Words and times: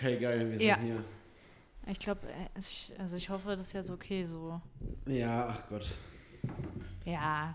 Okay, 0.00 0.18
geil, 0.18 0.50
wir 0.50 0.56
sind 0.58 0.66
Ja. 0.66 0.78
hier. 0.78 1.04
Ich 1.86 1.98
glaube, 1.98 2.20
ich, 2.58 2.90
also 2.98 3.16
ich 3.16 3.28
hoffe, 3.28 3.50
das 3.50 3.66
ist 3.68 3.72
jetzt 3.74 3.90
okay 3.90 4.26
so. 4.26 4.60
Ja, 5.06 5.48
ach 5.50 5.68
Gott. 5.68 5.86
Ja. 7.04 7.54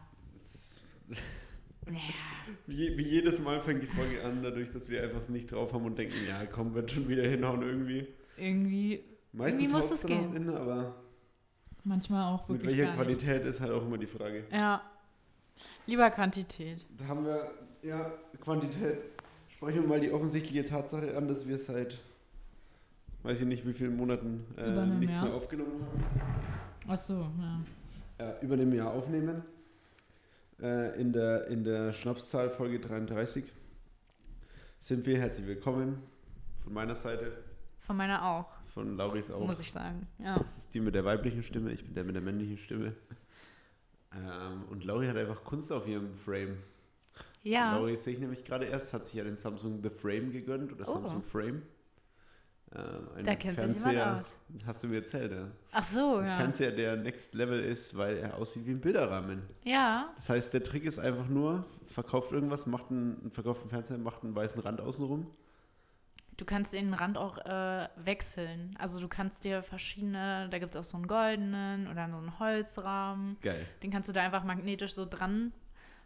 Wie, 2.66 2.98
wie 2.98 3.04
jedes 3.04 3.40
Mal 3.40 3.60
fängt 3.62 3.84
die 3.84 3.88
Folge 3.88 4.24
an, 4.24 4.42
dadurch, 4.42 4.72
dass 4.72 4.90
wir 4.90 5.04
einfach 5.04 5.28
nicht 5.30 5.52
drauf 5.52 5.72
haben 5.72 5.86
und 5.86 5.98
denken, 5.98 6.16
ja, 6.28 6.46
komm, 6.48 6.74
wird 6.74 6.90
schon 6.92 7.08
wieder 7.08 7.22
hinhauen 7.28 7.62
irgendwie. 7.62 8.08
Irgendwie. 8.38 9.04
Meistens 9.34 9.72
muss 9.72 9.84
haut's 9.92 10.02
es 10.04 10.08
gehen. 10.08 10.34
hin, 10.34 10.50
aber 10.50 10.96
Manchmal 11.84 12.34
auch 12.34 12.48
mit 12.50 12.62
wirklich. 12.64 12.78
welcher 12.80 12.96
gar 12.96 13.06
nicht. 13.06 13.20
Qualität 13.22 13.46
ist 13.46 13.62
halt 13.62 13.72
auch 13.72 13.84
immer 13.86 14.00
die 14.00 14.08
Frage. 14.08 14.46
Ja. 14.52 14.82
Lieber 15.86 16.10
Quantität. 16.10 16.84
Da 16.98 17.06
haben 17.06 17.24
wir, 17.26 17.52
ja, 17.84 18.12
Quantität. 18.42 18.98
Sprechen 19.50 19.82
wir 19.82 19.88
mal 19.88 20.00
die 20.00 20.12
offensichtliche 20.12 20.66
Tatsache 20.66 21.16
an, 21.16 21.28
dass 21.28 21.48
wir 21.48 21.58
seit, 21.60 22.00
weiß 23.26 23.42
ich 23.42 23.48
nicht 23.48 23.66
wie 23.68 23.74
vielen 23.74 23.96
Monaten 23.98 24.46
äh, 24.58 24.62
einem 24.62 25.00
nichts 25.00 25.16
Jahr. 25.18 25.26
mehr 25.26 25.34
aufgenommen 25.36 25.82
haben. 25.82 26.04
Ach 26.88 26.98
so, 26.98 27.20
ja. 27.40 27.60
Ja, 28.20 28.40
über 28.42 28.56
dem 28.56 28.72
Jahr 28.74 28.94
aufnehmen. 28.94 29.42
Äh, 30.62 31.00
in, 31.02 31.12
der, 31.12 31.48
in 31.48 31.64
der 31.64 31.92
Schnapszahl 31.92 32.50
Folge 32.50 32.80
33 32.80 33.44
sind 34.80 35.06
wir 35.06 35.18
herzlich 35.18 35.48
willkommen. 35.48 36.02
Von 36.64 36.74
meiner 36.74 36.96
Seite, 36.96 37.32
Von 37.80 37.98
meiner 37.98 38.24
auch, 38.26 38.48
von 38.66 38.96
Lauris 38.98 39.30
auch. 39.32 39.46
muss 39.46 39.60
ich 39.60 39.72
sagen. 39.72 40.08
Ja. 40.20 40.38
Das 40.38 40.58
ist 40.60 40.74
die 40.74 40.80
mit 40.80 40.96
der 40.96 41.04
weiblichen 41.06 41.44
Stimme, 41.44 41.72
ich 41.72 41.84
bin 41.84 41.94
der 41.94 42.04
mit 42.04 42.16
der 42.16 42.22
männlichen 42.24 42.58
Stimme. 42.58 42.94
Ähm, 44.14 44.64
und 44.70 44.86
Lauri 44.86 45.08
hat 45.08 45.18
einfach 45.18 45.44
Kunst 45.44 45.72
auf 45.72 45.88
ihrem 45.88 46.14
Frame. 46.16 46.58
Ja. 47.44 47.76
Lauri 47.76 47.96
sehe 47.96 48.14
ich 48.14 48.20
nämlich 48.20 48.44
gerade 48.46 48.66
erst, 48.66 48.94
hat 48.94 49.06
sich 49.06 49.16
ja 49.16 49.24
den 49.24 49.36
Samsung 49.38 49.82
The 49.84 49.90
Frame 49.90 50.32
gegönnt 50.32 50.72
oder 50.72 50.88
Oh. 50.88 50.94
Samsung 50.94 51.22
Frame. 51.24 51.62
Ein 53.16 53.24
Da 53.26 53.36
kennt 53.36 53.58
sich 53.58 53.66
jemand 53.66 53.78
Fernseher, 53.80 54.22
aus. 54.22 54.36
hast 54.68 54.84
du 54.84 54.88
mir 54.88 54.98
erzählt, 54.98 55.32
ja. 55.32 55.48
Ach 55.72 55.84
so, 55.84 56.18
Ein 56.18 56.28
ja. 56.28 56.36
Fernseher, 56.38 56.72
der 56.72 56.96
Next 56.98 57.34
Level 57.34 57.60
ist, 57.60 57.98
weil 57.98 58.18
er 58.18 58.36
aussieht 58.38 58.66
wie 58.66 58.72
ein 58.72 58.82
Bilderrahmen. 58.82 59.44
Ja. 59.64 60.10
Das 60.16 60.30
heißt, 60.30 60.54
der 60.54 60.64
Trick 60.64 60.84
ist 60.86 61.00
einfach 61.00 61.28
nur, 61.28 61.66
verkauft 61.86 62.32
irgendwas, 62.32 62.66
macht 62.66 62.90
einen, 62.92 63.32
verkauft 63.32 63.62
einen 63.62 63.70
Fernseher, 63.70 63.98
macht 63.98 64.24
einen 64.24 64.36
weißen 64.36 64.62
Rand 64.62 64.82
außenrum. 64.82 65.28
Du 66.38 66.44
kannst 66.44 66.74
den 66.74 66.94
Rand 66.94 67.18
auch 67.18 67.38
äh, 67.46 67.88
wechseln. 67.96 68.76
Also 68.78 69.00
du 69.00 69.08
kannst 69.08 69.46
dir 69.46 69.64
verschiedene, 69.64 70.50
da 70.52 70.60
gibt 70.60 70.76
es 70.76 70.82
auch 70.82 70.84
so 70.84 70.98
einen 70.98 71.08
goldenen 71.08 71.88
oder 71.88 72.10
so 72.10 72.18
einen 72.18 72.40
Holzrahmen. 72.40 73.38
Geil. 73.42 73.66
Den 73.84 73.90
kannst 73.92 74.10
du 74.10 74.14
da 74.14 74.22
einfach 74.22 74.44
magnetisch 74.44 74.96
so 74.96 75.06
dran 75.06 75.54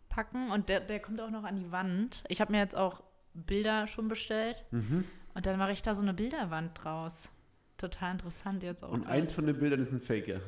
packen 0.07 0.51
und 0.51 0.69
der, 0.69 0.81
der 0.81 0.99
kommt 0.99 1.19
auch 1.19 1.31
noch 1.31 1.43
an 1.43 1.55
die 1.55 1.71
Wand. 1.71 2.23
Ich 2.27 2.41
habe 2.41 2.51
mir 2.51 2.59
jetzt 2.59 2.75
auch 2.75 3.01
Bilder 3.33 3.87
schon 3.87 4.07
bestellt 4.07 4.65
Mhm. 4.71 5.05
Und 5.39 5.45
dann 5.45 5.57
mache 5.57 5.71
ich 5.71 5.81
da 5.81 5.95
so 5.95 6.01
eine 6.01 6.13
Bilderwand 6.13 6.71
draus. 6.83 7.29
Total 7.77 8.11
interessant 8.11 8.61
jetzt 8.61 8.83
auch. 8.83 8.91
Und 8.91 9.07
eins 9.07 9.33
von 9.33 9.45
den 9.45 9.57
Bildern 9.57 9.79
ist 9.79 9.93
ein 9.93 10.01
Faker, 10.01 10.41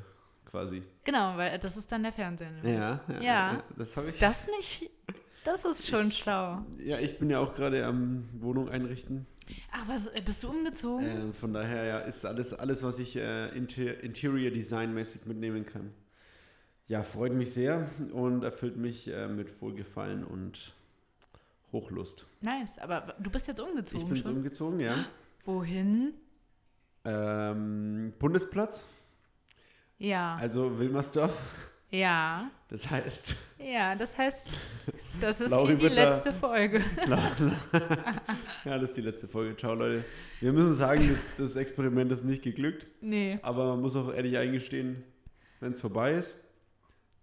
quasi. 0.44 0.83
Genau, 1.06 1.38
weil 1.38 1.58
das 1.59 1.78
ist 1.78 1.89
dann 1.94 2.03
der 2.03 2.11
Fernseher. 2.11 2.52
Ja, 2.61 3.00
ja. 3.08 3.22
Ja. 3.22 3.64
Das 3.78 3.95
habe 3.95 4.08
ich. 4.08 4.16
Ist 4.16 4.22
das 4.22 4.48
nicht? 4.48 4.92
Das 5.45 5.64
ist 5.64 5.88
schon 5.88 6.09
Ich- 6.09 6.17
schlau. 6.17 6.66
Ja, 6.83 7.00
ich 7.00 7.17
bin 7.20 7.30
ja 7.30 7.39
auch 7.39 7.53
gerade 7.56 7.86
am 7.86 8.28
Wohnung 8.33 8.67
einrichten. 8.67 9.28
Ach, 9.72 9.88
was, 9.88 10.08
äh, 10.08 10.20
bist 10.20 10.44
du 10.44 10.50
umgezogen? 10.50 11.05
Ähm, 11.05 11.33
von 11.33 11.53
daher 11.53 11.86
ja, 11.86 12.00
ist 12.00 12.26
alles, 12.26 12.53
alles 12.53 12.83
was 12.83 13.00
ich 13.00 13.16
äh, 13.16 13.48
Inter 13.55 14.02
Interior 14.03 14.52
Design 14.52 14.94
mäßig 14.94 15.26
mitnehmen 15.26 15.66
kann. 15.66 15.94
Ja, 16.88 17.02
freut 17.03 17.31
mich 17.31 17.53
sehr 17.53 17.88
und 18.11 18.44
erfüllt 18.44 18.76
mich 18.76 19.08
äh, 19.08 19.30
mit 19.30 19.61
Wohlgefallen 19.61 20.26
und 20.26 20.73
Hochlust. 21.71 22.26
Nice, 22.42 22.77
aber 22.80 23.15
du 23.20 23.30
bist 23.30 23.48
jetzt 23.48 23.59
Ich 23.59 23.65
umgezogen 23.65 24.08
bin 24.08 24.15
jetzt 24.15 24.26
schon. 24.26 24.36
umgezogen, 24.37 24.80
ja. 24.80 25.05
Wohin? 25.45 26.14
Ähm, 27.05 28.14
Bundesplatz, 28.20 28.87
Ja. 29.98 30.36
also 30.36 30.77
Wilmersdorf. 30.77 31.42
ja. 31.89 32.49
Das 32.67 32.89
heißt, 32.89 33.36
Ja, 33.59 33.95
das 33.95 34.17
heißt, 34.17 34.45
das 35.20 35.42
ist 35.42 35.52
die 35.52 35.87
letzte 35.89 36.32
Folge. 36.32 36.82
ja, 38.65 38.77
das 38.77 38.92
ist 38.92 38.98
die 38.98 39.02
letzte 39.02 39.27
Folge. 39.27 39.55
Ciao, 39.58 39.73
Leute. 39.73 40.03
Wir 40.39 40.53
müssen 40.53 40.73
sagen, 40.73 41.08
das, 41.09 41.36
das 41.36 41.55
Experiment 41.55 42.11
ist 42.11 42.23
nicht 42.23 42.43
geglückt. 42.43 42.88
Nee. 43.02 43.39
Aber 43.42 43.65
man 43.67 43.82
muss 43.82 43.95
auch 43.95 44.14
ehrlich 44.14 44.38
eingestehen, 44.38 45.03
wenn 45.59 45.73
es 45.73 45.82
vorbei 45.82 46.14
ist, 46.14 46.38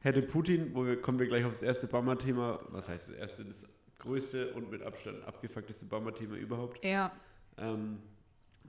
hätte 0.00 0.22
Putin, 0.22 0.74
wo 0.74 0.84
wir, 0.84 1.00
kommen 1.00 1.18
wir 1.18 1.26
gleich 1.28 1.44
aufs 1.44 1.62
erste 1.62 1.86
Bama-Thema, 1.86 2.60
was 2.68 2.88
heißt 2.88 3.08
das 3.10 3.16
erste, 3.16 3.44
das 3.44 3.64
größte 3.98 4.52
und 4.54 4.70
mit 4.70 4.82
Abstand 4.82 5.24
abgefuckteste 5.24 5.84
Bama-Thema 5.86 6.36
überhaupt, 6.36 6.84
Ja. 6.84 7.12
ähm, 7.56 7.98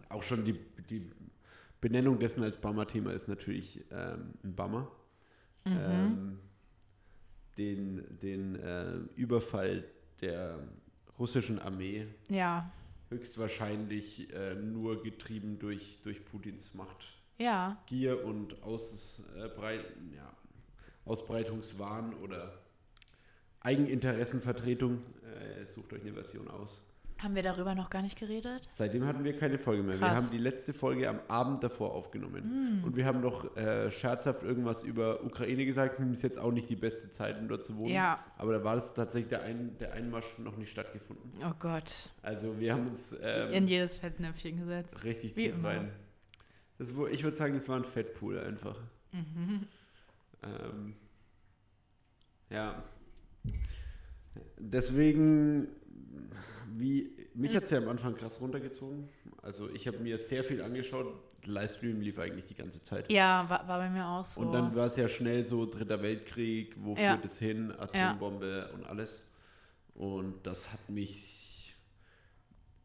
auch 0.09 0.23
schon 0.23 0.43
die, 0.45 0.53
die 0.89 1.09
Benennung 1.81 2.19
dessen 2.19 2.43
als 2.43 2.57
Bama-Thema 2.59 3.13
ist 3.13 3.27
natürlich 3.27 3.85
ähm, 3.91 4.33
ein 4.43 4.55
Bammer. 4.55 4.91
Mhm. 5.65 5.77
Ähm, 5.77 6.39
den 7.57 8.19
den 8.21 8.55
äh, 8.55 8.95
Überfall 9.15 9.83
der 10.21 10.59
russischen 11.17 11.59
Armee 11.59 12.07
Ja. 12.29 12.71
höchstwahrscheinlich 13.09 14.31
äh, 14.33 14.55
nur 14.55 15.03
getrieben 15.03 15.59
durch, 15.59 15.99
durch 16.03 16.23
Putins 16.25 16.73
Macht 16.73 17.07
Ja. 17.37 17.77
Gier 17.87 18.23
und 18.25 18.63
Ausbreit, 18.63 19.85
ja, 20.15 20.33
Ausbreitungswahn 21.05 22.13
oder 22.23 22.53
Eigeninteressenvertretung. 23.61 25.01
Äh, 25.61 25.65
sucht 25.65 25.93
euch 25.93 26.01
eine 26.01 26.13
Version 26.13 26.47
aus. 26.49 26.81
Haben 27.21 27.35
wir 27.35 27.43
darüber 27.43 27.75
noch 27.75 27.89
gar 27.89 28.01
nicht 28.01 28.17
geredet? 28.17 28.61
Seitdem 28.71 29.05
hatten 29.05 29.25
wir 29.25 29.37
keine 29.37 29.57
Folge 29.57 29.83
mehr. 29.83 29.99
Wir 29.99 30.07
Krass. 30.07 30.15
haben 30.15 30.31
die 30.31 30.37
letzte 30.37 30.71
Folge 30.71 31.09
am 31.09 31.19
Abend 31.27 31.61
davor 31.61 31.93
aufgenommen. 31.93 32.81
Und 32.85 32.95
wir 32.95 33.03
haben 33.05 33.19
noch 33.19 33.57
äh, 33.57 33.91
scherzhaft 33.91 34.41
irgendwas 34.43 34.85
über 34.85 35.21
Ukraine 35.25 35.65
gesagt. 35.65 35.99
Hm, 35.99 36.13
Ist 36.13 36.21
jetzt 36.23 36.39
auch 36.39 36.53
nicht 36.53 36.69
die 36.69 36.77
beste 36.77 37.11
Zeit, 37.11 37.37
um 37.37 37.49
dort 37.49 37.65
zu 37.65 37.75
wohnen. 37.75 37.93
Ja. 37.93 38.23
Aber 38.37 38.53
da 38.53 38.63
war 38.63 38.75
das 38.75 38.93
tatsächlich 38.93 39.27
der, 39.31 39.41
Ein 39.43 39.77
der 39.79 39.91
Einmarsch 39.91 40.37
noch 40.37 40.55
nicht 40.55 40.69
stattgefunden. 40.71 41.33
Oh 41.45 41.51
Gott. 41.59 41.91
Also 42.21 42.57
wir 42.57 42.71
haben 42.73 42.87
uns 42.87 43.13
ähm, 43.21 43.51
In 43.51 43.67
jedes 43.67 43.95
Fettnäpfchen 43.95 44.55
gesetzt. 44.55 45.03
richtig 45.03 45.35
Wie 45.35 45.47
tief 45.47 45.55
immer. 45.55 45.67
rein. 45.69 45.91
Das, 46.77 46.95
wo, 46.95 47.05
ich 47.05 47.25
würde 47.25 47.35
sagen, 47.35 47.53
das 47.53 47.67
war 47.67 47.75
ein 47.75 47.83
Fettpool 47.83 48.39
einfach. 48.39 48.79
Mhm. 49.11 49.67
Ähm, 50.43 50.95
ja. 52.49 52.81
Deswegen, 54.57 55.67
wie, 56.75 57.09
mich 57.33 57.55
hat 57.55 57.63
es 57.63 57.69
ja 57.71 57.77
am 57.79 57.87
Anfang 57.89 58.15
krass 58.15 58.39
runtergezogen. 58.41 59.07
Also 59.41 59.69
ich 59.69 59.87
habe 59.87 59.99
mir 59.99 60.17
sehr 60.17 60.43
viel 60.43 60.61
angeschaut. 60.61 61.07
Livestream 61.45 62.01
lief 62.01 62.19
eigentlich 62.19 62.47
die 62.47 62.53
ganze 62.55 62.81
Zeit. 62.81 63.09
Ja, 63.11 63.49
war, 63.49 63.65
war 63.67 63.79
bei 63.79 63.89
mir 63.89 64.05
auch 64.05 64.25
so. 64.25 64.41
Und 64.41 64.51
dann 64.51 64.75
war 64.75 64.87
es 64.87 64.97
ja 64.97 65.07
schnell 65.07 65.45
so 65.45 65.65
Dritter 65.65 66.01
Weltkrieg, 66.01 66.75
wo 66.77 66.95
Ja. 66.95 67.13
führt 67.13 67.25
es 67.25 67.39
hin, 67.39 67.71
Atombombe 67.77 68.69
und 68.73 68.85
alles. 68.85 69.23
Und 69.95 70.35
das 70.45 70.73
hat 70.73 70.89
mich 70.89 71.75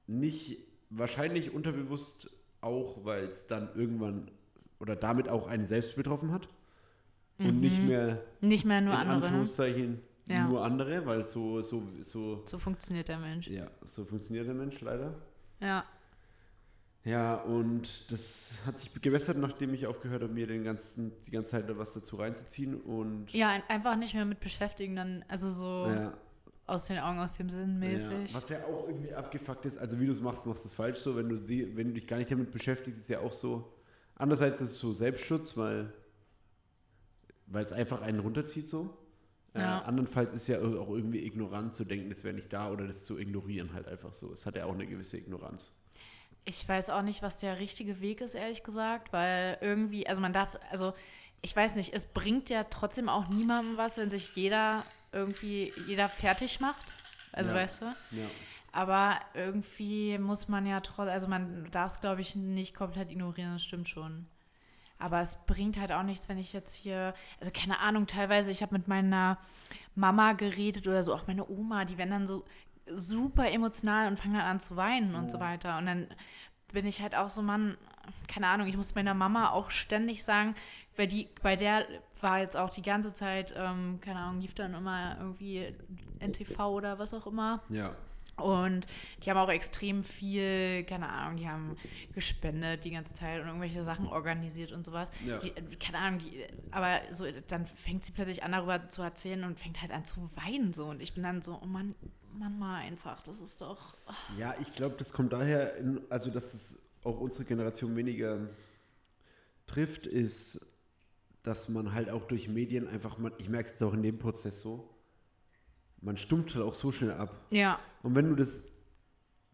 nicht, 0.07 0.59
wahrscheinlich 0.91 1.53
unterbewusst 1.53 2.31
auch, 2.61 3.05
weil 3.05 3.25
es 3.25 3.47
dann 3.47 3.69
irgendwann 3.75 4.31
oder 4.79 4.95
damit 4.97 5.29
auch 5.29 5.47
einen 5.49 5.67
selbst 5.67 5.97
betroffen 5.97 6.33
hat. 6.33 6.49
Und 7.39 7.61
nicht 7.61 7.83
Mhm. 7.83 7.89
mehr 7.89 8.23
Nicht 8.41 8.65
mehr 8.65 8.81
nur 8.81 8.93
in 8.95 9.01
andere. 9.01 9.19
ne? 9.19 9.25
Anführungszeichen 9.27 10.01
Ja. 10.27 10.47
nur 10.49 10.65
andere, 10.65 11.05
weil 11.07 11.23
so, 11.25 11.61
so, 11.63 11.83
so, 12.01 12.43
So 12.47 12.59
funktioniert 12.59 13.09
der 13.09 13.19
Mensch. 13.19 13.47
ja, 13.49 13.71
so 13.83 14.05
funktioniert 14.05 14.47
der 14.47 14.55
Mensch 14.55 14.81
leider. 14.81 15.15
Ja. 15.61 15.85
Ja, 17.05 17.35
und 17.43 18.11
das 18.11 18.55
hat 18.65 18.79
sich 18.79 18.91
gewässert, 19.03 19.37
nachdem 19.37 19.75
ich 19.75 19.87
aufgehört 19.87 20.23
habe, 20.23 20.33
mir 20.33 20.47
den 20.47 20.65
ganzen, 20.65 21.13
die 21.27 21.31
ganze 21.31 21.51
Zeit 21.51 21.69
da 21.69 21.77
was 21.77 21.93
dazu 21.93 22.17
reinzuziehen. 22.17 22.81
Und 22.81 23.31
Ja, 23.35 23.51
ein- 23.51 23.63
einfach 23.69 23.97
nicht 23.97 24.15
mehr 24.15 24.25
mit 24.25 24.41
beschäftigen, 24.41 24.97
dann, 24.97 25.23
also 25.29 25.51
so 25.51 25.87
ja, 25.93 26.15
aus 26.67 26.87
den 26.87 26.99
Augen, 27.01 27.19
aus 27.19 27.35
dem 27.35 27.51
Sinn 27.51 27.79
mäßig. 27.79 28.31
Ja, 28.31 28.35
was 28.35 28.49
ja 28.49 28.65
auch 28.65 28.89
irgendwie 28.89 29.13
abgefuckt 29.13 29.67
ist, 29.67 29.77
also 29.77 30.01
wie 30.01 30.07
du 30.07 30.13
es 30.13 30.23
machst, 30.23 30.47
machst 30.47 30.65
du 30.65 30.69
es 30.69 30.75
falsch 30.75 30.97
so. 31.01 31.15
Wenn 31.15 31.29
du, 31.29 31.37
die, 31.37 31.77
wenn 31.77 31.89
du 31.89 31.93
dich 31.93 32.07
gar 32.07 32.17
nicht 32.17 32.31
damit 32.31 32.51
beschäftigst, 32.51 32.99
ist 32.99 33.11
ja 33.11 33.21
auch 33.21 33.35
so. 33.35 33.71
Andererseits 34.15 34.63
ist 34.63 34.71
es 34.71 34.79
so 34.79 34.95
Selbstschutz, 34.95 35.59
weil 35.59 35.93
weil 37.47 37.65
es 37.67 37.73
einfach 37.73 38.01
einen 38.01 38.21
runterzieht 38.21 38.71
so. 38.71 38.97
Ja. 39.55 39.81
Äh, 39.81 39.85
andernfalls 39.85 40.33
ist 40.35 40.49
ja 40.49 40.59
auch 40.59 40.89
irgendwie 40.91 41.25
ignorant 41.25 41.75
zu 41.75 41.85
denken, 41.85 42.09
das 42.09 42.25
wäre 42.25 42.35
nicht 42.35 42.53
da 42.53 42.71
oder 42.71 42.87
das 42.87 43.05
zu 43.05 43.19
ignorieren 43.19 43.73
halt 43.73 43.87
einfach 43.87 44.13
so. 44.13 44.33
Es 44.33 44.47
hat 44.47 44.57
ja 44.57 44.67
auch 44.67 44.75
eine 44.75 44.87
gewisse 44.87 45.17
Ignoranz. 45.17 45.73
Ich 46.45 46.69
weiß 46.69 46.91
auch 46.91 47.03
nicht, 47.03 47.23
was 47.23 47.39
der 47.39 47.59
richtige 47.59 48.01
Weg 48.01 48.21
ist, 48.21 48.35
ehrlich 48.35 48.63
gesagt, 48.63 49.13
weil 49.13 49.57
irgendwie, 49.61 50.07
also 50.07 50.21
man 50.21 50.33
darf, 50.33 50.59
also 50.71 50.93
ich 51.41 51.55
weiß 51.55 51.77
nicht, 51.77 51.95
es 51.95 52.05
bringt 52.05 52.51
ja 52.51 52.65
trotzdem 52.65 53.09
auch 53.09 53.29
niemandem 53.29 53.77
was, 53.77 53.97
wenn 53.97 54.11
sich 54.11 54.35
jeder 54.35 54.83
irgendwie, 55.13 55.73
jeder 55.87 56.09
fertig 56.09 56.61
macht. 56.61 56.87
Also 57.33 57.51
Ja. 57.51 57.57
weißt 57.57 57.83
du? 57.83 57.87
Ja. 57.87 58.27
Aber 58.73 59.21
irgendwie 59.35 60.19
muss 60.19 60.49
man 60.49 60.67
ja 60.67 60.81
trotzdem, 60.81 61.13
also 61.13 61.29
man 61.29 61.71
darf 61.71 61.93
es, 61.93 62.01
glaube 62.01 62.21
ich, 62.23 62.35
nicht 62.35 62.75
komplett 62.75 63.11
ignorieren, 63.11 63.53
das 63.53 63.63
stimmt 63.63 63.89
schon. 63.89 64.27
Aber 64.99 65.21
es 65.21 65.37
bringt 65.47 65.79
halt 65.79 65.93
auch 65.93 66.03
nichts, 66.03 66.29
wenn 66.29 66.39
ich 66.39 66.53
jetzt 66.53 66.75
hier, 66.75 67.15
also 67.41 67.53
keine 67.53 67.81
Ahnung, 67.81 68.07
teilweise, 68.07 68.51
ich 68.51 68.63
habe 68.63 68.75
mit 68.75 68.89
meiner 68.89 69.39
Mama 69.95 70.33
geredet 70.33 70.87
oder 70.87 71.03
so, 71.03 71.15
auch 71.15 71.27
meine 71.27 71.49
Oma, 71.49 71.85
die 71.85 71.99
werden 71.99 72.11
dann 72.11 72.27
so 72.27 72.45
super 72.87 73.51
emotional 73.51 74.09
und 74.09 74.19
fangen 74.19 74.35
dann 74.35 74.43
an 74.43 74.61
zu 74.61 74.77
weinen 74.77 75.15
und 75.15 75.31
so 75.31 75.41
weiter. 75.41 75.79
Und 75.79 75.87
dann 75.87 76.09
bin 76.73 76.87
ich 76.87 77.01
halt 77.01 77.15
auch 77.15 77.29
so, 77.29 77.41
Mann, 77.43 77.77
keine 78.29 78.49
Ahnung, 78.49 78.67
ich 78.67 78.77
muss 78.77 78.95
meiner 78.95 79.15
Mama 79.15 79.51
auch 79.51 79.71
ständig 79.71 80.25
sagen, 80.25 80.55
weil 80.97 81.07
die, 81.07 81.29
bei 81.43 81.57
der 81.57 81.87
war 82.21 82.39
jetzt 82.41 82.57
auch 82.57 82.71
die 82.71 82.83
ganze 82.83 83.13
Zeit, 83.15 83.55
ähm, 83.57 83.99
keine 84.01 84.21
Ahnung, 84.21 84.41
lief 84.41 84.55
dann 84.55 84.75
immer 84.75 85.17
irgendwie 85.19 85.75
NTV 86.21 86.59
oder 86.69 86.99
was 86.99 87.15
auch 87.15 87.27
immer. 87.27 87.63
Ja. 87.69 87.95
Und 88.37 88.87
die 89.23 89.31
haben 89.31 89.39
auch 89.39 89.49
extrem 89.49 90.03
viel, 90.03 90.85
keine 90.85 91.09
Ahnung, 91.09 91.37
die 91.37 91.49
haben 91.49 91.77
gespendet 92.15 92.85
die 92.85 92.91
ganze 92.91 93.13
Zeit 93.13 93.41
und 93.41 93.47
irgendwelche 93.47 93.85
Sachen 93.85 94.07
organisiert 94.09 94.73
und 94.73 94.85
sowas. 94.85 95.11
Ja. 95.25 95.39
Die, 95.39 95.53
keine 95.77 95.99
Ahnung, 95.99 96.19
die, 96.19 96.45
aber 96.73 97.01
so, 97.13 97.27
dann 97.49 97.67
fängt 97.67 98.05
sie 98.05 98.13
plötzlich 98.13 98.43
an, 98.43 98.53
darüber 98.53 98.89
zu 98.89 99.03
erzählen 99.03 99.45
und 99.45 99.61
fängt 99.61 99.81
halt 99.81 99.93
an 99.93 100.05
zu 100.05 100.29
weinen 100.35 100.73
so. 100.73 100.87
Und 100.87 101.01
ich 101.01 101.15
bin 101.15 101.23
dann 101.23 101.43
so, 101.43 101.61
oh 101.63 101.67
Mann, 101.67 101.95
Mann 102.33 102.59
mal 102.59 102.81
einfach, 102.81 103.23
das 103.23 103.41
ist 103.41 103.61
doch. 103.61 103.95
ah. 104.07 104.15
Ja, 104.37 104.55
ich 104.61 104.73
glaube, 104.75 104.97
das 104.99 105.13
kommt 105.13 105.33
daher, 105.33 105.77
in, 105.77 106.01
also 106.11 106.31
dass 106.31 106.55
es 106.55 106.83
auch 107.05 107.21
unsere 107.21 107.45
Generation 107.45 107.95
weniger 107.97 108.49
trifft, 109.67 110.07
ist, 110.07 110.61
dass 111.43 111.69
man 111.69 111.93
halt 111.93 112.11
auch 112.11 112.25
durch 112.25 112.49
Medien 112.49 112.89
einfach, 112.89 113.19
man, 113.19 113.33
ich 113.39 113.49
merke 113.49 113.71
es 113.73 113.83
auch 113.83 113.95
in 113.95 114.03
dem 114.03 114.19
Prozess 114.19 114.61
so, 114.61 114.94
man 116.05 116.17
stumpft 116.17 116.55
halt 116.55 116.65
auch 116.65 116.75
so 116.75 116.93
schnell 116.93 117.13
ab. 117.13 117.35
Ja, 117.51 117.79
Und 118.03 118.15
wenn 118.15 118.29
du 118.29 118.37
das, 118.37 118.63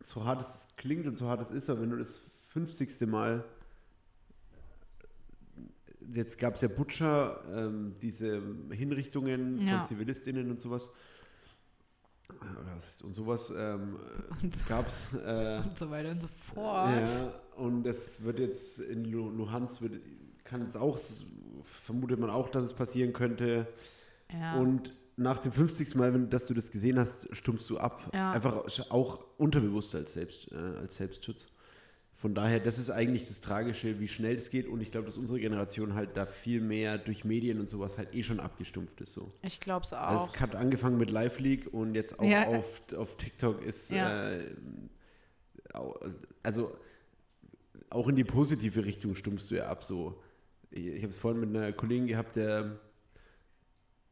so 0.03 0.25
hart 0.25 0.41
es 0.43 0.69
klingt 0.77 1.07
und 1.07 1.17
so 1.17 1.29
hart 1.29 1.41
es 1.41 1.51
ist, 1.51 1.71
aber 1.71 1.81
wenn 1.83 1.91
du 1.91 1.97
das 1.97 2.21
50. 2.49 3.07
Mal, 3.07 3.45
jetzt 6.13 6.39
gab 6.39 6.55
es 6.55 6.61
ja 6.63 6.69
Butcher, 6.69 7.43
ähm, 7.55 7.95
diese 8.03 8.43
Hinrichtungen 8.71 9.61
Ja. 9.67 9.79
von 9.79 9.87
ZivilistInnen 9.89 10.51
und 10.51 10.61
sowas, 10.61 10.91
oder 12.29 12.75
was 12.75 12.85
heißt, 12.87 13.03
und 13.03 13.15
sowas 13.15 13.53
ähm, 13.57 13.99
Und 14.43 14.55
so- 14.57 14.65
gab 14.69 14.89
es. 14.89 15.13
Äh, 15.15 15.61
und 15.65 15.79
so 15.79 15.91
weiter 15.91 16.11
und 16.11 16.21
so 16.21 16.29
fort. 16.29 16.91
ja, 16.91 17.33
und 17.57 17.87
es 17.87 18.23
wird 18.23 18.39
jetzt 18.39 18.79
in 18.81 19.05
Lu- 19.05 19.31
Luhansk, 19.31 19.83
wird, 19.83 20.01
kann 20.45 20.63
es 20.63 20.77
auch, 20.77 20.99
vermutet 21.63 22.19
man 22.19 22.31
auch, 22.31 22.49
dass 22.49 22.65
es 22.65 22.73
passieren 22.73 23.13
könnte. 23.13 23.67
Ja. 24.33 24.55
Und 24.57 24.93
nach 25.17 25.39
dem 25.41 25.53
50. 25.53 25.95
Mal, 25.97 26.15
wenn, 26.15 26.31
dass 26.31 26.47
du 26.47 26.55
das 26.55 26.71
gesehen 26.71 26.99
hast, 26.99 27.29
stumpfst 27.35 27.69
du 27.69 27.79
ab. 27.79 28.11
Ja. 28.15 28.31
Einfach 28.33 28.65
auch 28.91 29.25
unterbewusst 29.37 29.95
als, 29.95 30.15
Selbst, 30.15 30.51
äh, 30.53 30.57
als 30.57 30.97
Selbstschutz. 30.97 31.47
Von 32.15 32.35
daher, 32.35 32.61
das 32.61 32.79
ist 32.79 32.91
eigentlich 32.91 33.27
das 33.29 33.41
Tragische, 33.41 33.99
wie 33.99 34.09
schnell 34.09 34.37
es 34.37 34.51
geht. 34.51 34.69
Und 34.69 34.83
ich 34.83 34.91
glaube, 34.91 35.07
dass 35.07 35.17
unsere 35.17 35.41
Generation 35.41 35.95
halt 35.95 36.17
da 36.19 36.27
viel 36.27 36.61
mehr 36.61 36.99
durch 36.99 37.25
Medien 37.25 37.61
und 37.61 37.71
sowas 37.71 37.97
halt 37.97 38.15
eh 38.15 38.23
schon 38.23 38.41
abgestumpft 38.41 39.01
ist. 39.01 39.15
So. 39.15 39.33
ich 39.43 39.59
glaube 39.61 39.87
es 39.87 39.93
auch. 39.95 39.99
Also 40.01 40.33
es 40.35 40.41
hat 40.41 40.55
angefangen 40.55 40.99
mit 40.99 41.11
Live 41.11 41.39
League 41.39 41.73
und 41.73 41.95
jetzt 41.95 42.19
auch 42.19 42.25
Ja. 42.25 42.47
auf, 42.47 42.83
auf 42.97 43.17
TikTok 43.17 43.63
ist 43.65 43.91
Ja. 43.91 44.33
äh, 44.33 44.45
also 46.43 46.77
auch 47.91 48.09
in 48.09 48.17
die 48.17 48.25
positive 48.25 48.85
Richtung 48.85 49.15
stumpfst 49.15 49.51
du 49.51 49.57
ja 49.57 49.67
ab. 49.67 49.83
So. 49.85 50.21
Ich 50.71 50.99
habe 51.03 51.09
es 51.09 51.17
vorhin 51.17 51.41
mit 51.41 51.49
einer 51.57 51.73
Kollegin 51.73 52.07
gehabt, 52.07 52.37
der, 52.37 52.79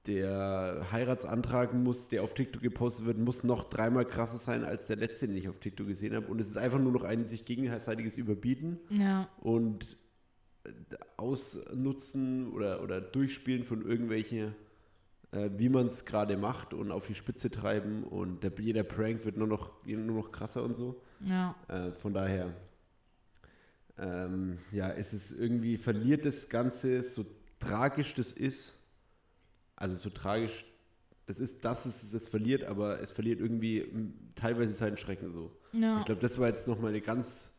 der 0.06 0.86
Heiratsantrag 0.90 1.74
muss, 1.74 2.08
der 2.08 2.22
auf 2.22 2.34
TikTok 2.34 2.62
gepostet 2.62 3.06
wird, 3.06 3.18
muss 3.18 3.44
noch 3.44 3.64
dreimal 3.64 4.06
krasser 4.06 4.38
sein 4.38 4.64
als 4.64 4.86
der 4.86 4.96
letzte, 4.96 5.28
den 5.28 5.36
ich 5.36 5.48
auf 5.48 5.58
TikTok 5.58 5.86
gesehen 5.86 6.14
habe. 6.14 6.26
Und 6.28 6.40
es 6.40 6.48
ist 6.48 6.56
einfach 6.56 6.78
nur 6.78 6.92
noch 6.92 7.04
ein 7.04 7.26
sich 7.26 7.44
gegenseitiges 7.44 8.16
Überbieten 8.16 8.78
ja. 8.90 9.28
und 9.40 9.98
äh, 10.64 10.70
Ausnutzen 11.16 12.52
oder, 12.52 12.82
oder 12.82 13.00
Durchspielen 13.00 13.64
von 13.64 13.84
irgendwelche, 13.84 14.54
äh, 15.32 15.50
wie 15.56 15.68
man 15.68 15.88
es 15.88 16.04
gerade 16.04 16.36
macht 16.36 16.72
und 16.72 16.90
auf 16.90 17.06
die 17.06 17.14
Spitze 17.14 17.50
treiben 17.50 18.04
und 18.04 18.44
der, 18.44 18.52
jeder 18.58 18.84
Prank 18.84 19.24
wird 19.24 19.36
nur 19.36 19.48
noch, 19.48 19.84
nur 19.84 20.16
noch 20.16 20.32
krasser 20.32 20.62
und 20.62 20.74
so. 20.74 21.02
Ja. 21.20 21.54
Äh, 21.68 21.92
von 21.92 22.14
daher, 22.14 22.54
ähm, 23.98 24.58
ja, 24.72 24.90
es 24.90 25.12
ist 25.12 25.32
irgendwie, 25.38 25.76
verliert 25.76 26.24
das 26.24 26.48
Ganze, 26.48 27.02
so 27.02 27.26
tragisch 27.58 28.14
das 28.14 28.32
ist, 28.32 28.77
also 29.78 29.96
so 29.96 30.10
tragisch 30.10 30.64
das 31.28 31.40
ist, 31.40 31.62
dass 31.66 31.84
es 31.84 32.10
das 32.10 32.26
verliert, 32.26 32.64
aber 32.64 33.02
es 33.02 33.12
verliert 33.12 33.38
irgendwie 33.38 33.86
teilweise 34.34 34.72
seinen 34.72 34.96
Schrecken 34.96 35.30
so. 35.30 35.52
ja. 35.74 35.98
Ich 35.98 36.06
glaube, 36.06 36.22
das 36.22 36.38
war 36.38 36.48
jetzt 36.48 36.66
nochmal 36.66 36.88
eine 36.88 37.02
ganz 37.02 37.52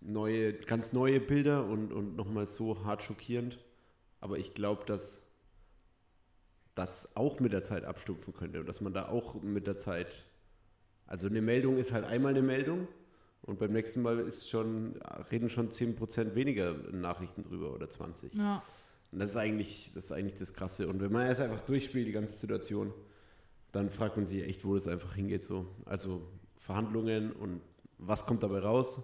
neue, 0.00 0.54
ganz 0.54 0.94
neue 0.94 1.20
Bilder 1.20 1.66
und, 1.66 1.92
und 1.92 2.16
nochmal 2.16 2.46
so 2.46 2.82
hart 2.86 3.02
schockierend. 3.02 3.58
Aber 4.20 4.38
ich 4.38 4.54
glaube, 4.54 4.86
dass 4.86 5.22
das 6.74 7.14
auch 7.14 7.40
mit 7.40 7.52
der 7.52 7.62
Zeit 7.62 7.84
abstumpfen 7.84 8.32
könnte 8.32 8.60
und 8.60 8.66
dass 8.66 8.80
man 8.80 8.94
da 8.94 9.08
auch 9.08 9.42
mit 9.42 9.66
der 9.66 9.76
Zeit. 9.76 10.24
Also 11.06 11.26
eine 11.26 11.42
Meldung 11.42 11.76
ist 11.76 11.92
halt 11.92 12.06
einmal 12.06 12.30
eine 12.30 12.40
Meldung 12.40 12.88
und 13.42 13.58
beim 13.58 13.72
nächsten 13.72 14.00
Mal 14.00 14.18
ist 14.20 14.48
schon, 14.48 14.96
reden 15.30 15.50
schon 15.50 15.72
10% 15.72 16.34
weniger 16.34 16.72
Nachrichten 16.90 17.42
drüber 17.42 17.74
oder 17.74 17.90
20. 17.90 18.32
ja. 18.32 18.62
Und 19.12 19.18
das 19.18 19.30
ist 19.30 19.36
eigentlich, 19.36 19.92
das 19.94 20.04
ist 20.04 20.12
eigentlich 20.12 20.38
das 20.38 20.54
Krasse. 20.54 20.88
Und 20.88 21.00
wenn 21.00 21.12
man 21.12 21.28
jetzt 21.28 21.40
einfach 21.40 21.60
durchspielt, 21.60 22.06
die 22.06 22.12
ganze 22.12 22.32
Situation, 22.32 22.92
dann 23.70 23.90
fragt 23.90 24.16
man 24.16 24.26
sich 24.26 24.42
echt, 24.42 24.64
wo 24.64 24.74
das 24.74 24.88
einfach 24.88 25.14
hingeht. 25.14 25.44
So. 25.44 25.66
Also 25.84 26.22
Verhandlungen 26.56 27.30
und 27.32 27.60
was 27.98 28.24
kommt 28.24 28.42
dabei 28.42 28.60
raus? 28.60 29.02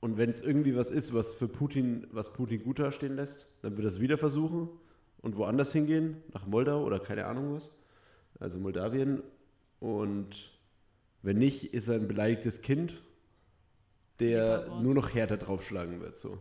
Und 0.00 0.18
wenn 0.18 0.30
es 0.30 0.42
irgendwie 0.42 0.76
was 0.76 0.90
ist, 0.90 1.14
was 1.14 1.34
für 1.34 1.48
Putin, 1.48 2.06
was 2.12 2.32
Putin 2.32 2.62
gut 2.62 2.78
dastehen 2.78 3.16
lässt, 3.16 3.46
dann 3.62 3.76
wird 3.76 3.86
er 3.86 3.90
es 3.90 4.00
wieder 4.00 4.18
versuchen 4.18 4.68
und 5.22 5.36
woanders 5.36 5.72
hingehen, 5.72 6.22
nach 6.32 6.46
Moldau 6.46 6.84
oder 6.84 7.00
keine 7.00 7.24
Ahnung 7.24 7.54
was. 7.54 7.70
Also 8.38 8.58
Moldawien. 8.58 9.22
Und 9.80 10.58
wenn 11.22 11.38
nicht, 11.38 11.72
ist 11.72 11.88
er 11.88 11.96
ein 11.96 12.06
beleidigtes 12.06 12.60
Kind, 12.60 13.02
der 14.20 14.78
nur 14.82 14.94
noch 14.94 15.14
härter 15.14 15.38
draufschlagen 15.38 16.00
wird. 16.00 16.18
So. 16.18 16.38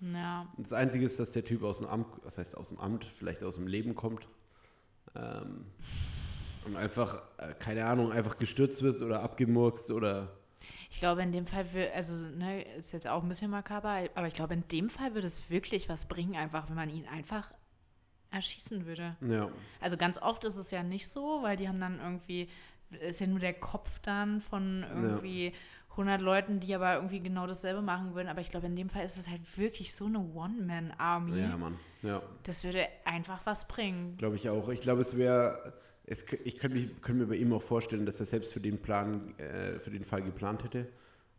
Ja. 0.00 0.46
Das 0.58 0.72
Einzige 0.72 1.06
ist, 1.06 1.18
dass 1.18 1.30
der 1.30 1.44
Typ 1.44 1.62
aus 1.62 1.78
dem 1.78 1.86
Amt, 1.86 2.06
was 2.22 2.38
heißt 2.38 2.56
aus 2.56 2.68
dem 2.68 2.78
Amt, 2.78 3.04
vielleicht 3.04 3.42
aus 3.42 3.54
dem 3.54 3.66
Leben 3.66 3.94
kommt. 3.94 4.28
Ähm, 5.14 5.66
und 6.66 6.76
einfach, 6.76 7.22
äh, 7.38 7.54
keine 7.54 7.86
Ahnung, 7.86 8.12
einfach 8.12 8.38
gestürzt 8.38 8.82
wird 8.82 9.00
oder 9.00 9.22
abgemurkst 9.22 9.90
oder. 9.90 10.36
Ich 10.90 10.98
glaube, 10.98 11.22
in 11.22 11.32
dem 11.32 11.46
Fall, 11.46 11.72
will, 11.72 11.88
also, 11.94 12.14
ne, 12.14 12.62
ist 12.76 12.92
jetzt 12.92 13.06
auch 13.06 13.22
ein 13.22 13.28
bisschen 13.28 13.50
makaber, 13.50 14.08
aber 14.14 14.26
ich 14.26 14.34
glaube, 14.34 14.54
in 14.54 14.66
dem 14.68 14.90
Fall 14.90 15.14
würde 15.14 15.26
es 15.26 15.48
wirklich 15.50 15.88
was 15.88 16.06
bringen, 16.06 16.36
einfach, 16.36 16.68
wenn 16.68 16.76
man 16.76 16.90
ihn 16.90 17.06
einfach 17.06 17.50
erschießen 18.30 18.86
würde. 18.86 19.16
Ja. 19.20 19.50
Also 19.80 19.96
ganz 19.96 20.18
oft 20.18 20.44
ist 20.44 20.56
es 20.56 20.70
ja 20.70 20.82
nicht 20.82 21.08
so, 21.08 21.42
weil 21.42 21.56
die 21.56 21.68
haben 21.68 21.80
dann 21.80 22.00
irgendwie, 22.00 22.48
ist 23.00 23.20
ja 23.20 23.26
nur 23.26 23.38
der 23.38 23.54
Kopf 23.54 23.98
dann 24.00 24.40
von 24.40 24.84
irgendwie 24.94 25.52
100 25.96 26.20
Leuten, 26.20 26.60
die 26.60 26.74
aber 26.74 26.94
irgendwie 26.94 27.20
genau 27.20 27.46
dasselbe 27.46 27.82
machen 27.82 28.14
würden. 28.14 28.28
Aber 28.28 28.40
ich 28.40 28.50
glaube, 28.50 28.66
in 28.66 28.76
dem 28.76 28.88
Fall 28.88 29.04
ist 29.04 29.16
es 29.16 29.28
halt 29.28 29.40
wirklich 29.58 29.94
so 29.94 30.06
eine 30.06 30.18
One-Man-Army. 30.18 31.38
Ja, 31.40 31.56
Mann. 31.56 31.78
Ja, 32.02 32.22
Das 32.44 32.64
würde 32.64 32.86
einfach 33.04 33.40
was 33.44 33.66
bringen. 33.68 34.16
glaube 34.16 34.36
ich 34.36 34.48
auch. 34.48 34.68
Ich 34.68 34.80
glaube, 34.80 35.00
es 35.02 35.16
wäre. 35.16 35.72
Es, 36.08 36.24
ich 36.44 36.58
könnte 36.58 36.86
könnte 37.00 37.22
mir 37.22 37.26
bei 37.26 37.34
ihm 37.34 37.52
auch 37.52 37.62
vorstellen, 37.62 38.06
dass 38.06 38.20
er 38.20 38.26
selbst 38.26 38.52
für 38.52 38.60
den 38.60 38.80
Plan, 38.80 39.36
äh, 39.38 39.80
für 39.80 39.90
den 39.90 40.04
Fall 40.04 40.22
geplant 40.22 40.62
hätte. 40.62 40.86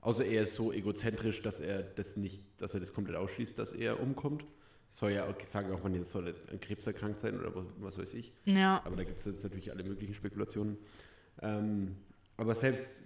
Außer 0.02 0.26
er 0.26 0.44
ist 0.44 0.56
so 0.56 0.74
egozentrisch, 0.74 1.42
dass 1.42 1.60
er 1.62 1.84
das 1.84 2.18
nicht, 2.18 2.44
dass 2.62 2.74
er 2.74 2.82
das 2.82 2.92
komplett 2.94 3.16
ausschließt, 3.18 3.58
dass 3.58 3.72
er 3.72 4.02
umkommt. 4.02 4.46
Soll 4.90 5.12
ja 5.12 5.26
auch 5.26 5.40
sagen 5.44 5.72
auch 5.74 5.84
man, 5.84 5.94
jetzt 5.94 6.10
soll 6.12 6.34
an 6.52 6.60
Krebs 6.60 6.86
erkrankt 6.86 7.20
sein 7.20 7.40
oder 7.40 7.56
was, 7.56 7.66
was 7.80 7.98
weiß 7.98 8.14
ich. 8.16 8.34
Ja, 8.46 8.82
Aber 8.86 8.96
da 8.98 9.04
gibt 9.04 9.18
es 9.20 9.26
jetzt 9.26 9.44
natürlich 9.44 9.72
alle 9.72 9.84
möglichen 9.84 10.14
Spekulationen. 10.14 10.78
Ähm, 11.42 11.96
aber 12.36 12.54
selbst 12.56 13.02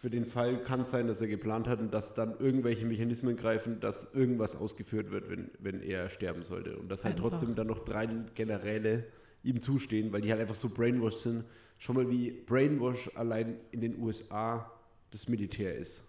für 0.00 0.10
den 0.10 0.24
Fall 0.24 0.62
kann 0.62 0.82
es 0.82 0.90
sein, 0.90 1.06
dass 1.06 1.20
er 1.20 1.28
geplant 1.28 1.66
hat 1.68 1.80
und 1.80 1.92
dass 1.92 2.14
dann 2.14 2.38
irgendwelche 2.38 2.86
Mechanismen 2.86 3.36
greifen, 3.36 3.80
dass 3.80 4.12
irgendwas 4.14 4.56
ausgeführt 4.56 5.10
wird, 5.10 5.28
wenn, 5.30 5.50
wenn 5.58 5.80
er 5.82 6.08
sterben 6.10 6.42
sollte. 6.44 6.76
Und 6.78 6.88
dass 6.90 7.04
halt 7.04 7.16
Einfach. 7.16 7.30
trotzdem 7.30 7.54
dann 7.54 7.66
noch 7.66 7.80
drei 7.80 8.06
Generäle 8.34 9.04
ihm 9.42 9.60
zustehen, 9.60 10.12
weil 10.12 10.20
die 10.20 10.30
halt 10.30 10.40
einfach 10.40 10.54
so 10.54 10.68
brainwashed 10.68 11.20
sind. 11.20 11.44
Schon 11.78 11.96
mal 11.96 12.08
wie 12.10 12.30
Brainwash 12.30 13.10
allein 13.14 13.56
in 13.72 13.80
den 13.80 14.00
USA 14.00 14.70
das 15.10 15.28
Militär 15.28 15.74
ist. 15.74 16.04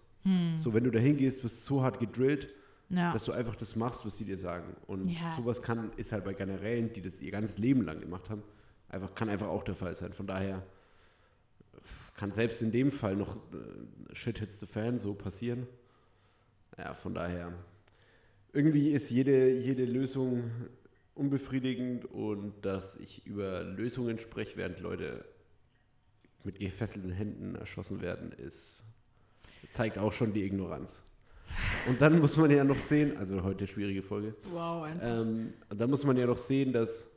So, 0.56 0.74
wenn 0.74 0.82
du 0.82 0.90
da 0.90 0.98
hingehst, 0.98 1.44
wirst 1.44 1.60
du 1.70 1.74
so 1.74 1.82
hart 1.84 2.00
gedrillt, 2.00 2.48
ja. 2.88 3.12
dass 3.12 3.26
du 3.26 3.32
einfach 3.32 3.54
das 3.54 3.76
machst, 3.76 4.04
was 4.04 4.16
die 4.16 4.24
dir 4.24 4.36
sagen. 4.38 4.74
Und 4.88 5.08
Ja. 5.08 5.32
sowas 5.36 5.62
kann, 5.62 5.92
ist 5.96 6.10
halt 6.10 6.24
bei 6.24 6.34
Generälen, 6.34 6.92
die 6.92 7.00
das 7.00 7.20
ihr 7.20 7.30
ganzes 7.30 7.58
Leben 7.58 7.82
lang 7.82 8.00
gemacht 8.00 8.28
haben, 8.28 8.42
einfach, 8.88 9.14
kann 9.14 9.28
einfach 9.28 9.46
auch 9.46 9.62
der 9.62 9.76
Fall 9.76 9.94
sein. 9.94 10.12
Von 10.12 10.26
daher 10.26 10.64
kann 12.14 12.32
selbst 12.32 12.62
in 12.62 12.72
dem 12.72 12.90
Fall 12.90 13.16
noch 13.16 13.36
äh, 13.36 14.14
Shit 14.14 14.38
hits 14.38 14.60
the 14.60 14.66
fan 14.66 14.98
so 14.98 15.14
passieren. 15.14 15.66
Ja, 16.78 16.94
von 16.94 17.14
daher. 17.14 17.52
Irgendwie 18.52 18.90
ist 18.90 19.10
jede, 19.10 19.50
jede 19.50 19.84
Lösung 19.84 20.50
unbefriedigend 21.14 22.04
und 22.06 22.54
dass 22.64 22.96
ich 22.96 23.26
über 23.26 23.62
Lösungen 23.62 24.18
spreche, 24.18 24.56
während 24.56 24.80
Leute 24.80 25.24
mit 26.44 26.58
gefesselten 26.58 27.10
Händen 27.10 27.54
erschossen 27.56 28.00
werden, 28.00 28.32
ist, 28.32 28.84
zeigt 29.72 29.98
auch 29.98 30.12
schon 30.12 30.32
die 30.32 30.44
Ignoranz. 30.44 31.04
Und 31.88 32.00
dann 32.00 32.18
muss 32.18 32.36
man 32.36 32.50
ja 32.50 32.64
noch 32.64 32.80
sehen, 32.80 33.16
also 33.16 33.42
heute 33.42 33.66
schwierige 33.66 34.02
Folge, 34.02 34.34
wow, 34.52 34.84
einfach. 34.84 35.20
ähm, 35.20 35.54
und 35.68 35.80
dann 35.80 35.90
muss 35.90 36.04
man 36.04 36.16
ja 36.16 36.26
noch 36.26 36.38
sehen, 36.38 36.72
dass 36.72 37.08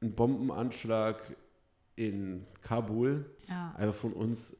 ein 0.00 0.12
Bombenanschlag 0.14 1.36
in 2.00 2.46
Kabul 2.62 3.26
ja. 3.46 3.74
einfach 3.76 3.94
von 3.94 4.14
uns 4.14 4.56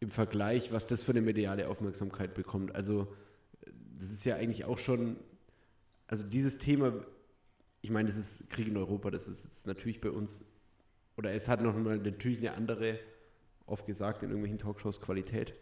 im 0.00 0.10
Vergleich, 0.10 0.72
was 0.72 0.88
das 0.88 1.04
für 1.04 1.12
eine 1.12 1.20
mediale 1.20 1.68
Aufmerksamkeit 1.68 2.34
bekommt. 2.34 2.74
Also 2.74 3.14
das 3.96 4.10
ist 4.10 4.24
ja 4.24 4.34
eigentlich 4.34 4.64
auch 4.64 4.78
schon, 4.78 5.16
also 6.08 6.24
dieses 6.24 6.58
Thema, 6.58 6.92
ich 7.80 7.90
meine, 7.90 8.08
das 8.08 8.16
ist 8.16 8.50
Krieg 8.50 8.66
in 8.66 8.76
Europa, 8.76 9.12
das 9.12 9.28
ist 9.28 9.44
jetzt 9.44 9.68
natürlich 9.68 10.00
bei 10.00 10.10
uns, 10.10 10.44
oder 11.16 11.32
es 11.32 11.48
hat 11.48 11.62
noch 11.62 11.76
mal 11.76 11.98
natürlich 11.98 12.38
eine 12.38 12.54
andere, 12.54 12.98
oft 13.66 13.86
gesagt 13.86 14.24
in 14.24 14.30
irgendwelchen 14.30 14.58
Talkshows, 14.58 15.00
Qualität. 15.00 15.54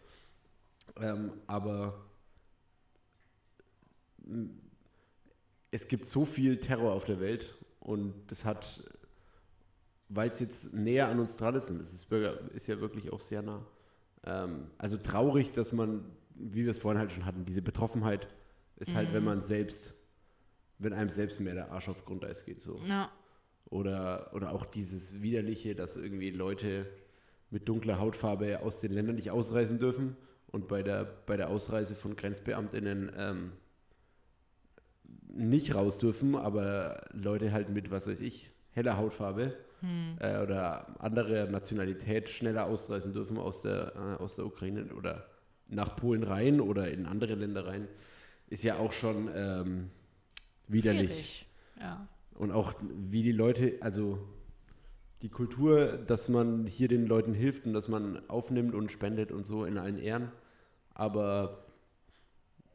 Ähm, 0.99 1.31
aber 1.45 2.09
es 5.69 5.87
gibt 5.87 6.07
so 6.07 6.25
viel 6.25 6.59
Terror 6.59 6.93
auf 6.93 7.05
der 7.05 7.19
Welt 7.19 7.55
und 7.81 8.15
das 8.31 8.45
hat, 8.45 8.83
weil 10.09 10.29
es 10.29 10.39
jetzt 10.39 10.73
näher 10.73 11.07
an 11.07 11.19
uns 11.19 11.37
dran 11.37 11.55
ist, 11.55 11.69
es 11.69 11.93
ist, 11.93 12.11
ist 12.53 12.67
ja 12.67 12.81
wirklich 12.81 13.13
auch 13.13 13.21
sehr 13.21 13.41
nah, 13.41 13.65
ähm, 14.25 14.67
also 14.77 14.97
traurig, 14.97 15.51
dass 15.51 15.71
man, 15.71 16.03
wie 16.35 16.63
wir 16.63 16.71
es 16.71 16.79
vorhin 16.79 16.99
halt 16.99 17.11
schon 17.11 17.25
hatten, 17.25 17.45
diese 17.45 17.61
Betroffenheit 17.61 18.27
ist 18.77 18.95
halt, 18.95 19.13
wenn 19.13 19.21
mhm. 19.21 19.29
man 19.29 19.41
selbst, 19.41 19.95
wenn 20.77 20.93
einem 20.93 21.09
selbst 21.09 21.39
mehr 21.39 21.53
der 21.53 21.71
Arsch 21.71 21.89
auf 21.89 22.05
Grundeis 22.05 22.45
geht, 22.45 22.61
so. 22.61 22.79
Ja. 22.87 23.11
Oder, 23.69 24.31
oder 24.33 24.51
auch 24.51 24.65
dieses 24.65 25.21
Widerliche, 25.21 25.75
dass 25.75 25.95
irgendwie 25.95 26.31
Leute 26.31 26.87
mit 27.51 27.67
dunkler 27.69 27.99
Hautfarbe 27.99 28.61
aus 28.61 28.79
den 28.79 28.91
Ländern 28.91 29.15
nicht 29.15 29.31
ausreisen 29.31 29.79
dürfen 29.79 30.15
und 30.47 30.67
bei 30.67 30.81
der, 30.81 31.05
bei 31.25 31.37
der 31.37 31.49
Ausreise 31.49 31.93
von 31.93 32.15
GrenzbeamtInnen 32.15 33.11
ähm, 33.15 33.51
nicht 35.27 35.75
raus 35.75 35.99
dürfen, 35.99 36.35
aber 36.35 37.05
Leute 37.11 37.51
halt 37.51 37.69
mit, 37.69 37.91
was 37.91 38.07
weiß 38.07 38.21
ich, 38.21 38.51
heller 38.71 38.97
Hautfarbe 38.97 39.55
hm. 39.81 40.17
äh, 40.19 40.41
oder 40.41 41.01
andere 41.01 41.49
Nationalität 41.49 42.29
schneller 42.29 42.65
ausreisen 42.65 43.13
dürfen 43.13 43.37
aus 43.37 43.61
der, 43.61 43.93
äh, 43.95 44.21
aus 44.21 44.35
der 44.35 44.45
Ukraine 44.45 44.85
oder 44.95 45.25
nach 45.67 45.95
Polen 45.95 46.23
rein 46.23 46.61
oder 46.61 46.91
in 46.91 47.05
andere 47.05 47.35
Länder 47.35 47.67
rein, 47.67 47.87
ist 48.47 48.63
ja 48.63 48.77
auch 48.77 48.91
schon 48.91 49.29
ähm, 49.33 49.89
widerlich. 50.67 51.47
Ja. 51.79 52.07
Und 52.33 52.51
auch 52.51 52.73
wie 52.81 53.23
die 53.23 53.31
Leute, 53.31 53.77
also 53.81 54.19
die 55.21 55.29
Kultur, 55.29 55.99
dass 56.07 56.29
man 56.29 56.65
hier 56.65 56.87
den 56.87 57.05
Leuten 57.05 57.33
hilft 57.33 57.65
und 57.65 57.73
dass 57.73 57.87
man 57.87 58.21
aufnimmt 58.29 58.73
und 58.73 58.91
spendet 58.91 59.31
und 59.31 59.45
so 59.45 59.65
in 59.65 59.77
allen 59.77 59.97
Ehren. 59.97 60.31
Aber 60.93 61.65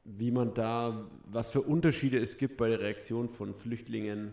wie 0.04 0.30
man 0.30 0.52
da, 0.54 1.08
was 1.24 1.50
für 1.50 1.62
Unterschiede 1.62 2.18
es 2.18 2.36
gibt 2.36 2.58
bei 2.58 2.68
der 2.68 2.80
Reaktion 2.80 3.30
von 3.30 3.54
Flüchtlingen, 3.54 4.32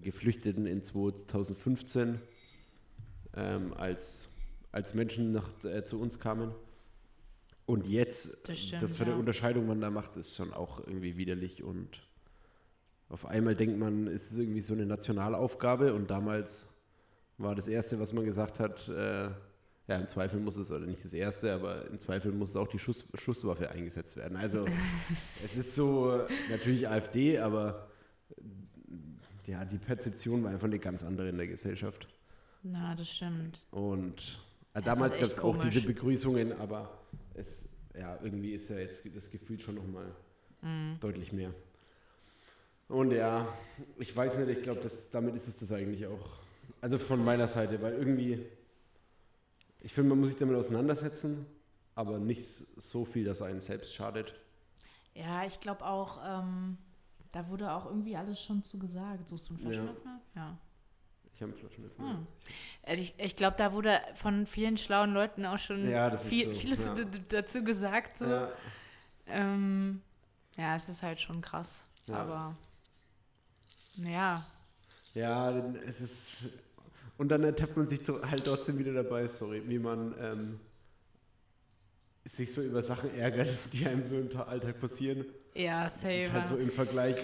Geflüchteten 0.00 0.66
in 0.66 0.82
2015, 0.82 2.20
ähm, 3.36 3.74
als, 3.74 4.28
als 4.72 4.94
Menschen 4.94 5.32
nach, 5.32 5.48
äh, 5.64 5.84
zu 5.84 6.00
uns 6.00 6.18
kamen. 6.18 6.52
Und 7.66 7.86
jetzt, 7.86 8.48
das, 8.48 8.58
stimmt, 8.58 8.82
das 8.82 8.96
für 8.96 9.04
ja. 9.04 9.10
eine 9.10 9.18
Unterscheidung 9.18 9.66
man 9.66 9.80
da 9.80 9.90
macht, 9.90 10.16
ist 10.16 10.36
schon 10.36 10.52
auch 10.52 10.80
irgendwie 10.80 11.16
widerlich 11.16 11.62
und 11.62 12.02
auf 13.08 13.26
einmal 13.26 13.54
denkt 13.54 13.78
man, 13.78 14.06
es 14.06 14.32
ist 14.32 14.38
irgendwie 14.38 14.60
so 14.60 14.74
eine 14.74 14.86
Nationalaufgabe 14.86 15.94
und 15.94 16.10
damals 16.10 16.68
war 17.38 17.54
das 17.54 17.68
Erste, 17.68 18.00
was 18.00 18.12
man 18.12 18.24
gesagt 18.24 18.60
hat, 18.60 18.88
äh, 18.88 19.30
ja, 19.86 19.96
im 19.96 20.08
Zweifel 20.08 20.40
muss 20.40 20.56
es, 20.56 20.70
oder 20.70 20.86
nicht 20.86 21.04
das 21.04 21.12
Erste, 21.12 21.52
aber 21.52 21.86
im 21.86 22.00
Zweifel 22.00 22.32
muss 22.32 22.50
es 22.50 22.56
auch 22.56 22.68
die 22.68 22.78
Schuss, 22.78 23.04
Schusswaffe 23.14 23.70
eingesetzt 23.70 24.16
werden. 24.16 24.36
Also 24.36 24.66
es 25.44 25.56
ist 25.56 25.74
so, 25.74 26.26
natürlich 26.50 26.88
AfD, 26.88 27.38
aber 27.38 27.88
ja, 29.46 29.64
die 29.64 29.78
Perzeption 29.78 30.42
war 30.42 30.50
einfach 30.50 30.66
eine 30.66 30.78
ganz 30.78 31.02
andere 31.02 31.28
in 31.28 31.36
der 31.36 31.46
Gesellschaft. 31.46 32.08
Na, 32.62 32.94
das 32.94 33.08
stimmt. 33.08 33.60
Und 33.70 34.40
äh, 34.74 34.82
damals 34.82 35.14
gab 35.18 35.24
es 35.24 35.38
auch 35.38 35.56
diese 35.58 35.80
Begrüßungen, 35.82 36.52
aber 36.52 36.98
es, 37.34 37.68
ja, 37.98 38.18
irgendwie 38.22 38.52
ist 38.52 38.70
ja 38.70 38.78
jetzt 38.78 39.02
das 39.14 39.30
Gefühl 39.30 39.60
schon 39.60 39.74
nochmal 39.74 40.06
mm. 40.62 40.98
deutlich 41.00 41.32
mehr. 41.32 41.52
Und 42.88 43.12
ja, 43.12 43.46
ich 43.98 44.14
weiß 44.14 44.38
nicht, 44.38 44.58
ich 44.58 44.62
glaube, 44.62 44.80
damit 45.12 45.34
ist 45.36 45.48
es 45.48 45.56
das 45.56 45.72
eigentlich 45.72 46.06
auch. 46.06 46.38
Also 46.80 46.98
von 46.98 47.24
meiner 47.24 47.46
Seite, 47.46 47.80
weil 47.80 47.94
irgendwie 47.94 48.46
ich 49.84 49.92
finde, 49.92 50.08
man 50.08 50.20
muss 50.20 50.30
sich 50.30 50.38
damit 50.38 50.56
auseinandersetzen, 50.56 51.44
aber 51.94 52.18
nicht 52.18 52.42
so 52.42 53.04
viel, 53.04 53.26
dass 53.26 53.42
einen 53.42 53.60
selbst 53.60 53.94
schadet. 53.94 54.34
Ja, 55.12 55.44
ich 55.44 55.60
glaube 55.60 55.84
auch, 55.84 56.18
ähm, 56.26 56.78
da 57.34 57.48
wurde 57.48 57.72
auch 57.72 57.86
irgendwie 57.86 58.16
alles 58.16 58.40
schon 58.40 58.62
zu 58.62 58.78
gesagt. 58.78 59.28
Suchst 59.28 59.50
du 59.50 59.54
einen 59.54 59.62
Flaschenöffner? 59.62 60.20
Ja. 60.36 60.40
ja. 60.42 60.58
Ich 61.34 61.42
habe 61.42 61.52
einen 61.52 61.60
Flaschenöffner. 61.60 62.10
Hm. 62.10 62.26
Ich, 63.00 63.14
ich 63.18 63.36
glaube, 63.36 63.56
da 63.58 63.72
wurde 63.72 64.00
von 64.14 64.46
vielen 64.46 64.78
schlauen 64.78 65.12
Leuten 65.12 65.44
auch 65.44 65.58
schon 65.58 65.88
ja, 65.90 66.16
viel, 66.16 66.46
so. 66.46 66.60
vieles 66.60 66.86
ja. 66.86 66.94
dazu 67.28 67.64
gesagt. 67.64 68.18
So. 68.18 68.26
Ja. 68.26 68.52
Ähm, 69.26 70.00
ja, 70.56 70.76
es 70.76 70.88
ist 70.88 71.02
halt 71.02 71.20
schon 71.20 71.40
krass. 71.40 71.80
Aber 72.08 72.54
ja. 73.96 74.46
Ja, 75.14 75.50
es 75.86 76.00
ist 76.00 76.44
und 77.16 77.28
dann 77.28 77.42
ertappt 77.44 77.76
man 77.76 77.88
sich 77.88 78.00
halt 78.08 78.44
trotzdem 78.44 78.78
wieder 78.78 78.92
dabei, 78.92 79.28
sorry, 79.28 79.62
wie 79.68 79.78
man 79.78 80.14
ähm, 80.18 80.60
sich 82.24 82.52
so 82.52 82.60
über 82.60 82.82
Sachen 82.82 83.14
ärgert, 83.14 83.48
die 83.72 83.86
einem 83.86 84.02
so 84.02 84.16
im 84.16 84.36
Alltag 84.36 84.80
passieren. 84.80 85.24
Ja, 85.54 85.88
safe. 85.88 86.14
Das 86.14 86.24
ist 86.24 86.32
halt 86.32 86.46
so 86.48 86.56
im 86.56 86.70
Vergleich, 86.70 87.16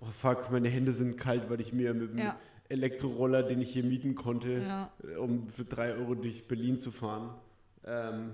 oh 0.00 0.06
fuck, 0.06 0.50
meine 0.50 0.68
Hände 0.68 0.92
sind 0.92 1.16
kalt, 1.16 1.48
weil 1.50 1.60
ich 1.60 1.72
mir 1.72 1.94
mit 1.94 2.10
dem 2.10 2.18
ja. 2.18 2.38
Elektroroller, 2.68 3.42
den 3.42 3.60
ich 3.60 3.72
hier 3.72 3.84
mieten 3.84 4.14
konnte, 4.14 4.62
ja. 4.62 4.92
um 5.18 5.48
für 5.48 5.64
drei 5.64 5.92
Euro 5.94 6.14
durch 6.14 6.48
Berlin 6.48 6.78
zu 6.78 6.90
fahren, 6.90 7.34
ähm, 7.84 8.32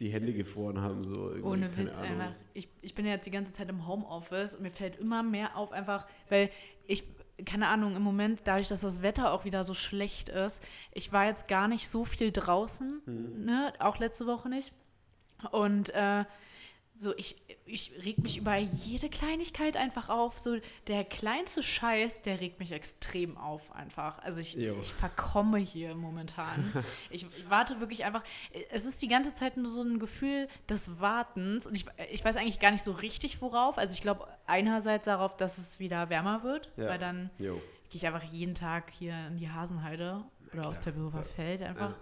die 0.00 0.08
Hände 0.10 0.32
gefroren 0.32 0.80
haben. 0.80 1.04
So 1.04 1.32
Ohne 1.42 1.76
Witz 1.76 1.96
einfach. 1.96 2.32
Ich, 2.54 2.68
ich 2.82 2.94
bin 2.94 3.06
ja 3.06 3.12
jetzt 3.12 3.26
die 3.26 3.30
ganze 3.30 3.52
Zeit 3.52 3.68
im 3.68 3.86
Homeoffice 3.86 4.54
und 4.54 4.62
mir 4.62 4.70
fällt 4.70 4.96
immer 4.96 5.22
mehr 5.22 5.56
auf, 5.56 5.72
einfach, 5.72 6.06
weil 6.28 6.50
ich 6.86 7.04
keine 7.44 7.68
Ahnung, 7.68 7.94
im 7.94 8.02
Moment, 8.02 8.40
dadurch, 8.44 8.68
dass 8.68 8.80
das 8.80 9.02
Wetter 9.02 9.32
auch 9.32 9.44
wieder 9.44 9.64
so 9.64 9.74
schlecht 9.74 10.28
ist, 10.28 10.62
ich 10.92 11.12
war 11.12 11.26
jetzt 11.26 11.46
gar 11.46 11.68
nicht 11.68 11.88
so 11.88 12.04
viel 12.04 12.32
draußen, 12.32 13.00
mhm. 13.06 13.44
ne? 13.44 13.72
auch 13.78 13.98
letzte 13.98 14.26
Woche 14.26 14.48
nicht. 14.48 14.72
Und 15.52 15.90
äh, 15.90 16.24
so, 16.98 17.16
ich, 17.16 17.36
ich 17.64 17.92
reg 18.04 18.18
mich 18.18 18.38
über 18.38 18.56
jede 18.56 19.08
Kleinigkeit 19.08 19.76
einfach 19.76 20.08
auf. 20.08 20.38
So, 20.40 20.56
der 20.88 21.04
kleinste 21.04 21.62
Scheiß, 21.62 22.22
der 22.22 22.40
regt 22.40 22.58
mich 22.58 22.72
extrem 22.72 23.38
auf 23.38 23.72
einfach. 23.72 24.18
Also 24.18 24.40
ich, 24.40 24.58
ich 24.58 24.92
verkomme 24.92 25.58
hier 25.58 25.94
momentan. 25.94 26.72
ich, 27.10 27.22
ich, 27.38 27.48
warte 27.48 27.78
wirklich 27.78 28.04
einfach. 28.04 28.24
Es 28.70 28.84
ist 28.84 29.00
die 29.00 29.08
ganze 29.08 29.32
Zeit 29.32 29.56
nur 29.56 29.70
so 29.70 29.82
ein 29.82 30.00
Gefühl 30.00 30.48
des 30.68 31.00
Wartens. 31.00 31.66
Und 31.68 31.76
ich, 31.76 31.86
ich 32.10 32.24
weiß 32.24 32.36
eigentlich 32.36 32.58
gar 32.58 32.72
nicht 32.72 32.82
so 32.82 32.92
richtig, 32.92 33.40
worauf. 33.40 33.78
Also 33.78 33.94
ich 33.94 34.00
glaube 34.00 34.26
einerseits 34.46 35.04
darauf, 35.04 35.36
dass 35.36 35.58
es 35.58 35.78
wieder 35.78 36.10
wärmer 36.10 36.42
wird, 36.42 36.70
ja. 36.76 36.88
weil 36.88 36.98
dann 36.98 37.30
gehe 37.38 37.60
ich 37.92 38.06
einfach 38.06 38.24
jeden 38.24 38.56
Tag 38.56 38.90
hier 38.90 39.28
in 39.28 39.36
die 39.36 39.50
Hasenheide 39.50 40.24
oder 40.52 40.68
aus 40.68 40.80
Tempelhofer 40.80 41.22
Feld 41.22 41.62
einfach. 41.62 41.90
Ja. 41.90 41.96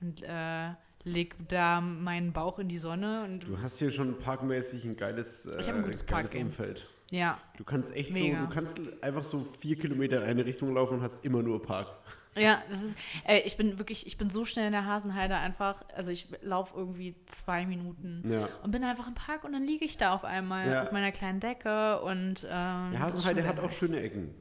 Und 0.00 0.22
äh, 0.22 0.74
leg 1.04 1.34
da 1.48 1.80
meinen 1.80 2.32
Bauch 2.32 2.58
in 2.58 2.68
die 2.68 2.78
Sonne. 2.78 3.24
Und 3.24 3.40
du 3.40 3.58
hast 3.60 3.78
hier 3.78 3.90
schon 3.90 4.18
parkmäßig 4.18 4.84
ein 4.84 4.96
geiles, 4.96 5.46
äh, 5.46 5.60
ich 5.60 5.68
ein 5.68 5.82
gutes 5.82 6.04
geiles 6.06 6.34
Umfeld. 6.34 6.88
Ja. 7.10 7.38
Du 7.58 7.64
kannst 7.64 7.94
echt 7.94 8.12
Mega. 8.12 8.40
so, 8.40 8.46
du 8.46 8.52
kannst 8.52 8.80
einfach 9.02 9.24
so 9.24 9.46
vier 9.60 9.76
Kilometer 9.76 10.22
in 10.22 10.24
eine 10.24 10.44
Richtung 10.44 10.74
laufen 10.74 10.94
und 10.94 11.02
hast 11.02 11.24
immer 11.24 11.42
nur 11.42 11.62
Park. 11.62 11.88
Ja, 12.36 12.62
das 12.68 12.82
ist, 12.82 12.96
äh, 13.26 13.38
ich 13.40 13.56
bin 13.56 13.78
wirklich, 13.78 14.06
ich 14.06 14.18
bin 14.18 14.28
so 14.28 14.44
schnell 14.44 14.66
in 14.66 14.72
der 14.72 14.86
Hasenheide 14.86 15.36
einfach, 15.36 15.84
also 15.94 16.10
ich 16.10 16.26
laufe 16.42 16.76
irgendwie 16.76 17.14
zwei 17.26 17.64
Minuten 17.64 18.24
ja. 18.28 18.48
und 18.62 18.72
bin 18.72 18.82
einfach 18.82 19.06
im 19.06 19.14
Park 19.14 19.44
und 19.44 19.52
dann 19.52 19.62
liege 19.62 19.84
ich 19.84 19.98
da 19.98 20.12
auf 20.12 20.24
einmal 20.24 20.68
ja. 20.68 20.82
auf 20.82 20.90
meiner 20.90 21.12
kleinen 21.12 21.38
Decke 21.38 22.00
und 22.00 22.44
ähm, 22.50 22.90
Die 22.92 22.98
Hasenheide 22.98 23.46
hat 23.46 23.60
auch 23.60 23.70
schöne 23.70 24.00
Ecken. 24.00 24.34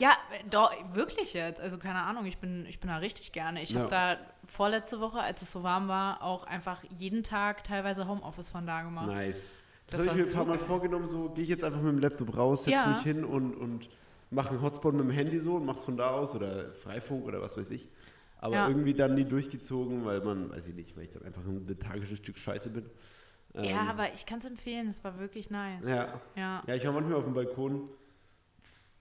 Ja, 0.00 0.16
doch, 0.48 0.72
wirklich 0.94 1.34
jetzt. 1.34 1.60
Also 1.60 1.76
keine 1.76 2.02
Ahnung, 2.02 2.24
ich 2.24 2.38
bin, 2.38 2.64
ich 2.66 2.80
bin 2.80 2.88
da 2.88 2.96
richtig 2.96 3.32
gerne. 3.32 3.62
Ich 3.62 3.70
ja. 3.70 3.80
habe 3.80 3.90
da 3.90 4.16
vorletzte 4.48 4.98
Woche, 4.98 5.20
als 5.20 5.42
es 5.42 5.52
so 5.52 5.62
warm 5.62 5.88
war, 5.88 6.22
auch 6.22 6.44
einfach 6.44 6.82
jeden 6.98 7.22
Tag 7.22 7.64
teilweise 7.64 8.08
Homeoffice 8.08 8.48
von 8.48 8.66
da 8.66 8.82
gemacht. 8.82 9.08
Nice. 9.08 9.62
Das, 9.88 10.00
das 10.00 10.08
habe 10.08 10.18
ich 10.18 10.24
mir 10.24 10.30
ein 10.30 10.36
paar 10.36 10.46
Mal 10.46 10.58
vorgenommen, 10.58 11.06
so 11.06 11.28
gehe 11.28 11.44
ich 11.44 11.50
jetzt 11.50 11.64
einfach 11.64 11.82
mit 11.82 11.92
dem 11.92 11.98
Laptop 11.98 12.34
raus, 12.34 12.64
setze 12.64 12.84
ja. 12.84 12.88
mich 12.88 13.02
hin 13.02 13.24
und, 13.24 13.54
und 13.54 13.88
mache 14.30 14.50
einen 14.50 14.62
Hotspot 14.62 14.94
mit 14.94 15.02
dem 15.02 15.10
Handy 15.10 15.38
so 15.38 15.56
und 15.56 15.66
mache 15.66 15.78
es 15.78 15.84
von 15.84 15.96
da 15.96 16.10
aus 16.10 16.34
oder 16.34 16.72
Freifunk 16.72 17.26
oder 17.26 17.42
was 17.42 17.58
weiß 17.58 17.70
ich. 17.70 17.86
Aber 18.38 18.54
ja. 18.54 18.68
irgendwie 18.68 18.94
dann 18.94 19.14
nie 19.14 19.24
durchgezogen, 19.26 20.06
weil 20.06 20.22
man, 20.22 20.50
weiß 20.50 20.68
ich 20.68 20.74
nicht, 20.74 20.96
weil 20.96 21.04
ich 21.04 21.10
dann 21.10 21.24
einfach 21.24 21.42
ein 21.44 21.66
lethargisches 21.66 22.18
Stück 22.18 22.38
Scheiße 22.38 22.70
bin. 22.70 22.88
Ja, 23.52 23.62
ähm, 23.62 23.88
aber 23.88 24.14
ich 24.14 24.24
kann 24.24 24.38
es 24.38 24.46
empfehlen, 24.46 24.88
es 24.88 25.04
war 25.04 25.18
wirklich 25.18 25.50
nice. 25.50 25.86
Ja. 25.86 26.20
ja. 26.36 26.62
Ja, 26.66 26.74
ich 26.74 26.86
war 26.86 26.92
manchmal 26.92 27.18
auf 27.18 27.24
dem 27.24 27.34
Balkon 27.34 27.90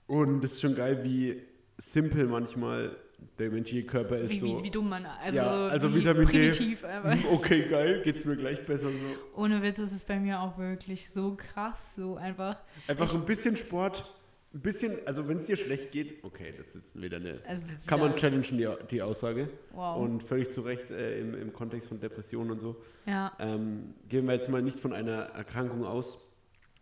und 0.09 0.43
es 0.43 0.53
ist 0.53 0.61
schon 0.61 0.75
geil, 0.75 0.99
wie 1.03 1.41
simpel 1.77 2.25
manchmal 2.27 2.95
der 3.37 3.49
menschliche 3.51 3.85
Körper 3.85 4.17
ist. 4.17 4.31
Wie, 4.31 4.39
so, 4.39 4.59
wie, 4.59 4.63
wie 4.63 4.71
dumm 4.71 4.89
man, 4.89 5.05
also, 5.05 5.37
ja, 5.37 5.67
also 5.67 5.93
wie 5.93 5.99
Vitamin 5.99 6.25
primitiv 6.27 6.81
D. 6.81 6.87
Einfach. 6.87 7.17
Okay, 7.31 7.67
geil, 7.69 8.01
geht's 8.03 8.25
mir 8.25 8.35
gleich 8.35 8.65
besser 8.65 8.89
so. 8.89 9.41
Ohne 9.41 9.61
Witz 9.61 9.79
ist 9.79 9.93
es 9.93 10.03
bei 10.03 10.19
mir 10.19 10.41
auch 10.41 10.57
wirklich 10.57 11.09
so 11.09 11.35
krass, 11.37 11.95
so 11.95 12.15
einfach. 12.15 12.57
Einfach 12.87 13.05
ich, 13.05 13.13
ein 13.13 13.25
bisschen 13.25 13.55
Sport 13.57 14.05
ein 14.51 14.61
bisschen, 14.61 14.97
also 15.05 15.27
wenn 15.27 15.37
es 15.37 15.45
dir 15.45 15.57
schlecht 15.57 15.91
geht, 15.91 16.23
okay, 16.23 16.53
das 16.57 16.69
ist 16.69 16.75
jetzt 16.75 16.99
wieder 17.01 17.17
eine, 17.17 17.39
Also 17.47 17.63
ist 17.67 17.85
kann 17.87 17.99
man 17.99 18.09
wieder- 18.09 18.17
challengen, 18.19 18.57
die, 18.57 18.67
die 18.89 19.01
Aussage. 19.03 19.47
Wow. 19.73 20.01
Und 20.01 20.23
völlig 20.23 20.51
zu 20.51 20.61
Recht 20.61 20.89
äh, 20.89 21.19
im, 21.19 21.35
im 21.39 21.53
Kontext 21.53 21.87
von 21.87 21.99
Depressionen 21.99 22.51
und 22.51 22.59
so. 22.59 22.81
ja. 23.05 23.31
Ähm, 23.37 23.93
gehen 24.07 24.25
wir 24.25 24.33
jetzt 24.33 24.49
mal 24.49 24.63
nicht 24.63 24.79
von 24.79 24.91
einer 24.91 25.21
Erkrankung 25.35 25.85
aus. 25.85 26.17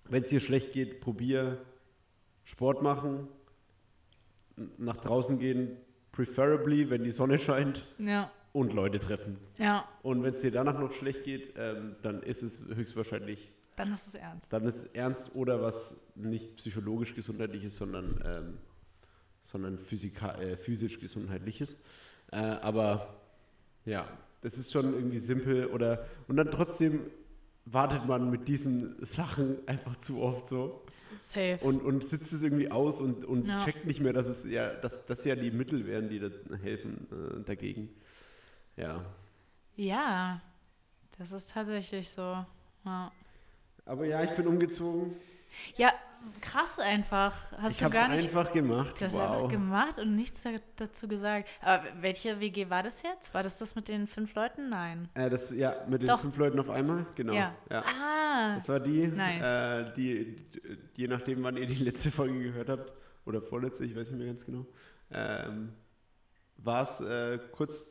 Wenn 0.10 0.24
es 0.24 0.30
dir 0.30 0.40
schlecht 0.40 0.72
geht, 0.72 1.02
probier 1.02 1.58
Sport 2.48 2.82
machen, 2.82 3.28
nach 4.78 4.96
draußen 4.96 5.38
gehen, 5.38 5.76
preferably, 6.14 6.90
wenn 6.90 7.04
die 7.04 7.12
Sonne 7.12 7.38
scheint 7.40 7.86
Ja. 8.00 8.32
und 8.54 8.72
Leute 8.74 9.00
treffen. 9.00 9.38
Ja. 9.58 9.86
Und 10.02 10.24
wenn 10.24 10.34
es 10.34 10.42
dir 10.42 10.52
danach 10.52 10.80
noch 10.80 10.94
schlecht 10.94 11.26
geht, 11.26 11.54
ähm, 11.58 11.98
dann 12.04 12.24
ist 12.24 12.44
es 12.44 12.62
höchstwahrscheinlich, 12.74 13.52
Dann 13.76 13.92
ist 13.92 14.08
es 14.08 14.16
ernst. 14.16 14.54
dann 14.54 14.64
ist 14.66 14.76
es 14.78 14.86
ernst 14.94 15.36
oder 15.36 15.62
was 15.62 16.08
nicht 16.16 16.56
psychologisch 16.56 17.16
gesundheitliches, 17.16 17.76
sondern, 17.76 18.24
ähm, 18.26 18.58
sondern 19.44 19.78
physika 19.78 20.36
äh, 20.36 20.56
physisch 20.56 21.02
gesundheitliches. 21.02 21.76
Äh, 22.32 22.38
aber 22.38 23.14
ja, 23.84 24.08
das 24.40 24.58
ist 24.58 24.72
schon 24.72 24.94
irgendwie 24.94 25.20
simpel 25.20 25.66
oder 25.68 26.06
und 26.30 26.38
dann 26.38 26.50
trotzdem 26.50 27.02
wartet 27.66 28.06
man 28.06 28.30
mit 28.32 28.48
diesen 28.48 28.96
Sachen 29.06 29.58
einfach 29.68 29.98
zu 29.98 30.22
oft 30.22 30.48
so 30.48 30.82
Safe. 31.20 31.58
und, 31.62 31.82
und 31.82 32.06
sitzt 32.06 32.34
es 32.34 32.44
irgendwie 32.44 32.72
aus 32.72 33.02
und, 33.02 33.26
und 33.26 33.48
Ja. 33.48 33.58
checkt 33.58 33.86
nicht 33.86 34.00
mehr, 34.02 34.14
dass 34.14 34.28
es 34.28 34.50
ja, 34.50 34.74
dass 34.74 35.06
das 35.06 35.24
ja 35.26 35.36
die 35.36 35.52
Mittel 35.52 35.86
wären, 35.88 36.10
die 36.10 36.20
da 36.20 36.30
helfen 36.62 37.08
äh, 37.12 37.44
dagegen. 37.44 37.90
Ja. 38.76 39.04
ja. 39.76 40.42
Das 41.18 41.32
ist 41.32 41.50
tatsächlich 41.52 42.10
so. 42.10 42.46
Ja. 42.86 43.12
Aber 43.86 44.06
ja, 44.06 44.24
ich 44.24 44.32
bin 44.32 44.48
umgezogen. 44.48 45.16
Ja, 45.76 45.94
krass 46.42 46.80
einfach. 46.80 47.34
Hast 47.58 47.74
ich 47.74 47.78
du 47.80 47.86
habe 47.86 47.96
es 47.96 48.02
gar 48.02 48.10
nicht 48.10 48.24
einfach 48.24 48.52
gemacht. 48.52 48.96
das 49.00 49.14
wow. 49.14 49.22
einfach 49.22 49.50
gemacht 49.50 50.00
und 50.00 50.16
nichts 50.16 50.42
da- 50.44 50.52
dazu 50.76 51.08
gesagt. 51.08 51.48
Aber 51.62 51.84
welche 52.02 52.40
WG 52.40 52.70
war 52.70 52.84
das 52.84 53.02
jetzt? 53.02 53.34
War 53.34 53.44
das 53.44 53.58
das 53.58 53.76
mit 53.76 53.88
den 53.88 54.08
fünf 54.08 54.34
Leuten? 54.36 54.70
Nein. 54.70 55.10
Äh, 55.14 55.30
das, 55.30 55.56
ja, 55.56 55.76
mit 55.88 56.02
den 56.02 56.10
Doch. 56.10 56.22
fünf 56.22 56.38
Leuten 56.38 56.60
auf 56.60 56.70
einmal, 56.70 57.06
genau. 57.16 57.34
Ja. 57.34 57.56
Ah. 57.70 58.56
Das 58.56 58.70
war 58.70 58.80
die, 58.80 59.08
Nice. 59.08 59.90
äh, 59.90 59.94
die, 59.96 60.36
die, 60.52 60.78
je 60.96 61.08
nachdem, 61.08 61.44
wann 61.44 61.58
ihr 61.58 61.68
die 61.68 61.76
letzte 61.84 62.12
Folge 62.12 62.40
gehört 62.40 62.70
habt, 62.70 62.92
oder 63.26 63.42
vorletzte, 63.42 63.84
ich 63.86 63.96
weiß 63.96 64.10
nicht 64.10 64.18
mehr 64.18 64.28
ganz 64.28 64.46
genau, 64.46 64.66
ähm, 65.12 65.74
war 66.58 66.84
es 66.84 67.02
äh, 67.02 67.40
kurz, 67.52 67.86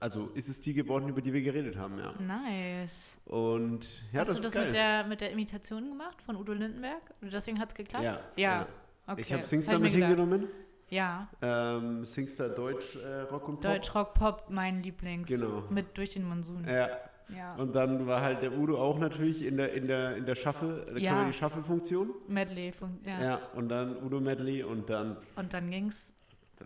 also 0.00 0.30
ist 0.34 0.48
es 0.48 0.60
die 0.60 0.74
geworden, 0.74 1.08
über 1.08 1.20
die 1.20 1.32
wir 1.32 1.42
geredet 1.42 1.76
haben, 1.76 1.98
ja. 1.98 2.12
Nice. 2.20 3.16
Und 3.26 3.84
ja, 4.12 4.20
Hast 4.20 4.28
das 4.30 4.40
du 4.40 4.40
ist 4.40 4.44
das 4.46 4.52
geil. 4.54 4.64
mit 4.66 4.74
der, 4.74 5.04
mit 5.06 5.20
der 5.20 5.30
Imitation 5.30 5.88
gemacht 5.90 6.20
von 6.22 6.36
Udo 6.36 6.52
Lindenberg? 6.54 7.02
Und 7.20 7.32
deswegen 7.32 7.58
hat 7.60 7.68
es 7.68 7.74
geklappt? 7.74 8.04
ja, 8.04 8.20
Ja. 8.36 8.66
Okay. 9.06 9.20
Ich 9.22 9.32
habe 9.32 9.42
hab 9.42 9.46
Singstar 9.48 9.78
mir 9.78 9.84
mit 9.84 9.92
hingenommen. 9.92 10.48
Ja. 10.88 11.28
Ähm, 11.42 12.04
Singstar 12.04 12.48
Deutsch, 12.50 12.96
äh, 12.96 13.20
Rock 13.22 13.48
und 13.48 13.54
Pop. 13.60 13.62
Deutsch, 13.62 13.94
Rock, 13.94 14.14
Pop, 14.14 14.44
mein 14.48 14.82
Lieblings. 14.82 15.28
Genau. 15.28 15.64
Mit 15.70 15.96
durch 15.96 16.14
den 16.14 16.24
Monsun. 16.28 16.64
Ja, 16.66 16.88
Ja. 17.34 17.54
und 17.56 17.74
dann 17.76 18.06
war 18.06 18.20
halt 18.22 18.42
der 18.42 18.56
Udo 18.58 18.76
auch 18.80 18.98
natürlich 18.98 19.44
in 19.44 19.56
der, 19.56 19.72
in 19.72 19.86
der, 19.86 20.16
in 20.16 20.26
der 20.26 20.34
Shuffle, 20.34 20.86
der 20.92 20.98
Ja. 20.98 21.12
Comedy 21.12 21.32
Shuffle-Funktion. 21.32 22.10
Medley. 22.28 22.72
Ja. 23.04 23.20
Ja. 23.22 23.40
und 23.54 23.68
dann 23.68 24.02
Udo 24.02 24.18
Medley 24.20 24.62
und 24.64 24.88
dann 24.90 25.16
Und 25.36 25.52
dann 25.52 25.70
ging's. 25.70 26.12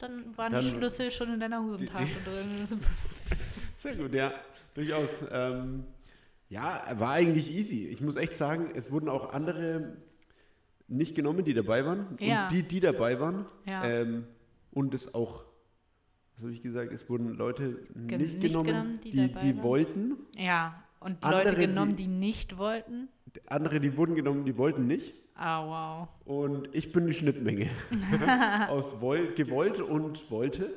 Dann 0.00 0.36
waren 0.36 0.50
Dann- 0.50 0.62
die 0.64 0.70
Schlüssel 0.70 1.10
schon 1.12 1.34
in 1.34 1.40
deiner 1.40 1.62
Hosentasche 1.62 2.16
drin. 2.24 2.80
Sehr 3.84 3.96
gut, 3.96 4.14
ja, 4.14 4.32
durchaus. 4.74 5.24
Ähm, 5.30 5.84
ja, 6.48 6.82
war 6.98 7.10
eigentlich 7.12 7.54
easy. 7.54 7.86
Ich 7.88 8.00
muss 8.00 8.16
echt 8.16 8.34
sagen, 8.36 8.70
es 8.74 8.90
wurden 8.90 9.08
auch 9.10 9.32
andere 9.32 9.96
nicht 10.88 11.14
genommen, 11.14 11.44
die 11.44 11.52
dabei 11.54 11.84
waren. 11.84 12.16
Ja. 12.18 12.44
Und 12.44 12.52
die, 12.52 12.62
die 12.62 12.80
dabei 12.80 13.20
waren. 13.20 13.46
Ja. 13.66 13.84
Ähm, 13.84 14.24
und 14.70 14.94
es 14.94 15.14
auch, 15.14 15.44
was 16.34 16.44
habe 16.44 16.52
ich 16.54 16.62
gesagt, 16.62 16.92
es 16.92 17.08
wurden 17.10 17.34
Leute 17.34 17.78
Gen- 17.94 18.20
nicht, 18.20 18.34
nicht 18.34 18.40
genommen, 18.42 18.66
genommen, 18.66 19.00
die 19.04 19.10
die, 19.10 19.28
dabei 19.28 19.40
die 19.40 19.56
waren. 19.56 19.62
wollten. 19.64 20.16
Ja. 20.36 20.82
Und 21.00 21.22
Andere, 21.22 21.44
Leute 21.44 21.56
genommen, 21.60 21.96
die- 21.96 22.04
die 22.04 22.08
nicht 22.08 22.56
wollten. 22.56 23.08
Andere, 23.46 23.80
die 23.80 23.96
wurden 23.96 24.14
genommen, 24.14 24.44
die 24.46 24.56
wollten 24.56 24.86
nicht. 24.86 25.14
Ah, 25.34 26.06
wow. 26.06 26.08
Und 26.24 26.68
ich 26.72 26.90
bin 26.92 27.06
die 27.06 27.12
Schnittmenge. 27.12 27.68
Aus 28.68 29.00
woll, 29.00 29.34
gewollt 29.34 29.80
und 29.80 30.30
wollte. 30.30 30.72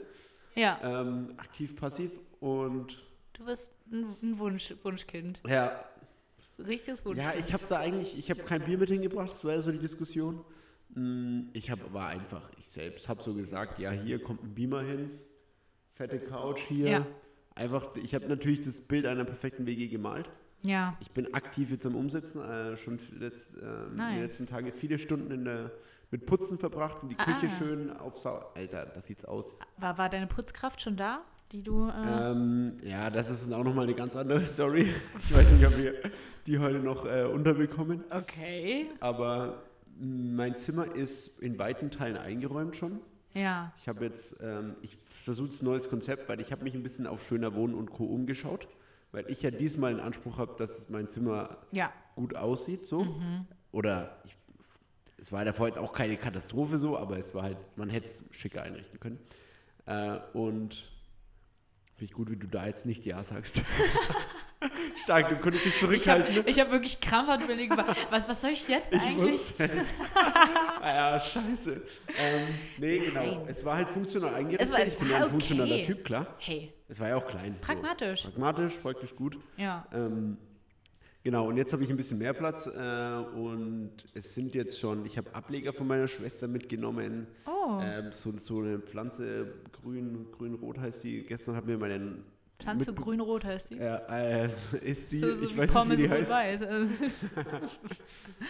Ja, 0.56 0.80
Ähm, 0.84 1.28
aktiv, 1.38 1.76
passiv. 1.76 2.12
Und 2.40 3.04
du 3.34 3.46
bist 3.46 3.72
ein, 3.92 4.38
Wunsch, 4.40 4.74
Wunschkind. 4.84 5.40
ja, 5.48 5.80
Richtiges 6.60 7.06
Wunschkind. 7.06 7.34
Ja, 7.36 7.40
ich 7.40 7.54
habe 7.54 7.64
da 7.70 7.80
eigentlich, 7.80 8.18
ich 8.18 8.30
habe 8.32 8.42
kein 8.42 8.64
Bier 8.64 8.78
mit 8.78 8.90
hingebracht, 8.90 9.30
das 9.30 9.44
war 9.46 9.54
ja 9.54 9.62
so 9.62 9.72
die 9.72 9.78
Diskussion. 9.80 10.44
Mm, 10.90 11.50
Ich 11.54 11.70
hab, 11.70 11.94
war 11.94 12.08
einfach, 12.10 12.50
ich 12.58 12.68
selbst 12.68 13.08
habe 13.10 13.22
so 13.22 13.34
gesagt, 13.36 13.78
ja, 13.80 13.92
hier 13.92 14.22
kommt 14.24 14.44
ein 14.44 14.56
Beamer 14.56 14.82
hin, 14.82 15.12
fette 15.94 16.20
Couch 16.20 16.62
hier. 16.62 16.90
Ja. 16.90 17.08
Einfach, 17.56 17.96
ich 17.96 18.14
habe 18.16 18.28
natürlich 18.28 18.64
das 18.66 18.82
Bild 18.82 19.06
einer 19.06 19.24
perfekten 19.26 19.66
WG 19.66 19.88
gemalt. 19.88 20.30
Ja, 20.64 20.98
Ich 21.00 21.12
bin 21.12 21.34
aktiv 21.36 21.70
jetzt 21.70 21.86
am 21.86 21.96
Umsetzen, 21.96 22.42
äh, 22.42 22.76
schon 22.78 23.00
letzt, 23.20 23.50
ähm, 23.62 23.96
Nice. 23.96 24.16
die 24.16 24.22
letzten 24.22 24.48
Tage 24.48 24.72
viele 24.72 24.98
Stunden 24.98 25.30
in 25.32 25.46
der, 25.46 25.72
mit 26.10 26.26
Putzen 26.26 26.58
verbracht 26.58 27.04
und 27.04 27.10
die 27.10 27.18
Ah. 27.20 27.24
Küche 27.26 27.50
schön 27.60 27.96
aufsau... 27.98 28.44
Alter, 28.56 28.88
das 28.88 29.06
sieht's 29.06 29.26
aus. 29.26 29.60
war, 29.78 29.98
war 30.00 30.10
deine 30.10 30.26
Putzkraft 30.28 30.82
schon 30.82 30.98
da, 30.98 31.22
die 31.52 31.64
du. 31.64 31.88
Äh, 31.88 32.32
Ähm, 32.32 32.74
ja, 32.84 33.10
das 33.10 33.30
ist 33.30 33.52
auch 33.54 33.64
nochmal 33.64 33.86
eine 33.86 33.94
ganz 33.96 34.16
andere 34.16 34.42
Story. 34.44 34.94
Ich 35.20 35.34
weiß 35.34 35.52
nicht, 35.52 35.66
ob 35.66 35.78
wir 35.78 35.94
die 36.46 36.60
heute 36.60 36.80
noch 36.80 37.06
äh, 37.06 37.26
unterbekommen. 37.26 38.04
okay. 38.12 38.88
Aber 39.00 39.64
mh, 40.00 40.36
mein 40.36 40.58
Zimmer 40.58 40.94
ist 40.96 41.40
in 41.42 41.58
weiten 41.60 41.92
Teilen 41.92 42.18
eingeräumt 42.18 42.76
schon. 42.76 43.00
Ja, 43.34 43.72
Ich 43.78 43.88
habe 43.88 44.06
jetzt, 44.06 44.38
ähm, 44.42 44.76
ich 44.82 44.98
versuche 45.04 45.50
ein 45.50 45.66
neues 45.66 45.90
Konzept, 45.90 46.28
weil 46.28 46.40
ich 46.42 46.52
habe 46.52 46.64
mich 46.64 46.74
ein 46.74 46.82
bisschen 46.82 47.06
auf 47.06 47.24
Schöner 47.24 47.54
Wohnen 47.54 47.76
und 47.76 47.92
Co. 47.92 48.06
umgeschaut, 48.06 48.68
weil 49.12 49.30
ich 49.30 49.44
ja 49.44 49.52
diesmal 49.52 49.94
den 49.94 50.00
Anspruch 50.04 50.40
habe, 50.40 50.56
dass 50.58 50.90
mein 50.90 51.08
Zimmer 51.08 51.58
ja. 51.72 51.92
gut 52.16 52.36
aussieht, 52.36 52.86
so. 52.86 53.06
Oder 53.72 54.18
ich, 54.26 54.36
es 55.20 55.32
war 55.32 55.46
davor 55.46 55.68
jetzt 55.68 55.78
auch 55.78 55.94
keine 55.94 56.18
Katastrophe 56.18 56.78
so, 56.80 56.98
aber 56.98 57.18
es 57.20 57.36
war 57.36 57.44
halt, 57.44 57.58
man 57.76 57.90
hätte 57.90 58.08
es 58.08 58.24
schicker 58.32 58.64
einrichten 58.64 59.00
können. 59.00 59.20
Äh, 59.86 60.18
und 60.34 60.90
finde 61.98 62.06
ich 62.06 62.14
gut, 62.14 62.30
wie 62.30 62.36
du 62.38 62.48
da 62.48 62.66
jetzt 62.68 62.86
nicht 62.86 63.06
Ja 63.06 63.24
sagst. 63.24 63.64
Stark, 65.04 65.30
du 65.30 65.38
konntest 65.38 65.66
dich 65.66 65.76
Ich 65.76 65.82
habe 65.82 65.88
zurückhalten. 65.94 66.36
ne? 66.36 66.44
ich 66.48 66.60
hab 66.60 66.72
wirklich 66.72 67.00
krampfhaft 67.00 67.44
überlegt, 67.44 67.76
was, 68.10 68.28
was 68.28 68.42
soll 68.42 68.52
ich 68.52 68.68
jetzt 68.68 68.92
Ich 68.92 69.02
eigentlich? 69.04 69.18
wusste 69.34 69.64
es. 69.66 69.94
ah 70.82 70.90
ja, 71.14 71.20
scheiße. 71.20 71.82
Ähm, 72.18 72.48
nee, 72.78 72.98
genau. 73.00 73.20
Nein. 73.24 73.42
Es 73.48 73.64
war 73.64 73.76
halt 73.78 73.88
funktional 73.90 74.34
eingerichtet. 74.34 74.72
War- 74.78 74.86
ich 74.86 74.98
bin 74.98 75.10
ja 75.12 75.18
ein 75.24 75.30
funktionaler. 75.30 75.84
Typ, 75.84 76.04
klar. 76.04 76.28
Hey, 76.40 76.74
Es 76.90 77.00
war 77.00 77.10
ja 77.10 77.16
auch 77.18 77.28
klein. 77.28 77.56
Pragmatisch. 77.62 78.24
So. 78.24 78.30
Pragmatisch, 78.30 78.74
praktisch 78.80 79.16
gut. 79.16 79.38
ja. 79.58 79.86
Ähm, 79.94 80.38
genau, 81.28 81.50
und 81.50 81.58
jetzt 81.58 81.74
habe 81.74 81.84
ich 81.84 81.90
ein 81.90 81.98
bisschen 81.98 82.20
mehr 82.20 82.32
Platz 82.32 82.68
äh, 82.68 82.80
und 83.36 83.92
es 84.14 84.34
sind 84.34 84.56
jetzt 84.56 84.80
schon, 84.80 85.06
ich 85.06 85.18
habe 85.18 85.36
Ableger 85.36 85.74
von 85.74 85.86
meiner 85.86 86.08
Schwester 86.08 86.48
mitgenommen. 86.48 87.28
Oh, 87.46 87.82
Ähm, 87.82 88.14
so, 88.14 88.32
so 88.38 88.62
eine 88.62 88.80
Pflanze, 88.80 89.54
grün, 89.74 90.28
grün-rot 90.32 90.80
heißt 90.80 91.04
die. 91.04 91.24
Gestern 91.24 91.58
hat 91.58 91.66
mir 91.66 91.78
meine. 91.78 92.20
Pflanze 92.60 92.94
grün-rot 92.94 93.44
heißt 93.44 93.72
die. 93.72 93.76
Ja, 93.76 93.98
äh, 94.10 94.46
es 94.46 94.74
ist 94.76 95.12
die, 95.12 95.18
so, 95.18 95.36
so 95.36 95.44
ich 95.44 95.58
weiß 95.58 95.58
nicht, 95.58 95.70
wie 95.70 95.74
Pommes 95.74 95.98
die 95.98 96.10
heißt. 96.10 96.32
Also, 96.32 96.66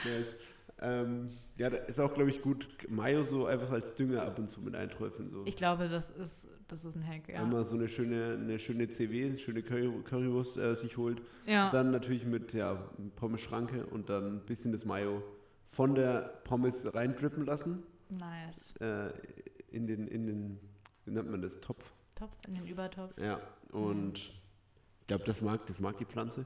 Nice. 0.06 0.36
Ähm, 0.80 1.32
ja, 1.58 1.72
da 1.72 1.78
ist 1.78 2.00
auch, 2.00 2.14
glaube 2.14 2.30
ich, 2.30 2.44
gut, 2.44 2.68
Mayo 2.90 3.24
so 3.24 3.48
einfach 3.48 3.72
als 3.72 3.96
Dünger 3.96 4.22
ab 4.22 4.38
und 4.38 4.52
zu 4.52 4.62
mit 4.62 4.76
einträufeln. 4.76 5.30
So. 5.30 5.48
Ich 5.48 5.58
glaube, 5.58 5.90
das 5.90 6.12
ist, 6.12 6.46
das 6.68 6.86
ist 6.86 6.96
ein 6.96 7.08
Hack, 7.08 7.30
ja. 7.30 7.42
Einmal 7.42 7.64
so 7.64 7.76
eine 7.76 7.88
schöne, 7.88 8.38
eine 8.40 8.60
schöne 8.60 8.88
CW, 8.88 9.26
eine 9.26 9.38
schöne 9.38 9.64
Curry, 9.64 9.92
Currywurst 10.04 10.58
äh, 10.58 10.76
sich 10.76 10.98
holt. 10.98 11.22
Ja, 11.46 11.70
Dann 11.72 11.92
natürlich 11.92 12.26
mit 12.26 12.54
ja, 12.54 12.76
Pommes-Schranke 13.16 13.86
und 13.86 14.10
dann 14.10 14.38
ein 14.38 14.46
bisschen 14.46 14.72
das 14.72 14.86
Mayo 14.86 15.24
von 15.66 15.96
der 15.96 16.42
Pommes 16.44 16.94
reindrippen 16.94 17.46
lassen. 17.46 17.84
nice. 18.10 18.76
Äh, 18.78 19.12
in 19.70 19.86
den, 19.86 20.08
in 20.08 20.26
den, 20.26 20.60
wie 21.06 21.12
nennt 21.12 21.30
man 21.30 21.42
das, 21.42 21.60
Topf. 21.60 21.92
Topf 22.16 22.34
in 22.48 22.56
den 22.56 22.68
Übertopf. 22.68 23.14
Ja, 23.18 23.42
und 23.72 24.18
ich 24.18 25.08
glaube, 25.08 25.26
das 25.26 25.42
mag, 25.42 25.66
das 25.68 25.80
mag 25.80 25.98
die 25.98 26.06
Pflanze. 26.06 26.46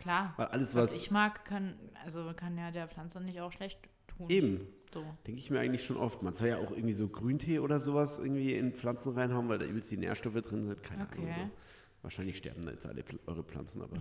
Klar. 0.00 0.34
Weil 0.36 0.46
alles, 0.46 0.74
Was, 0.74 0.90
was, 0.90 0.96
ich 1.00 1.10
mag, 1.10 1.44
kann, 1.44 1.78
also 2.04 2.32
kann 2.34 2.56
ja 2.56 2.70
der 2.70 2.86
Pflanze 2.88 3.20
nicht 3.20 3.40
auch 3.40 3.52
schlecht 3.52 3.78
tun. 4.16 4.26
eben, 4.30 4.66
So. 4.92 5.04
denke 5.26 5.40
ich 5.40 5.50
mir 5.50 5.60
eigentlich 5.60 5.84
schon 5.84 5.96
oft. 5.96 6.22
Man 6.22 6.34
soll 6.34 6.48
ja 6.48 6.58
auch 6.58 6.70
irgendwie 6.70 6.92
so 6.92 7.08
Grüntee 7.08 7.58
oder 7.58 7.80
sowas 7.80 8.18
irgendwie 8.18 8.54
in 8.54 8.72
Pflanzen 8.72 9.12
reinhauen, 9.14 9.48
weil 9.48 9.58
da 9.58 9.66
übelst 9.66 9.90
die 9.90 9.96
Nährstoffe 9.96 10.40
drin 10.42 10.62
sind. 10.62 10.82
Keine 10.82 11.04
Okay. 11.04 11.22
Ahnung. 11.22 11.50
So. 11.52 12.02
Wahrscheinlich 12.02 12.36
sterben 12.36 12.62
da 12.64 12.70
jetzt 12.70 12.86
alle 12.86 13.02
eure 13.26 13.42
Pflanzen, 13.42 13.82
aber 13.82 13.96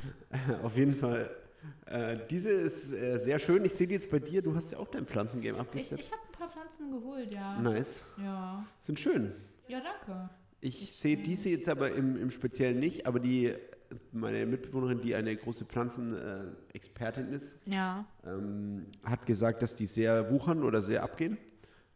auf 0.64 0.76
jeden 0.76 0.94
Fall. 0.94 1.30
Äh, 1.86 2.18
diese 2.30 2.50
ist 2.50 2.92
äh, 2.92 3.18
sehr 3.18 3.38
schön. 3.38 3.64
Ich 3.64 3.74
sehe 3.74 3.86
die 3.86 3.94
jetzt 3.94 4.10
bei 4.10 4.18
dir. 4.18 4.42
Du 4.42 4.54
hast 4.54 4.72
ja 4.72 4.78
auch 4.78 4.88
dein 4.88 5.06
Pflanzengame 5.06 5.54
Ich, 5.56 5.60
abgesteppt. 5.60 6.02
ich 6.02 6.12
habe 6.12 6.22
ein 6.26 6.32
paar 6.32 6.50
Pflanzen 6.50 6.90
geholt, 6.90 7.32
ja. 7.34 7.60
Nice. 7.60 8.02
Ja. 8.22 8.64
Sind 8.80 8.98
schön. 9.00 9.32
Ja, 9.68 9.80
danke. 9.80 10.28
Ich 10.60 10.92
sehe 10.92 11.16
diese 11.16 11.50
jetzt 11.50 11.68
aber 11.68 11.92
im, 11.92 12.16
im 12.20 12.30
Speziellen 12.30 12.78
nicht, 12.80 13.06
aber 13.06 13.20
die 13.20 13.54
meine 14.12 14.46
Mitbewohnerin, 14.46 15.00
die 15.00 15.14
eine 15.14 15.34
große 15.36 15.64
Pflanzenexpertin 15.64 17.32
ist, 17.32 17.60
Ja. 17.66 18.04
ähm, 18.24 18.86
hat 19.04 19.26
gesagt, 19.26 19.62
dass 19.62 19.74
die 19.74 19.86
sehr 19.86 20.30
wuchern 20.30 20.62
oder 20.62 20.82
sehr 20.82 21.02
abgehen. 21.02 21.38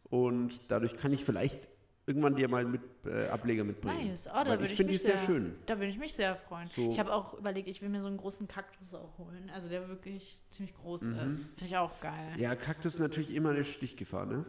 Und 0.09 0.59
dadurch 0.71 0.95
kann 0.97 1.13
ich 1.13 1.23
vielleicht 1.23 1.67
irgendwann 2.07 2.35
dir 2.35 2.49
mal 2.49 2.65
mit, 2.65 2.81
äh, 3.05 3.27
Ableger 3.27 3.63
mitbringen. 3.63 4.07
Nice. 4.09 4.27
Oh, 4.27 4.43
da 4.43 4.55
ich 4.55 4.61
ich 4.71 4.75
finde 4.75 4.83
die 4.91 4.93
mich 4.95 5.03
sehr 5.03 5.17
sehr- 5.17 5.25
schön. 5.27 5.55
Da 5.67 5.77
würde 5.77 5.87
ich 5.91 5.97
mich 5.99 6.13
sehr 6.13 6.35
freuen. 6.35 6.67
So- 6.67 6.89
Ich 6.89 6.99
habe 6.99 7.13
auch 7.13 7.35
überlegt, 7.35 7.67
ich 7.69 7.81
will 7.81 7.89
mir 7.89 8.01
so 8.01 8.07
einen 8.07 8.17
großen 8.17 8.47
Kaktus 8.47 8.93
auch 8.93 9.17
holen. 9.17 9.49
Also 9.53 9.69
der 9.69 9.87
wirklich 9.87 10.39
ziemlich 10.49 10.75
groß 10.75 11.03
Mhm. 11.03 11.19
ist. 11.19 11.43
Finde 11.43 11.65
ich 11.65 11.77
auch 11.77 11.99
geil. 12.01 12.33
Ja, 12.37 12.55
Kaktus 12.55 12.95
ist 12.95 12.99
natürlich 12.99 13.33
immer 13.33 13.51
eine 13.51 13.63
Stichgefahr, 13.63 14.25
ne? 14.25 14.45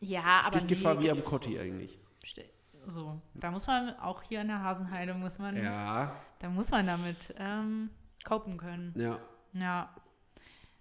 Ja, 0.00 0.42
aber 0.44 0.58
Stichgefahr 0.60 1.00
wie 1.02 1.10
am 1.10 1.22
Kotti 1.24 1.58
eigentlich. 1.58 1.98
Ste- 2.24 2.44
So, 2.86 3.20
da 3.34 3.50
muss 3.50 3.66
man 3.66 3.94
auch 3.96 4.22
hier 4.22 4.40
in 4.40 4.48
der 4.48 4.62
Hasenheide 4.62 5.14
muss 5.14 5.38
man, 5.38 5.56
Ja, 5.56 6.14
da 6.38 6.48
muss 6.50 6.70
man 6.70 6.86
damit 6.86 7.34
ähm, 7.38 7.90
copen 8.24 8.56
können. 8.56 8.92
ja. 8.96 9.18
Ja. 9.52 9.92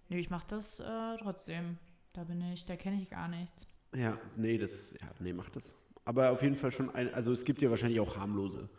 Nö, 0.09 0.17
ich 0.17 0.29
mache 0.29 0.45
das 0.47 0.79
äh, 0.79 1.17
trotzdem. 1.19 1.77
Da 2.13 2.23
bin 2.23 2.39
ich, 2.51 2.65
da 2.65 2.75
kenne 2.75 3.01
ich 3.01 3.09
gar 3.09 3.27
nichts. 3.27 3.67
Ja, 3.95 4.17
nee, 4.35 4.57
das, 4.59 4.93
ja, 4.93 5.07
nee, 5.19 5.33
macht 5.33 5.55
das. 5.55 5.75
Aber 6.05 6.31
auf 6.31 6.41
jeden 6.43 6.55
Fall 6.55 6.71
schon 6.71 6.93
ein, 6.93 7.13
also 7.13 7.31
es 7.31 7.43
gibt 7.45 7.61
ja 7.61 7.69
wahrscheinlich 7.71 7.99
auch 7.99 8.15
harmlose. 8.17 8.69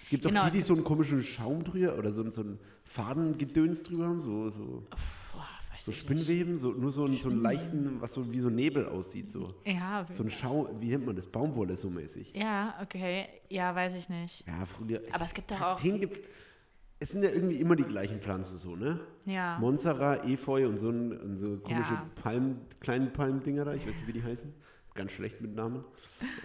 Es 0.00 0.08
gibt 0.08 0.26
auch 0.26 0.30
Genau, 0.30 0.44
die, 0.46 0.52
die 0.52 0.60
so 0.62 0.74
einen 0.74 0.84
komischen 0.84 1.22
Schaum 1.22 1.62
drüber 1.64 1.96
oder 1.98 2.10
so, 2.10 2.28
so 2.30 2.42
ein 2.42 2.58
Fadengedöns 2.84 3.82
drüber 3.82 4.06
haben, 4.06 4.20
so, 4.20 4.48
so, 4.50 4.86
weiß 4.90 5.44
so 5.80 5.92
Spinnweben, 5.92 6.58
so, 6.58 6.72
nur 6.72 6.90
so, 6.92 7.04
einen- 7.04 7.16
so 7.16 7.28
einen 7.28 7.40
leichten, 7.42 8.00
was 8.00 8.12
so 8.12 8.32
wie 8.32 8.40
so 8.40 8.50
Nebel 8.50 8.86
aussieht, 8.86 9.30
so. 9.30 9.54
Ja, 9.64 10.06
So 10.08 10.22
ein 10.22 10.30
Schaum, 10.30 10.68
wie 10.80 10.88
nennt 10.88 11.06
man 11.06 11.16
das? 11.16 11.26
Baumwolle 11.26 11.76
so 11.76 11.90
mäßig. 11.90 12.32
ja, 12.34 12.74
okay. 12.82 13.26
Ja, 13.48 13.74
weiß 13.74 13.94
ich 13.94 14.08
nicht. 14.08 14.44
Ja, 14.46 14.66
früher. 14.66 15.00
Aber 15.12 15.24
es 15.24 15.34
gibt 15.34 15.50
doch 15.50 15.60
auch- 15.60 15.82
gibt, 15.82 16.22
es 17.00 17.10
sind 17.10 17.22
ja 17.22 17.30
irgendwie 17.30 17.56
immer 17.56 17.76
die 17.76 17.82
gleichen 17.84 18.20
Pflanzen 18.20 18.56
so, 18.58 18.76
ne? 18.76 19.00
Ja. 19.26 19.58
Monstera, 19.58 20.24
Efeu 20.24 20.66
und 20.68 20.76
so, 20.78 20.90
ein, 20.90 21.12
und 21.18 21.36
so 21.36 21.56
komische 21.58 21.94
Ja. 21.94 22.06
Palm, 22.22 22.56
kleinen 22.80 23.12
Palmdinger 23.12 23.64
da, 23.64 23.74
ich 23.74 23.82
weiß 23.86 23.94
nicht, 23.94 24.06
wie 24.06 24.12
die 24.12 24.22
heißen. 24.22 24.52
Ganz 24.94 25.10
schlecht 25.10 25.40
mit 25.40 25.56
Namen. 25.56 25.84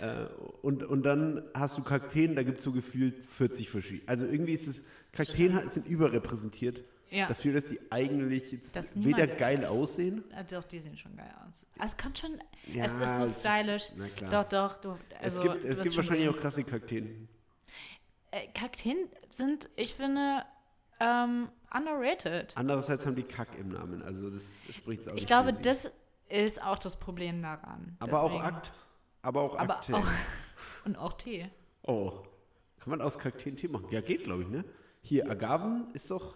Äh, 0.01 0.25
und, 0.63 0.83
und 0.83 1.03
dann 1.03 1.43
hast 1.53 1.77
du 1.77 1.83
Kakteen, 1.83 2.35
da 2.35 2.41
gibt 2.41 2.57
es 2.57 2.63
so 2.63 2.71
gefühlt 2.71 3.23
40 3.23 3.69
verschiedene. 3.69 4.09
Also 4.09 4.25
irgendwie 4.25 4.53
ist 4.53 4.65
es, 4.67 4.85
Kakteen 5.11 5.59
sind 5.69 5.85
überrepräsentiert 5.87 6.83
Ja. 7.11 7.27
dafür, 7.27 7.53
dass 7.53 7.69
die 7.69 7.79
eigentlich 7.91 8.51
jetzt 8.51 8.75
Dass 8.75 8.95
weder 8.95 9.25
geil 9.27 9.65
aussehen. 9.65 10.23
Doch, 10.51 10.63
die 10.65 10.79
sehen 10.79 10.95
schon 10.97 11.15
geil 11.15 11.33
aus. 11.47 11.65
Ah, 11.79 11.85
Es 11.85 11.97
kommt 11.97 12.19
schon. 12.19 12.39
Ja, 12.67 12.85
es 12.85 12.91
ist 12.91 13.17
so 13.17 13.25
ist- 13.25 13.39
stylisch. 13.39 13.83
na 13.97 14.07
klar. 14.09 14.29
Doch, 14.45 14.49
doch. 14.49 14.81
Du, 14.81 14.91
also, 15.21 15.39
es 15.39 15.39
gibt, 15.41 15.63
es 15.65 15.81
gibt 15.81 15.95
wahrscheinlich 15.97 16.29
auch 16.29 16.37
krasse 16.37 16.63
Kakteen. 16.63 17.27
Äh, 18.31 18.47
Kakteen 18.53 18.97
sind, 19.31 19.69
ich 19.75 19.95
finde, 19.95 20.43
ähm, 20.99 21.49
underrated. 21.73 22.53
Andererseits 22.55 23.05
haben 23.07 23.15
die 23.15 23.23
Kack 23.23 23.57
im 23.57 23.69
Namen, 23.69 24.03
also 24.03 24.29
das 24.29 24.67
spricht 24.71 25.03
auch 25.03 25.07
Ich 25.09 25.13
nicht 25.15 25.27
glaube, 25.27 25.51
das 25.53 25.89
ist 26.29 26.61
auch 26.61 26.77
das 26.77 26.99
Problem 26.99 27.41
daran. 27.41 27.95
Aber 27.99 28.21
auch 28.21 28.29
Deswegen- 28.31 28.45
Akt. 28.55 28.71
Aber 29.23 29.41
auch 29.41 29.57
Aber 29.57 29.75
Akte. 29.77 29.95
auch, 29.95 30.05
und 30.85 30.95
auch 30.95 31.13
Tee. 31.13 31.49
Oh, 31.83 32.11
kann 32.79 32.91
man 32.91 33.01
aus 33.01 33.17
Kakteen 33.17 33.55
Tee 33.57 33.67
machen? 33.67 33.87
Ja, 33.89 34.01
geht, 34.01 34.23
glaube 34.25 34.43
ich, 34.43 34.49
ne? 34.49 34.63
Hier, 35.01 35.29
Agaven 35.29 35.87
ist 35.93 36.11
doch, 36.11 36.35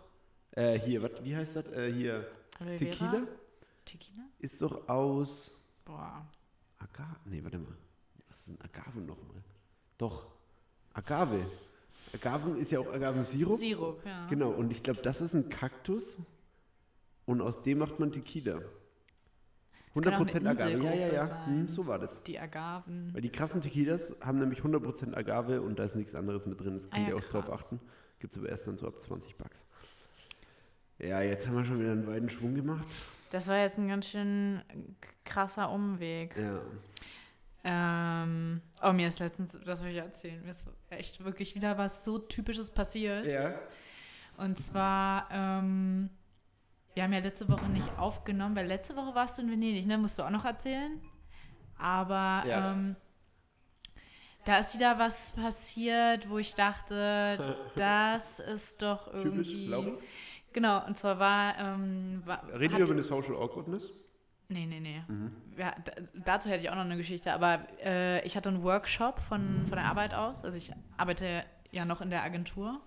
äh, 0.55 0.79
hier, 0.79 1.01
wat, 1.03 1.23
wie 1.23 1.35
heißt 1.35 1.55
das? 1.57 1.67
Äh, 1.67 1.91
hier, 1.91 2.27
Aloe 2.59 2.77
Vera? 2.77 2.91
Tequila 2.91 3.27
Tequila? 3.85 4.23
ist 4.39 4.61
doch 4.61 4.87
aus 4.89 5.51
Boah. 5.85 6.25
Agave. 6.79 7.15
Nee, 7.25 7.43
warte 7.43 7.59
mal. 7.59 7.75
Was 8.29 8.37
ist 8.39 8.47
denn 8.47 8.57
Agaven 8.61 9.05
nochmal? 9.05 9.41
Doch, 9.97 10.27
Agave. 10.93 11.45
Agaven 12.13 12.57
ist 12.57 12.71
ja 12.71 12.79
auch 12.79 12.91
Agavensirup. 12.91 13.59
Sirup, 13.59 14.05
ja. 14.05 14.25
Genau, 14.27 14.51
und 14.51 14.71
ich 14.71 14.83
glaube, 14.83 15.01
das 15.01 15.21
ist 15.21 15.33
ein 15.33 15.49
Kaktus 15.49 16.17
und 17.25 17.41
aus 17.41 17.61
dem 17.61 17.79
macht 17.79 17.99
man 17.99 18.11
Tequila. 18.11 18.61
kann 19.93 20.13
auch 20.13 20.19
eine 20.19 20.25
100% 20.31 20.47
Agave, 20.47 20.83
ja, 20.83 20.93
ja, 20.93 21.13
ja. 21.13 21.45
Hm, 21.45 21.67
so 21.67 21.85
war 21.87 21.99
das. 21.99 22.21
Die 22.23 22.37
Agaven. 22.39 23.13
Weil 23.13 23.21
die 23.21 23.29
krassen 23.31 23.61
Tequilas 23.61 24.15
haben 24.21 24.39
nämlich 24.39 24.59
100% 24.59 25.15
Agave 25.15 25.61
und 25.61 25.77
da 25.79 25.83
ist 25.83 25.95
nichts 25.95 26.15
anderes 26.15 26.45
mit 26.45 26.59
drin. 26.59 26.75
Das 26.75 26.89
könnt 26.89 26.95
Ah 27.05 27.09
ja, 27.09 27.09
ihr 27.09 27.17
auch 27.17 27.29
drauf 27.29 27.45
krass. 27.45 27.61
achten. 27.65 27.79
Gibt 28.19 28.33
es 28.33 28.39
aber 28.39 28.49
erst 28.49 28.67
dann 28.67 28.77
so 28.77 28.87
ab 28.87 28.99
20 28.99 29.35
Bucks. 29.37 29.65
Ja, 30.99 31.21
jetzt 31.21 31.47
haben 31.47 31.55
wir 31.57 31.63
schon 31.63 31.79
wieder 31.79 31.91
einen 31.91 32.07
weiten 32.07 32.29
Schwung 32.29 32.55
gemacht. 32.55 32.85
Das 33.31 33.47
war 33.47 33.57
jetzt 33.57 33.77
ein 33.77 33.87
ganz 33.87 34.07
schön 34.07 34.61
krasser 35.25 35.69
Umweg. 35.71 36.35
Ja. 36.37 36.61
Ähm, 37.65 38.61
oh, 38.81 38.91
mir 38.91 39.07
ist 39.07 39.19
letztens, 39.19 39.57
das 39.65 39.81
will 39.81 39.91
ich 39.91 39.97
erzählen, 39.97 40.41
mir 40.43 40.51
ist 40.51 40.65
echt 40.89 41.23
wirklich 41.23 41.55
wieder 41.55 41.77
was 41.77 42.03
so 42.03 42.19
Typisches 42.19 42.69
passiert. 42.71 43.25
Ja. 43.25 43.53
Und 44.37 44.59
zwar, 44.59 45.29
ähm, 45.31 46.09
wir 46.93 47.03
haben 47.03 47.13
ja 47.13 47.19
letzte 47.19 47.47
Woche 47.49 47.67
nicht 47.67 47.89
aufgenommen, 47.97 48.55
weil 48.55 48.67
letzte 48.67 48.95
Woche 48.95 49.15
warst 49.15 49.37
du 49.37 49.43
in 49.43 49.49
Venedig, 49.51 49.85
ne? 49.85 49.97
Musst 49.97 50.19
du 50.19 50.23
auch 50.23 50.29
noch 50.29 50.45
erzählen. 50.45 50.99
Aber 51.77 52.43
Ja. 52.45 52.71
ähm, 52.73 52.95
da 54.45 54.57
ist 54.59 54.73
wieder 54.75 54.99
was 54.99 55.31
passiert, 55.31 56.29
wo 56.29 56.37
ich 56.37 56.53
dachte, 56.55 57.55
das 57.77 58.39
ist 58.39 58.81
doch 58.81 59.05
Typisch, 59.11 59.47
irgendwie. 59.53 59.67
glaube 59.67 59.99
Genau, 60.53 60.85
und 60.85 60.97
zwar 60.97 61.19
war. 61.19 61.57
Ähm, 61.57 62.21
war 62.25 62.43
Reden 62.57 62.77
wir 62.77 62.83
über 62.83 62.93
eine 62.93 63.01
Social 63.03 63.35
Awkwardness? 63.35 63.91
Nee, 64.49 64.65
nee, 64.65 64.79
nee. 64.79 65.01
Mhm. 65.07 65.31
Ja, 65.57 65.73
dazu 66.25 66.49
hätte 66.49 66.63
ich 66.63 66.69
auch 66.69 66.75
noch 66.75 66.81
eine 66.81 66.97
Geschichte, 66.97 67.33
aber 67.33 67.67
äh, 67.83 68.23
ich 68.25 68.35
hatte 68.37 68.49
einen 68.49 68.63
Workshop 68.63 69.19
von, 69.19 69.65
von 69.67 69.77
der 69.77 69.85
Arbeit 69.85 70.13
aus. 70.13 70.43
Also 70.43 70.57
ich 70.57 70.71
arbeite 70.97 71.43
ja 71.71 71.85
noch 71.85 72.01
in 72.01 72.09
der 72.09 72.23
Agentur. 72.23 72.79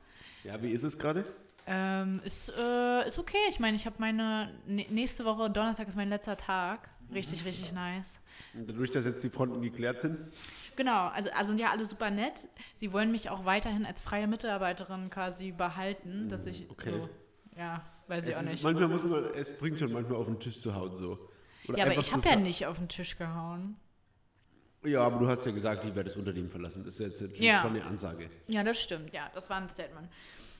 Ja, 0.44 0.62
wie 0.62 0.70
ist 0.70 0.84
es 0.84 0.96
gerade? 0.98 1.24
Ähm, 1.66 2.20
ist, 2.24 2.52
äh, 2.56 3.08
ist 3.08 3.18
okay. 3.18 3.36
Ich 3.48 3.58
meine, 3.58 3.74
ich 3.76 3.86
habe 3.86 3.96
meine 3.98 4.52
nä- 4.68 4.92
nächste 4.92 5.24
Woche, 5.24 5.50
Donnerstag 5.50 5.88
ist 5.88 5.96
mein 5.96 6.08
letzter 6.08 6.36
Tag. 6.36 6.88
Richtig, 7.12 7.44
richtig 7.44 7.72
nice. 7.72 8.20
Und 8.54 8.68
Dadurch, 8.68 8.90
dass 8.90 9.04
jetzt 9.04 9.22
die 9.24 9.30
Fronten 9.30 9.60
geklärt 9.62 10.00
sind. 10.00 10.18
Genau, 10.76 11.08
also, 11.08 11.30
also 11.30 11.48
sind 11.48 11.58
ja 11.58 11.70
alle 11.70 11.84
super 11.84 12.10
nett. 12.10 12.46
Sie 12.74 12.92
wollen 12.92 13.10
mich 13.10 13.30
auch 13.30 13.44
weiterhin 13.44 13.86
als 13.86 14.00
freie 14.02 14.26
Mitarbeiterin 14.26 15.08
quasi 15.10 15.52
behalten, 15.52 16.28
dass 16.28 16.46
ich 16.46 16.68
okay. 16.70 16.90
so, 16.90 17.08
ja, 17.56 17.82
weiß 18.08 18.26
ich 18.26 18.36
auch 18.36 18.40
ist, 18.42 18.50
nicht. 18.52 18.64
manchmal 18.64 18.88
muss 18.88 19.04
man, 19.04 19.24
es 19.34 19.56
bringt 19.56 19.78
schon 19.78 19.92
manchmal 19.92 20.18
auf 20.18 20.26
den 20.26 20.38
Tisch 20.40 20.60
zu 20.60 20.74
hauen 20.74 20.96
so. 20.96 21.18
Oder 21.68 21.78
Ja, 21.78 21.84
aber 21.86 21.98
ich 21.98 22.12
habe 22.12 22.28
ja 22.28 22.36
nicht 22.36 22.66
auf 22.66 22.78
den 22.78 22.88
Tisch 22.88 23.16
gehauen. 23.16 23.76
Ja, 24.84 25.00
aber 25.00 25.18
du 25.18 25.26
hast 25.26 25.44
ja 25.44 25.52
gesagt, 25.52 25.82
ich 25.84 25.94
werde 25.94 26.04
das 26.04 26.16
Unternehmen 26.16 26.48
verlassen. 26.48 26.84
Das 26.84 27.00
ist 27.00 27.20
jetzt 27.20 27.38
Ja. 27.38 27.60
schon 27.60 27.70
eine 27.70 27.84
Ansage. 27.84 28.30
Ja, 28.46 28.62
das 28.62 28.80
stimmt, 28.80 29.12
ja, 29.12 29.28
das 29.34 29.50
war 29.50 29.56
ein 29.56 29.68
Statement. 29.68 30.08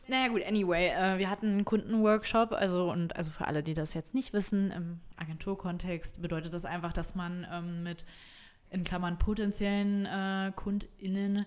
Naja 0.09 0.29
gut, 0.29 0.43
anyway, 0.45 0.89
äh, 0.89 1.19
wir 1.19 1.29
hatten 1.31 1.47
einen 1.47 1.65
Kundenworkshop, 1.65 2.53
also 2.53 2.91
und 2.91 3.17
also 3.17 3.31
für 3.33 3.47
alle, 3.47 3.63
die 3.63 3.75
das 3.75 3.93
jetzt 3.95 4.15
nicht 4.15 4.33
wissen, 4.33 4.71
im 4.71 5.01
Agenturkontext 5.17 6.23
bedeutet 6.23 6.55
das 6.55 6.65
einfach, 6.65 6.93
dass 6.93 7.15
man 7.17 7.47
ähm, 7.51 7.83
mit 7.83 8.05
in 8.71 8.85
Klammern 8.85 9.19
potenziellen 9.19 10.07
äh, 10.07 10.53
KundInnen 10.55 11.47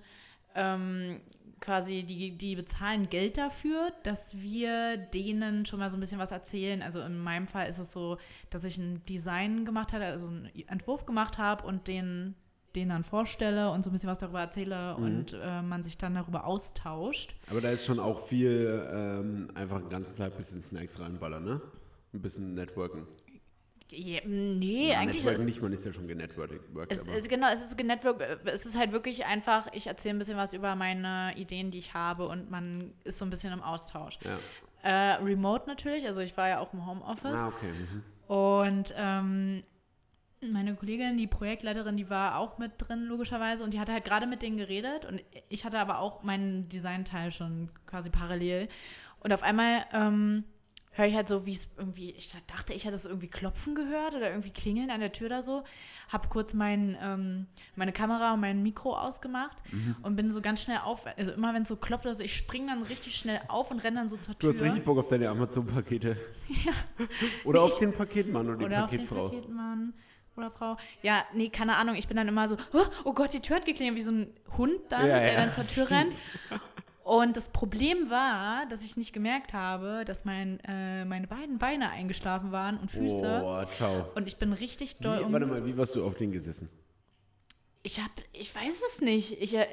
ähm, 0.56 1.22
quasi, 1.60 2.04
die, 2.04 2.38
die 2.38 2.56
bezahlen 2.56 3.10
Geld 3.10 3.38
dafür, 3.38 3.92
dass 4.04 4.42
wir 4.42 4.98
denen 4.98 5.66
schon 5.66 5.80
mal 5.80 5.90
so 5.90 5.98
ein 5.98 6.00
bisschen 6.00 6.20
was 6.20 6.32
erzählen. 6.32 6.82
Also 6.82 7.02
in 7.02 7.18
meinem 7.18 7.48
Fall 7.48 7.68
ist 7.68 7.80
es 7.80 7.92
so, 7.92 8.18
dass 8.50 8.64
ich 8.64 8.78
ein 8.78 9.04
Design 9.06 9.66
gemacht 9.66 9.94
habe, 9.94 10.06
also 10.06 10.28
einen 10.28 10.50
Entwurf 10.68 11.06
gemacht 11.06 11.38
habe 11.38 11.66
und 11.66 11.88
den, 11.88 12.36
den 12.76 12.90
dann 12.90 13.04
vorstelle 13.04 13.72
und 13.72 13.84
so 13.84 13.90
ein 13.90 13.94
bisschen 13.94 14.10
was 14.10 14.20
darüber 14.20 14.42
erzähle 14.42 14.96
und 14.96 15.34
äh, 15.34 15.62
man 15.62 15.84
sich 15.84 15.98
dann 15.98 16.16
darüber 16.16 16.46
austauscht. 16.46 17.36
Aber 17.50 17.62
da 17.62 17.70
ist 17.70 17.86
schon 17.86 18.00
auch 18.00 18.26
viel 18.26 18.88
ähm, 18.94 19.50
einfach 19.56 19.78
ein 19.78 19.90
ganz 19.90 20.14
klein 20.14 20.32
bisschen 20.32 20.62
Snacks 20.62 21.00
reinballern, 21.00 21.44
ne? 21.44 21.62
Ein 22.14 22.22
bisschen 22.22 22.54
Networken. 22.54 23.06
Ja, 23.92 24.22
nee, 24.26 24.92
Ja, 24.92 25.00
eigentlich 25.00 25.24
Networken 25.24 25.40
ist 25.40 25.46
nicht, 25.46 25.62
man 25.62 25.74
ist 25.74 25.86
ja 25.86 25.92
schon 25.94 26.08
genetworked. 26.08 26.62
es, 26.90 27.08
es, 27.08 27.28
genau, 27.28 27.48
es 27.52 27.62
ist 27.62 27.78
genetwork, 27.78 28.22
es 28.46 28.66
ist 28.66 28.78
halt 28.78 28.92
wirklich 28.92 29.26
einfach, 29.26 29.68
ich 29.74 29.88
erzähle 29.88 30.16
ein 30.16 30.20
bisschen 30.20 30.38
was 30.38 30.54
über 30.54 30.76
meine 30.76 31.34
Ideen, 31.36 31.72
die 31.72 31.80
ich 31.80 31.94
habe 31.94 32.28
und 32.28 32.52
man 32.52 32.94
ist 33.04 33.18
so 33.18 33.26
ein 33.26 33.30
bisschen 33.30 33.54
im 33.54 33.62
Austausch. 33.62 34.20
ja. 34.24 34.38
Äh, 34.82 35.16
remote 35.16 35.68
natürlich, 35.68 36.06
also 36.08 36.22
ich 36.22 36.38
war 36.38 36.48
ja 36.48 36.60
auch 36.60 36.72
im 36.74 36.86
Homeoffice. 36.86 37.36
Ah, 37.42 37.48
okay. 37.50 37.70
Mhm. 37.72 38.34
Und 38.34 38.94
ähm, 38.96 39.64
meine 40.42 40.76
Kollegin, 40.76 41.18
die 41.18 41.28
Projektleiterin, 41.28 41.98
die 41.98 42.10
war 42.10 42.38
auch 42.38 42.58
mit 42.58 42.74
drin, 42.78 43.06
logischerweise. 43.06 43.64
Und 43.64 43.74
die 43.74 43.80
hatte 43.80 43.92
halt 43.92 44.06
gerade 44.06 44.26
mit 44.28 44.42
denen 44.42 44.58
geredet. 44.58 45.06
Und 45.06 45.22
ich 45.50 45.66
hatte 45.66 45.80
aber 45.80 46.00
auch 46.00 46.24
meinen 46.24 46.70
Designteil 46.70 47.32
schon 47.32 47.70
quasi 47.86 48.10
parallel. 48.10 48.70
Und 49.20 49.34
auf 49.34 49.44
einmal 49.44 49.86
ähm, 49.92 50.46
höre 51.00 51.08
ich 51.08 51.16
halt 51.16 51.28
so, 51.28 51.46
wie 51.48 51.54
es 51.54 51.68
irgendwie, 51.78 52.12
ich 52.12 52.32
dachte, 52.48 52.74
ich 52.74 52.86
hätte 52.86 52.94
es 52.96 53.06
irgendwie 53.06 53.28
klopfen 53.30 53.74
gehört 53.74 54.14
oder 54.14 54.30
irgendwie 54.30 54.52
klingeln 54.52 54.92
an 54.92 55.00
der 55.00 55.12
Tür 55.12 55.28
oder 55.28 55.42
so. 55.42 55.64
Hab 56.10 56.30
kurz 56.30 56.54
mein, 56.54 56.96
ähm, 57.02 57.48
meine 57.76 57.92
Kamera 57.92 58.34
und 58.34 58.42
mein 58.42 58.62
Mikro 58.62 58.96
ausgemacht 58.98 59.58
Mhm. 59.72 59.96
und 60.04 60.16
bin 60.16 60.32
so 60.32 60.42
ganz 60.42 60.62
schnell 60.62 60.80
auf. 60.84 61.06
Also 61.18 61.32
immer 61.32 61.54
wenn 61.54 61.64
es 61.64 61.68
so 61.70 61.76
klopft 61.78 62.06
oder 62.06 62.14
so, 62.16 62.24
ich 62.24 62.36
springe 62.36 62.68
dann 62.68 62.84
richtig 62.84 63.16
schnell 63.16 63.40
auf 63.48 63.72
und 63.72 63.80
renne 63.80 63.98
dann 63.98 64.08
so 64.10 64.18
zur 64.18 64.36
Du 64.36 64.40
Tür. 64.42 64.50
hast 64.50 64.62
richtig 64.62 64.84
Bock 64.84 64.98
auf 65.00 65.08
deine 65.08 65.30
Amazon-Pakete. 65.30 66.18
Oder 67.46 67.62
auf 67.62 67.78
den 67.78 67.94
Paketmann 67.94 68.48
oder 68.48 68.58
die 68.58 68.66
Oder 68.66 68.84
auf 68.84 68.90
den 68.90 69.00
Paketfrau. 69.00 69.30
Paketmann 69.30 69.94
oder 70.36 70.52
Frau. 70.52 70.78
Ja, 71.02 71.26
nee, 71.34 71.50
keine 71.50 71.76
Ahnung. 71.76 71.96
Ich 71.96 72.08
bin 72.08 72.16
dann 72.16 72.28
immer 72.30 72.48
so, 72.48 72.56
oh, 72.72 72.86
oh 73.04 73.14
Gott, 73.14 73.34
die 73.34 73.42
Tür 73.42 73.58
hat 73.58 73.66
geklingelt, 73.66 73.98
wie 73.98 74.02
so 74.02 74.12
ein 74.12 74.34
Hund 74.58 74.80
dann, 74.88 75.02
Ja, 75.08 75.20
der 75.20 75.34
ja, 75.34 75.40
dann 75.40 75.52
zur 75.52 75.68
Tür 75.68 75.86
stimmt. 75.86 75.92
rennt. 75.92 76.24
Und 77.10 77.36
das 77.36 77.50
Problem 77.50 78.12
war, 78.12 78.68
dass 78.68 78.86
ich 78.86 78.96
nicht 78.96 79.14
gemerkt 79.14 79.52
habe, 79.52 80.06
dass 80.06 80.26
mein, 80.26 80.60
äh, 80.60 81.06
meine 81.06 81.26
beiden 81.26 81.58
Beine 81.58 81.90
eingeschlafen 81.90 82.52
waren 82.52 82.78
und 82.78 82.92
Füße. 82.92 83.42
Oh, 83.44 83.66
ciao. 83.66 84.12
Und 84.14 84.28
ich 84.28 84.38
bin 84.38 84.54
richtig 84.54 85.00
Wie, 85.00 85.04
doll 85.06 85.18
um 85.22 85.34
warte 85.34 85.48
mal, 85.48 85.66
wie 85.66 85.76
warst 85.76 85.96
du 85.96 86.06
auf 86.06 86.14
den 86.14 86.32
gesessen? 86.32 86.70
Ich 87.82 88.00
habe, 88.00 88.14
ich 88.32 88.54
weiß 88.54 88.76
es 88.94 89.02
nicht. 89.02 89.42
Ich, 89.42 89.56
äh, 89.56 89.66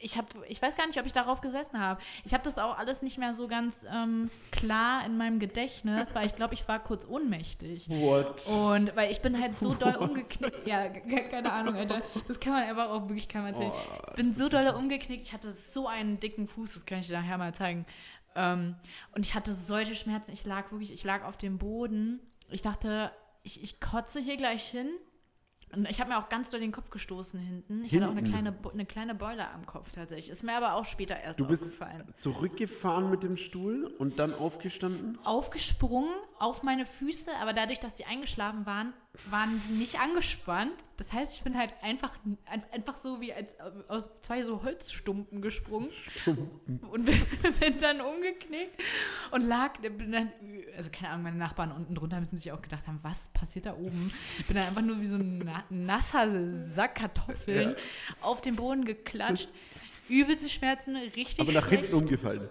ich 0.00 0.16
habe, 0.16 0.28
ich 0.48 0.62
weiß 0.62 0.76
gar 0.76 0.86
nicht, 0.86 0.98
ob 0.98 1.06
ich 1.06 1.12
darauf 1.12 1.40
gesessen 1.40 1.78
habe. 1.80 2.00
Ich 2.24 2.32
habe 2.32 2.44
das 2.44 2.58
auch 2.58 2.78
alles 2.78 3.02
nicht 3.02 3.18
mehr 3.18 3.34
so 3.34 3.48
ganz 3.48 3.84
ähm, 3.92 4.30
klar 4.52 5.04
in 5.04 5.16
meinem 5.16 5.38
Gedächtnis, 5.40 6.14
weil 6.14 6.26
ich 6.26 6.36
glaube, 6.36 6.54
ich 6.54 6.66
war 6.68 6.78
kurz 6.78 7.04
ohnmächtig. 7.04 7.88
What? 7.88 8.46
Und 8.48 8.94
weil 8.96 9.10
ich 9.10 9.20
bin 9.20 9.40
halt 9.40 9.58
so 9.58 9.74
doll 9.74 9.96
umgeknickt. 9.96 10.66
Ja, 10.66 10.88
ke- 10.88 11.28
keine 11.28 11.52
Ahnung, 11.52 11.74
Alter. 11.74 12.02
Das 12.28 12.38
kann 12.38 12.52
man 12.52 12.62
einfach 12.62 12.88
auch 12.90 13.02
wirklich 13.08 13.28
keinem 13.28 13.46
erzählen. 13.46 13.72
Oh, 13.74 14.04
ich 14.10 14.14
bin 14.14 14.32
so 14.32 14.48
doll 14.48 14.68
umgeknickt. 14.68 15.26
Ich 15.26 15.32
hatte 15.32 15.50
so 15.50 15.88
einen 15.88 16.20
dicken 16.20 16.46
Fuß, 16.46 16.74
das 16.74 16.86
kann 16.86 17.00
ich 17.00 17.08
dir 17.08 17.18
nachher 17.20 17.38
mal 17.38 17.54
zeigen. 17.54 17.84
Ähm, 18.36 18.76
und 19.16 19.24
ich 19.26 19.34
hatte 19.34 19.52
solche 19.52 19.94
Schmerzen. 19.96 20.30
Ich 20.32 20.44
lag 20.44 20.70
wirklich, 20.70 20.92
ich 20.92 21.02
lag 21.02 21.24
auf 21.24 21.36
dem 21.36 21.58
Boden. 21.58 22.20
Ich 22.50 22.62
dachte, 22.62 23.10
ich, 23.42 23.62
ich 23.64 23.80
kotze 23.80 24.20
hier 24.20 24.36
gleich 24.36 24.68
hin. 24.68 24.88
Und 25.74 25.88
ich 25.88 26.00
habe 26.00 26.10
mir 26.10 26.18
auch 26.18 26.28
ganz 26.28 26.50
doll 26.50 26.60
den 26.60 26.72
Kopf 26.72 26.90
gestoßen 26.90 27.38
hinten. 27.38 27.84
Ich 27.84 27.92
hatte 27.94 28.06
auch 28.06 28.10
eine 28.12 28.20
Hinten? 28.20 28.32
kleine, 28.32 28.56
eine 28.72 28.86
kleine 28.86 29.14
Beule 29.14 29.50
am 29.50 29.66
Kopf 29.66 29.92
tatsächlich. 29.92 30.30
Ist 30.30 30.42
mir 30.42 30.56
aber 30.56 30.74
auch 30.74 30.84
später 30.84 31.18
erst 31.20 31.38
Du 31.40 31.46
bist 31.46 31.62
aufgefallen. 31.64 32.04
zurückgefahren 32.16 33.10
mit 33.10 33.22
dem 33.22 33.36
Stuhl 33.36 33.84
und 33.98 34.18
dann 34.18 34.32
aufgestanden? 34.34 35.18
Aufgesprungen 35.24 36.10
auf 36.38 36.62
meine 36.62 36.86
Füße, 36.86 37.30
aber 37.40 37.52
dadurch, 37.52 37.80
dass 37.80 37.94
die 37.94 38.06
eingeschlafen 38.06 38.64
waren, 38.66 38.92
waren 39.30 39.60
die 39.68 39.74
nicht 39.74 40.00
angespannt. 40.00 40.72
Das 40.96 41.12
heißt, 41.12 41.34
ich 41.36 41.42
bin 41.42 41.56
halt 41.56 41.72
einfach, 41.82 42.16
ein- 42.46 42.64
einfach 42.72 42.96
so 42.96 43.20
wie 43.20 43.32
als 43.32 43.54
äh, 43.54 43.70
aus 43.88 44.08
zwei 44.22 44.42
so 44.42 44.62
Holzstumpen 44.62 45.40
gesprungen 45.42 45.90
Stumpen. 45.92 46.80
und 46.90 47.04
bin, 47.04 47.20
bin 47.60 47.80
dann 47.80 48.00
umgeknickt 48.00 48.80
und 49.30 49.42
lag, 49.42 49.74
dann, 49.82 50.32
also 50.76 50.90
keine 50.90 51.10
Ahnung, 51.10 51.22
meine 51.24 51.36
Nachbarn 51.36 51.70
unten 51.72 51.94
drunter 51.94 52.18
müssen 52.18 52.36
sich 52.36 52.50
auch 52.52 52.62
gedacht 52.62 52.86
haben, 52.86 52.98
was 53.02 53.28
passiert 53.28 53.66
da 53.66 53.74
oben? 53.74 54.10
Bin 54.48 54.56
dann 54.56 54.66
einfach 54.66 54.82
nur 54.82 55.00
wie 55.00 55.06
so 55.06 55.16
ein 55.16 55.38
na 55.44 55.62
nasser 55.70 56.52
Sack 56.52 56.96
Kartoffeln 56.96 57.76
auf 58.20 58.40
den 58.40 58.56
Boden 58.56 58.84
geklatscht. 58.84 59.48
Übelste 60.08 60.48
Schmerzen, 60.48 60.96
richtig 60.96 61.38
Aber 61.38 61.52
nach 61.52 61.66
schlecht. 61.66 61.82
hinten 61.82 61.96
umgefallen. 61.96 62.48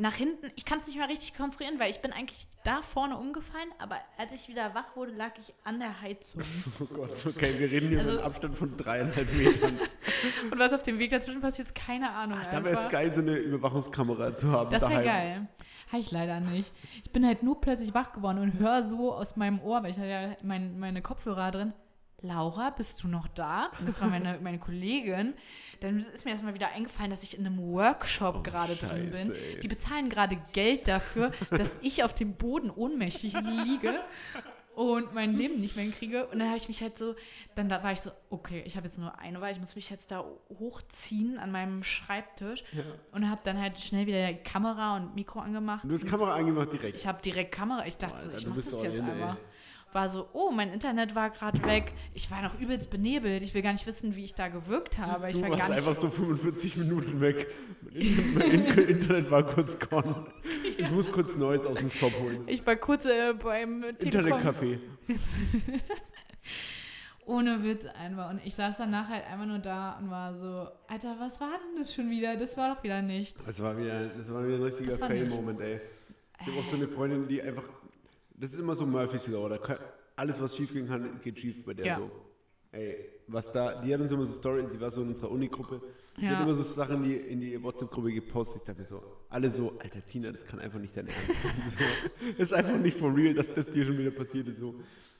Nach 0.00 0.14
hinten, 0.14 0.50
ich 0.56 0.64
kann 0.64 0.78
es 0.78 0.86
nicht 0.86 0.96
mehr 0.96 1.08
richtig 1.10 1.34
konstruieren, 1.36 1.78
weil 1.78 1.90
ich 1.90 2.00
bin 2.00 2.10
eigentlich 2.10 2.46
da 2.64 2.80
vorne 2.80 3.18
umgefallen, 3.18 3.68
aber 3.78 3.96
als 4.16 4.32
ich 4.32 4.48
wieder 4.48 4.74
wach 4.74 4.96
wurde, 4.96 5.12
lag 5.12 5.32
ich 5.38 5.52
an 5.62 5.78
der 5.78 6.00
Heizung. 6.00 6.40
Oh 6.80 6.86
Gott, 6.86 7.26
okay, 7.26 7.58
wir 7.58 7.70
reden 7.70 7.90
hier 7.90 7.98
Also- 7.98 8.12
über 8.12 8.20
einen 8.20 8.26
Abstand 8.26 8.56
von 8.56 8.76
dreieinhalb 8.78 9.30
Metern. 9.34 9.78
Und 10.50 10.58
was 10.58 10.72
auf 10.72 10.80
dem 10.82 10.98
Weg 10.98 11.10
dazwischen 11.10 11.42
passiert, 11.42 11.68
ist 11.68 11.74
keine 11.74 12.10
Ahnung. 12.12 12.38
Da 12.50 12.64
wäre 12.64 12.74
es 12.74 12.88
geil, 12.88 13.12
so 13.14 13.20
eine 13.20 13.36
Überwachungskamera 13.36 14.34
zu 14.34 14.50
haben. 14.50 14.70
Das 14.70 14.88
wäre 14.88 15.04
geil. 15.04 15.48
Habe 15.92 16.00
ich 16.00 16.10
leider 16.10 16.40
nicht. 16.40 16.72
Ich 17.04 17.10
bin 17.10 17.26
halt 17.26 17.42
nur 17.42 17.60
plötzlich 17.60 17.92
wach 17.92 18.12
geworden 18.12 18.38
und 18.38 18.58
höre 18.58 18.82
so 18.82 19.12
aus 19.12 19.36
meinem 19.36 19.60
Ohr, 19.60 19.82
weil 19.82 19.90
ich 19.90 19.98
hatte 19.98 20.08
ja 20.08 20.36
mein, 20.42 20.78
meine 20.78 21.02
Kopfhörer 21.02 21.50
drin. 21.50 21.72
Laura, 22.22 22.70
bist 22.70 23.02
du 23.02 23.08
noch 23.08 23.28
da? 23.28 23.70
Und 23.78 23.88
das 23.88 24.00
war 24.00 24.08
meine, 24.08 24.38
meine 24.42 24.58
Kollegin. 24.58 25.34
Dann 25.80 25.98
ist 25.98 26.24
mir 26.24 26.32
erstmal 26.32 26.54
wieder 26.54 26.68
eingefallen, 26.68 27.10
dass 27.10 27.22
ich 27.22 27.38
in 27.38 27.46
einem 27.46 27.58
Workshop 27.58 28.44
gerade 28.44 28.76
drin 28.76 29.10
bin. 29.10 29.30
Oh, 29.30 29.34
ey. 29.34 29.60
Die 29.60 29.68
bezahlen 29.68 30.10
gerade 30.10 30.36
Geld 30.52 30.88
dafür, 30.88 31.32
dass 31.50 31.78
ich 31.80 32.04
auf 32.04 32.14
dem 32.14 32.34
Boden 32.34 32.70
ohnmächtig 32.70 33.34
liege 33.40 34.00
und 34.74 35.14
mein 35.14 35.34
Leben 35.34 35.60
nicht 35.60 35.76
mehr 35.76 35.88
kriege. 35.90 36.26
Und 36.26 36.38
dann 36.38 36.48
habe 36.48 36.58
ich 36.58 36.68
mich 36.68 36.82
halt 36.82 36.96
so, 36.98 37.14
dann 37.54 37.68
da 37.68 37.82
war 37.82 37.92
ich 37.92 38.00
so, 38.00 38.10
okay, 38.28 38.62
ich 38.66 38.76
habe 38.76 38.86
jetzt 38.86 38.98
nur 38.98 39.18
eine 39.18 39.40
Wahl, 39.40 39.52
ich 39.52 39.60
muss 39.60 39.74
mich 39.74 39.90
jetzt 39.90 40.10
da 40.10 40.24
hochziehen 40.58 41.38
an 41.38 41.50
meinem 41.50 41.82
Schreibtisch 41.82 42.64
und 43.12 43.28
habe 43.30 43.40
dann 43.44 43.58
halt 43.58 43.78
schnell 43.78 44.06
wieder 44.06 44.32
Kamera 44.34 44.96
und 44.96 45.14
Mikro 45.14 45.40
angemacht. 45.40 45.84
Du 45.84 45.92
hast 45.92 46.06
Kamera 46.06 46.34
angemacht 46.34 46.72
direkt. 46.72 46.96
Ich 46.98 47.06
habe 47.06 47.20
direkt 47.22 47.52
Kamera, 47.52 47.86
ich 47.86 47.96
dachte, 47.96 48.20
so, 48.20 48.24
Alter, 48.26 48.36
ich 48.36 48.44
du 48.44 48.50
mache 48.50 48.60
das 48.60 48.70
so 48.70 48.84
jetzt 48.84 49.00
einmal. 49.00 49.36
War 49.92 50.08
so, 50.08 50.28
oh, 50.34 50.50
mein 50.52 50.72
Internet 50.72 51.14
war 51.16 51.30
gerade 51.30 51.64
weg. 51.64 51.92
Ich 52.14 52.30
war 52.30 52.42
noch 52.42 52.58
übelst 52.60 52.90
benebelt. 52.90 53.42
Ich 53.42 53.54
will 53.54 53.62
gar 53.62 53.72
nicht 53.72 53.86
wissen, 53.86 54.14
wie 54.14 54.22
ich 54.22 54.34
da 54.34 54.46
gewirkt 54.48 54.98
habe. 54.98 55.30
Ich 55.30 55.36
Du 55.36 55.42
war 55.42 55.50
warst 55.50 55.70
einfach 55.72 55.96
so 55.96 56.08
45 56.10 56.76
Minuten 56.76 57.20
weg. 57.20 57.48
Mein 57.82 57.92
In- 58.00 58.34
mein 58.34 58.50
In- 58.50 58.88
Internet 58.88 59.30
war 59.32 59.44
kurz 59.46 59.76
gone. 59.78 60.26
Ich 60.78 60.88
muss 60.92 61.10
kurz 61.10 61.36
Neues 61.36 61.66
aus 61.66 61.76
dem 61.78 61.90
Shop 61.90 62.12
holen. 62.20 62.44
Ich 62.46 62.64
war 62.64 62.76
kurz 62.76 63.04
äh, 63.04 63.32
beim. 63.34 63.82
Internetcafé. 63.98 64.78
Ohne 67.26 67.62
Witz 67.62 67.84
einfach. 67.86 68.30
Und 68.30 68.40
ich 68.44 68.54
saß 68.54 68.78
danach 68.78 69.08
halt 69.08 69.24
einfach 69.26 69.46
nur 69.46 69.58
da 69.58 69.98
und 69.98 70.10
war 70.10 70.34
so, 70.34 70.68
Alter, 70.88 71.16
was 71.20 71.40
war 71.40 71.50
denn 71.50 71.78
das 71.80 71.94
schon 71.94 72.10
wieder? 72.10 72.36
Das 72.36 72.56
war 72.56 72.74
doch 72.74 72.82
wieder 72.82 73.02
nichts. 73.02 73.44
Das 73.44 73.62
war 73.62 73.76
wieder, 73.78 74.08
das 74.08 74.32
war 74.32 74.44
wieder 74.46 74.56
ein 74.56 74.62
richtiger 74.62 74.96
Fail-Moment, 74.96 75.60
ey. 75.60 75.80
Ich 76.40 76.46
habe 76.46 76.58
auch 76.58 76.64
so 76.64 76.76
eine 76.76 76.88
Freundin, 76.88 77.28
die 77.28 77.42
einfach. 77.42 77.64
Das 78.40 78.52
ist 78.52 78.58
immer 78.58 78.74
so 78.74 78.86
Murphy's 78.86 79.26
Law. 79.28 79.48
Da 79.48 79.58
kann, 79.58 79.76
alles, 80.16 80.40
was 80.40 80.56
schief 80.56 80.72
gehen 80.72 80.88
kann, 80.88 81.20
geht 81.22 81.38
schief 81.38 81.64
bei 81.64 81.74
der 81.74 81.86
Ja. 81.86 81.96
so. 81.98 82.10
Ey, 82.72 82.96
was 83.26 83.50
da, 83.50 83.80
die 83.82 83.92
hat 83.92 84.00
uns 84.00 84.12
immer 84.12 84.24
so 84.24 84.32
Story, 84.32 84.64
die 84.72 84.80
war 84.80 84.90
so 84.90 85.02
in 85.02 85.08
unserer 85.08 85.30
Uni-Gruppe. 85.30 85.80
Die 86.16 86.24
Ja. 86.24 86.36
hat 86.36 86.42
immer 86.44 86.54
so 86.54 86.62
Sachen 86.62 87.02
die 87.02 87.14
in 87.16 87.40
die 87.40 87.60
WhatsApp-Gruppe 87.62 88.12
gepostet. 88.12 88.62
Ich 88.62 88.66
dachte 88.66 88.80
mir 88.80 88.86
so, 88.86 89.02
alle 89.28 89.50
so, 89.50 89.72
Alter 89.80 90.04
Tina, 90.06 90.30
das 90.30 90.44
kann 90.46 90.60
einfach 90.60 90.78
nicht 90.78 90.96
dein 90.96 91.08
Ernst 91.08 91.42
sein. 91.42 91.52
So, 91.68 91.78
das 92.38 92.38
ist 92.38 92.52
einfach 92.52 92.78
nicht 92.78 92.96
for 92.96 93.14
real, 93.14 93.34
dass 93.34 93.52
das 93.52 93.70
dir 93.70 93.84
schon 93.84 93.98
wieder 93.98 94.10
passiert 94.12 94.46
ist. 94.48 94.58
So. 94.60 94.74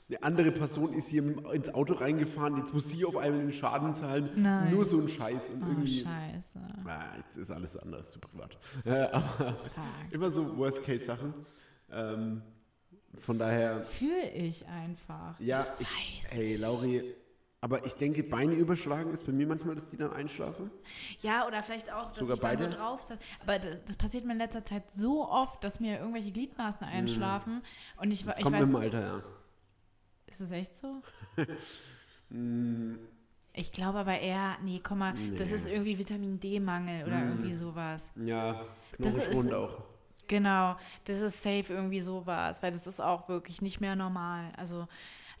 Eine 0.07 0.23
andere 0.23 0.51
Person 0.51 0.93
ist 0.93 1.07
hier 1.07 1.23
ins 1.53 1.69
Auto 1.73 1.93
reingefahren, 1.93 2.57
jetzt 2.57 2.73
muss 2.73 2.89
sie 2.89 3.05
auf 3.05 3.15
einmal 3.17 3.41
den 3.41 3.53
Schaden 3.53 3.93
zahlen. 3.93 4.29
Nein. 4.35 4.73
Nur 4.73 4.85
so 4.85 4.99
ein 4.99 5.07
Scheiß. 5.09 5.49
Und 5.49 5.63
Oh, 5.63 5.67
irgendwie. 5.69 6.03
scheiße. 6.03 6.59
Ah, 6.85 7.15
jetzt 7.17 7.37
ist 7.37 7.51
alles 7.51 7.77
anders 7.77 8.11
zu 8.11 8.19
privat. 8.19 8.57
Äh, 8.85 8.91
aber 9.11 9.53
Fuck. 9.53 9.83
immer 10.11 10.31
so 10.31 10.57
Worst-Case-Sachen. 10.57 11.33
Ähm, 11.91 12.41
von 13.19 13.37
daher, 13.39 13.85
Fühle 13.85 14.29
ich 14.31 14.65
einfach. 14.67 15.39
ja, 15.39 15.65
ich, 15.79 16.21
hey, 16.29 16.55
Lauri, 16.55 17.15
aber 17.63 17.85
ich 17.85 17.93
denke, 17.93 18.23
Beine 18.23 18.53
überschlagen 18.55 19.11
ist 19.11 19.25
bei 19.25 19.31
mir 19.31 19.45
manchmal, 19.45 19.75
dass 19.75 19.89
die 19.91 19.97
dann 19.97 20.11
einschlafen. 20.13 20.71
Ja, 21.21 21.45
oder 21.47 21.61
vielleicht 21.61 21.91
auch, 21.93 22.09
dass 22.09 22.17
Sogar 22.19 22.35
ich 22.35 22.39
dann 22.41 22.57
beide? 22.57 22.71
so 22.71 22.77
drauf 22.77 23.03
sitze. 23.03 23.19
Aber 23.41 23.59
das, 23.59 23.85
das 23.85 23.95
passiert 23.95 24.25
mir 24.25 24.31
in 24.33 24.39
letzter 24.39 24.65
Zeit 24.65 24.83
so 24.95 25.27
oft, 25.29 25.63
dass 25.63 25.79
mir 25.79 25.99
irgendwelche 25.99 26.31
Gliedmaßen 26.31 26.85
einschlafen. 26.87 27.61
Und 27.97 28.11
ich, 28.11 28.23
Mhm. 28.25 28.29
Das 28.29 28.37
ich 28.39 28.43
kommt 28.43 28.55
weiß, 28.57 28.65
mit 28.65 28.75
dem 28.75 28.81
Alter, 28.81 29.01
ja. 29.01 29.23
ist 30.27 30.41
das 30.41 30.51
echt 30.51 30.75
so? 30.75 31.01
Mm, 32.29 32.95
Ich 33.53 33.73
glaube 33.73 33.99
aber 33.99 34.17
eher, 34.17 34.55
nee, 34.63 34.79
komm 34.81 34.99
mal, 34.99 35.13
das 35.37 35.49
Nee. 35.49 35.55
ist 35.57 35.67
irgendwie 35.67 35.97
Vitamin 35.99 36.39
D-Mangel 36.39 37.03
oder 37.05 37.17
Mhm. 37.17 37.27
irgendwie 37.31 37.53
sowas. 37.53 38.09
Ja, 38.15 38.63
Das 38.97 39.13
ist- 39.15 39.25
knochenschonend 39.29 39.53
auch. 39.53 39.83
Genau, 40.27 40.75
das 41.05 41.19
ist 41.19 41.41
safe 41.43 41.65
irgendwie 41.73 42.01
sowas, 42.01 42.61
weil 42.61 42.71
das 42.71 42.87
ist 42.87 42.99
auch 43.01 43.27
wirklich 43.29 43.61
nicht 43.61 43.81
mehr 43.81 43.95
normal. 43.95 44.51
Also 44.57 44.87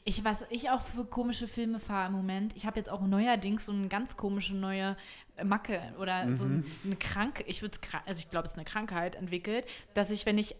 ich, 0.03 0.23
was 0.25 0.43
ich 0.49 0.69
auch 0.71 0.81
für 0.81 1.05
komische 1.05 1.47
Filme 1.47 1.79
fahre 1.79 2.07
im 2.07 2.13
Moment, 2.13 2.55
ich 2.55 2.65
habe 2.65 2.77
jetzt 2.79 2.89
auch 2.89 3.01
neuerdings 3.01 3.65
so 3.67 3.71
eine 3.71 3.87
ganz 3.87 4.17
komische 4.17 4.55
neue 4.55 4.97
Macke 5.43 5.79
oder 5.99 6.35
so 6.35 6.45
ein- 6.45 6.65
eine 6.83 6.95
Kranke, 6.95 7.43
ich 7.43 7.61
würde 7.61 7.75
es, 7.81 7.89
also 8.05 8.19
ich 8.19 8.29
glaube, 8.29 8.45
es 8.45 8.51
ist 8.53 8.57
eine 8.57 8.65
Krankheit 8.65 9.15
entwickelt, 9.15 9.65
dass 9.93 10.09
ich, 10.09 10.25
wenn 10.25 10.37
ich 10.39 10.55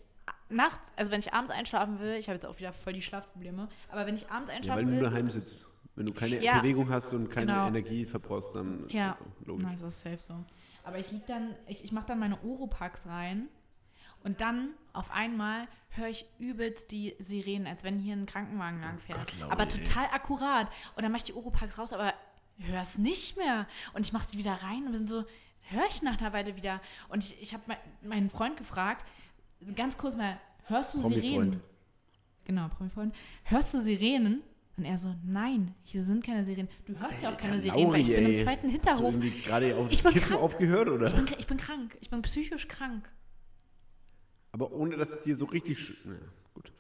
nachts, 0.50 0.92
also 0.96 1.12
wenn 1.12 1.20
ich 1.22 1.34
abends 1.34 1.50
einschlafen 1.52 2.00
will, 2.00 2.14
ich 2.16 2.28
habe 2.28 2.36
jetzt 2.36 2.46
auch 2.46 2.60
wieder 2.60 2.72
voll 2.74 2.94
die 2.94 3.02
Schlafprobleme, 3.02 3.68
aber 3.90 4.06
wenn 4.06 4.16
ich 4.16 4.30
abends 4.30 4.50
Ja, 4.50 4.54
weil 4.54 4.58
einschlafen 4.58 4.86
du 4.88 4.92
will, 4.94 5.00
daheim 5.02 5.30
sitzt. 5.30 5.68
Wenn 5.96 6.06
du 6.06 6.14
keine 6.14 6.42
Ja, 6.42 6.60
Bewegung 6.60 6.90
hast 6.90 7.14
und 7.14 7.30
keine 7.30 7.48
genau. 7.48 7.68
Energie 7.68 8.06
verbrauchst, 8.06 8.56
dann 8.56 8.86
ist 8.86 8.94
Ja. 8.94 9.10
das 9.10 9.18
so. 9.20 9.26
Logisch. 9.46 9.66
Na, 9.68 9.72
das 9.74 9.82
ist 9.96 10.02
safe 10.04 10.20
so. 10.20 10.36
Aber 10.84 10.98
ich 11.00 11.12
lieg 11.12 11.26
dann, 11.26 11.54
ich, 11.68 11.84
ich 11.84 11.92
mache 11.92 12.06
dann 12.08 12.20
meine 12.20 12.42
Oropax 12.44 13.08
rein 13.08 13.50
und 14.24 14.42
dann 14.42 14.70
auf 14.94 15.12
einmal 15.12 15.68
höre 15.90 16.08
ich 16.08 16.26
übelst 16.40 16.92
die 16.92 17.16
Sirenen, 17.20 17.68
als 17.68 17.84
wenn 17.84 18.00
hier 18.00 18.16
ein 18.16 18.26
Krankenwagen 18.26 18.80
lang 18.82 19.00
fährt. 19.00 19.20
Gott, 19.20 19.40
Lauri, 19.40 19.52
aber 19.52 19.64
ey. 19.64 19.70
total 19.70 20.06
akkurat. 20.12 20.68
Und 20.96 21.04
dann 21.04 21.12
mache 21.12 21.20
ich 21.20 21.26
die 21.26 21.34
Oropax 21.34 21.78
raus, 21.78 21.94
aber 21.94 22.14
höre 22.60 22.82
es 22.82 22.98
nicht 22.98 23.38
mehr. 23.38 23.68
Und 23.94 24.06
ich 24.06 24.14
mache 24.14 24.30
sie 24.30 24.38
wieder 24.38 24.54
rein 24.54 24.86
und 24.86 24.94
bin 24.94 25.06
so, 25.08 25.26
höre 25.64 25.88
ich 25.90 26.02
nach 26.02 26.20
einer 26.20 26.34
Weile 26.34 26.56
wieder. 26.56 26.82
Und 27.10 27.24
ich, 27.24 27.42
ich 27.42 27.54
habe 27.54 27.64
mein, 27.68 27.78
meinen 28.02 28.30
Freund 28.30 28.58
gefragt, 28.58 29.06
ganz 29.76 29.98
kurz 29.98 30.16
mal, 30.16 30.40
hörst 30.66 30.94
du 30.94 31.02
Promi-Freund. 31.02 31.24
Sirenen? 31.26 31.62
Genau, 32.46 32.68
Promi-Freund. 32.70 33.16
Hörst 33.44 33.74
du 33.74 33.80
Sirenen? 33.82 34.42
Und 34.78 34.86
er 34.86 34.98
so, 34.98 35.14
nein, 35.26 35.76
hier 35.84 36.02
sind 36.02 36.24
keine 36.24 36.44
Sirenen. 36.46 36.70
Du 36.86 36.98
hörst 36.98 37.22
ja 37.22 37.30
auch 37.30 37.38
keine 37.38 37.54
Alter, 37.54 37.64
Sirenen, 37.64 37.92
weil 37.92 38.02
ich 38.02 38.08
bin 38.08 38.16
Lauri, 38.16 38.32
im 38.32 38.38
ey. 38.38 38.44
zweiten 38.44 38.68
Hast 38.68 38.86
du 38.86 38.90
Hinterhof. 38.90 39.14
irgendwie 39.14 39.42
gerade 39.42 39.76
auf 39.76 39.90
das 39.90 40.04
bin 40.04 40.12
Kiffen 40.14 40.30
krank. 40.30 40.42
aufgehört, 40.42 40.90
oder? 40.90 41.08
Ich 41.08 41.14
bin, 41.14 41.36
ich 41.38 41.48
bin 41.48 41.58
krank. 41.58 41.98
Ich 42.00 42.10
bin 42.10 42.22
psychisch 42.22 42.68
krank. 42.68 43.10
Aber 44.52 44.72
ohne, 44.72 44.98
dass 44.98 45.10
es 45.10 45.22
dir 45.22 45.36
so 45.36 45.46
richtig... 45.46 45.78
sch- 45.78 45.96
Na, 46.04 46.16
gut. 46.54 46.72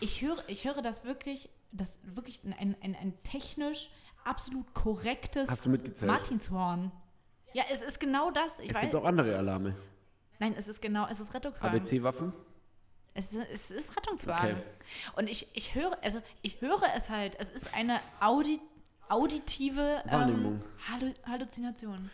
Ich 0.00 0.22
höre, 0.22 0.42
ich 0.48 0.64
höre 0.64 0.82
das 0.82 1.04
wirklich, 1.04 1.48
das 1.72 1.98
wirklich 2.02 2.40
ein, 2.44 2.76
ein, 2.80 2.96
ein 2.96 3.14
technisch 3.22 3.90
absolut 4.24 4.72
korrektes 4.74 5.48
Hast 5.50 5.64
du 5.66 5.70
mitgezählt? 5.70 6.10
Martinshorn. 6.10 6.90
Ja, 7.52 7.64
es 7.72 7.82
ist 7.82 8.00
genau 8.00 8.30
das. 8.30 8.58
Ich 8.60 8.70
Es 8.70 8.74
weiß, 8.76 8.82
gibt 8.82 8.94
auch 8.94 9.04
andere 9.04 9.36
Alarme. 9.36 9.74
nein, 10.38 10.54
es 10.56 10.68
ist 10.68 10.80
genau, 10.82 11.06
es 11.08 11.20
ist 11.20 11.32
Rettungswagen. 11.34 11.76
ABC-Waffen? 11.78 12.32
Es 13.14 13.32
ist, 13.32 13.46
es 13.52 13.70
ist 13.72 13.96
Rettungswagen. 13.96 14.56
Okay. 14.56 14.62
Und 15.16 15.28
ich, 15.28 15.48
ich 15.54 15.74
höre, 15.74 15.98
also 16.02 16.22
ich 16.42 16.60
höre 16.60 16.82
es 16.94 17.10
halt. 17.10 17.34
Es 17.40 17.50
ist 17.50 17.74
eine 17.74 17.98
Audi, 18.20 18.60
auditive 19.08 20.02
ähm, 20.08 20.60
Halluzination. 21.26 22.10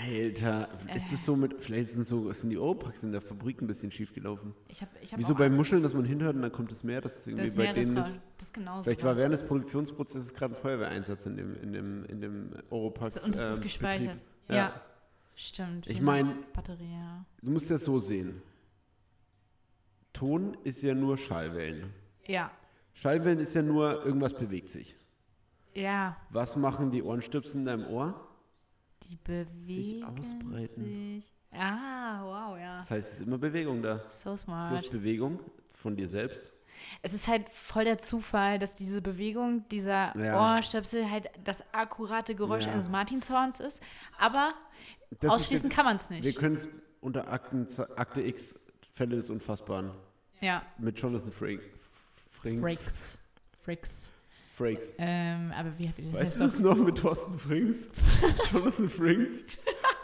Alter, 0.00 0.68
ist 0.94 1.12
das 1.12 1.24
so 1.24 1.34
mit, 1.34 1.62
vielleicht 1.62 1.90
sind, 1.90 2.06
so, 2.06 2.32
sind 2.32 2.50
die 2.50 2.56
Oropax 2.58 3.02
in 3.02 3.10
der 3.10 3.20
Fabrik 3.20 3.60
ein 3.60 3.66
bisschen 3.66 3.90
schief 3.90 4.14
gelaufen. 4.14 4.54
Ich 4.68 4.80
hab, 4.80 4.88
ich 5.02 5.12
hab 5.12 5.18
Wieso 5.18 5.34
bei 5.34 5.50
Muscheln, 5.50 5.82
dass 5.82 5.92
man 5.92 6.04
hinhört 6.04 6.36
und 6.36 6.42
dann 6.42 6.52
kommt 6.52 6.70
das 6.70 6.84
Meer, 6.84 7.00
dass 7.00 7.18
es 7.18 7.26
irgendwie 7.26 7.46
das 7.46 7.54
bei 7.56 7.72
denen 7.72 7.96
ist. 7.96 8.20
das 8.36 8.46
ist 8.46 8.54
genauso. 8.54 8.84
Vielleicht 8.84 9.02
war 9.02 9.16
während 9.16 9.34
des 9.34 9.42
Produktionsprozesses 9.44 10.32
gerade 10.34 10.54
ein 10.54 10.60
Feuerwehreinsatz 10.60 11.26
in 11.26 11.36
dem, 11.36 11.60
in 11.60 11.72
dem, 11.72 12.04
in 12.04 12.20
dem 12.20 12.50
Oropax. 12.70 13.24
Und 13.24 13.34
es 13.34 13.40
ist 13.50 13.56
ähm, 13.56 13.62
gespeichert. 13.62 14.14
Betrieb. 14.14 14.22
Ja. 14.50 14.54
Ja. 14.56 14.82
Stimmt. 15.34 15.86
Ich 15.88 15.98
wie 15.98 16.04
mein- 16.04 16.26
eine 16.26 16.40
Batterie, 16.52 16.92
ja. 16.92 17.24
Du 17.42 17.50
musst 17.50 17.68
das 17.70 17.84
so 17.84 17.98
sehen. 17.98 18.40
Ton 20.12 20.56
ist 20.64 20.82
ja 20.82 20.94
nur 20.94 21.16
Schallwellen. 21.18 21.92
Ja. 22.26 22.50
Schallwellen 22.94 23.38
ist 23.40 23.54
ja 23.54 23.62
nur, 23.62 24.04
irgendwas 24.04 24.34
bewegt 24.34 24.68
sich. 24.68 24.96
Ja. 25.74 26.16
Was 26.30 26.56
machen 26.56 26.90
die 26.90 27.02
Ohrenstöpsel 27.02 27.60
in 27.60 27.64
deinem 27.64 27.86
Ohr? 27.86 28.27
Die 29.08 29.16
bewegen 29.16 30.04
ausbreiten. 30.04 30.84
sich. 31.22 31.34
Ah, 31.52 32.22
wow, 32.24 32.58
ja. 32.58 32.76
Das 32.76 32.90
heißt, 32.90 33.12
es 33.12 33.20
ist 33.20 33.26
immer 33.26 33.38
Bewegung 33.38 33.82
da. 33.82 34.02
So 34.10 34.30
Plus 34.30 34.40
smart. 34.42 34.90
Bewegung 34.90 35.40
von 35.70 35.96
dir 35.96 36.06
selbst. 36.06 36.52
Es 37.02 37.12
ist 37.12 37.26
halt 37.26 37.48
voll 37.50 37.84
der 37.84 37.98
Zufall, 37.98 38.58
dass 38.58 38.74
diese 38.74 39.00
Bewegung 39.02 39.66
dieser 39.70 40.16
Ja. 40.16 40.56
Ohrstöpsel 40.56 41.10
halt 41.10 41.28
das 41.44 41.64
akkurate 41.72 42.34
Geräusch 42.34 42.66
Ja. 42.66 42.72
eines 42.72 42.88
Martinshorns 42.88 43.60
ist. 43.60 43.80
Aber 44.18 44.52
Das 45.20 45.30
ausschließen 45.32 45.68
jetzt- 45.68 45.76
kann 45.76 45.86
man 45.86 45.96
es 45.96 46.08
Wir 46.10 46.20
nicht. 46.20 46.38
können 46.38 46.54
es 46.54 46.68
unter 47.00 47.32
Akten, 47.32 47.66
Akte 47.96 48.20
X 48.22 48.66
Fälle 48.92 49.16
des 49.16 49.30
Unfassbaren 49.30 49.90
Ja. 50.40 50.62
mit 50.78 51.00
Jonathan 51.00 51.32
Frakes. 51.32 51.64
Frings. 52.30 52.60
Frakes. 52.60 53.18
Frakes. 53.62 54.10
Frakes. 54.58 54.92
Ähm, 54.98 55.52
aber 55.56 55.70
wie, 55.78 55.90
das 55.96 56.12
Weißt 56.12 56.36
du 56.36 56.40
das 56.40 56.58
noch 56.58 56.76
mit 56.76 56.98
Thorsten 56.98 57.38
Frings? 57.38 57.90
Jonathan 58.52 58.88
Frings? 58.88 59.44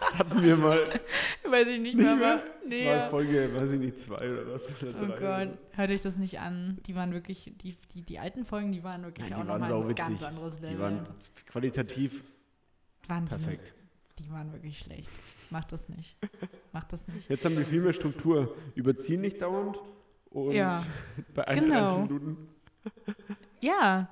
Das 0.01 0.19
hatten 0.19 0.43
wir 0.43 0.57
mal. 0.57 1.01
Weiß 1.49 1.69
ich 1.69 1.81
nicht, 1.81 1.97
Nicht 1.97 2.05
mehr. 2.07 2.17
mehr? 2.17 2.33
aber- 2.35 2.43
Das 2.45 2.69
Nee. 2.69 2.87
war 2.87 3.11
Folge, 3.11 3.51
weiß 3.55 3.73
ich 3.73 3.81
nicht, 3.81 3.99
zwei 3.99 4.17
oder 4.33 4.47
was? 4.55 4.83
Oder 4.83 4.95
Oh 5.03 5.07
drei 5.07 5.45
Gott, 5.47 5.59
hört 5.73 5.91
euch 5.91 6.01
das 6.03 6.17
nicht 6.17 6.41
an. 6.41 6.79
Die 6.87 6.95
waren 6.95 7.13
wirklich, 7.13 7.53
die, 7.63 7.77
die, 7.93 8.01
die 8.03 8.19
alten 8.19 8.47
Folgen, 8.47 8.73
die 8.73 8.83
waren 8.85 9.03
wirklich 9.03 9.29
Nein, 9.29 9.39
auch 9.39 9.43
die 9.43 9.49
waren 9.49 9.61
nochmal 9.61 9.89
ein 9.91 9.95
ganz 9.95 10.23
anderes. 10.23 10.61
Level. 10.61 10.75
Die 10.77 10.81
waren 10.81 11.07
qualitativ 11.47 12.25
waren 13.09 13.27
perfekt. 13.27 13.75
Die, 14.19 14.23
die 14.23 14.31
waren 14.31 14.51
wirklich 14.53 14.79
schlecht. 14.79 15.11
Macht 15.51 15.73
das 15.73 15.89
nicht. 15.91 16.17
Macht 16.73 16.93
das 16.95 17.07
nicht. 17.09 17.29
Jetzt 17.29 17.45
haben 17.45 17.57
wir 17.57 17.67
viel 17.67 17.83
mehr 17.83 17.93
Struktur. 17.93 18.55
Überziehen 18.75 19.21
nicht 19.21 19.43
dauernd. 19.43 19.77
Und 20.31 20.53
Ja, 20.53 20.83
bei 21.35 21.47
31 21.47 21.69
genau. 21.69 21.99
Minuten. 22.07 22.49
ja. 23.61 24.09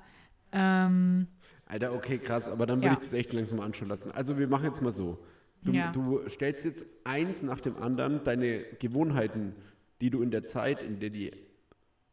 Ähm, 0.53 1.27
Alter, 1.65 1.93
okay, 1.93 2.19
krass, 2.19 2.49
aber 2.49 2.65
dann 2.65 2.77
würde 2.79 2.87
Ja. 2.87 2.93
ich 2.93 2.99
das 2.99 3.13
echt 3.13 3.33
langsam 3.33 3.59
anschauen 3.59 3.89
lassen. 3.89 4.11
Also 4.11 4.37
wir 4.37 4.47
machen 4.47 4.65
jetzt 4.65 4.81
mal 4.81 4.91
so. 4.91 5.17
Du, 5.63 5.71
Ja. 5.71 5.91
du 5.91 6.27
stellst 6.27 6.65
jetzt 6.65 6.85
eins 7.05 7.41
nach 7.41 7.61
dem 7.61 7.77
anderen 7.77 8.23
deine 8.23 8.63
Gewohnheiten, 8.79 9.55
die 10.01 10.09
du 10.09 10.21
in 10.21 10.29
der 10.29 10.43
Zeit, 10.43 10.81
in 10.81 10.99
der 10.99 11.09
die 11.09 11.31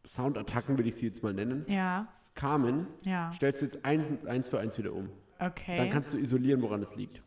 Soundattacken, 0.06 0.78
will 0.78 0.86
ich 0.86 0.96
sie 0.96 1.06
jetzt 1.06 1.22
mal 1.22 1.34
nennen, 1.34 1.64
ja, 1.68 2.08
kamen, 2.34 2.86
stellst 3.34 3.60
du 3.60 3.66
jetzt 3.66 3.84
eins, 3.84 4.24
eins 4.24 4.48
für 4.48 4.58
eins 4.58 4.78
wieder 4.78 4.92
um. 4.94 5.10
Okay. 5.38 5.76
Dann 5.76 5.90
kannst 5.90 6.12
du 6.12 6.18
isolieren, 6.18 6.62
woran 6.62 6.80
es 6.80 6.96
liegt. 6.96 7.22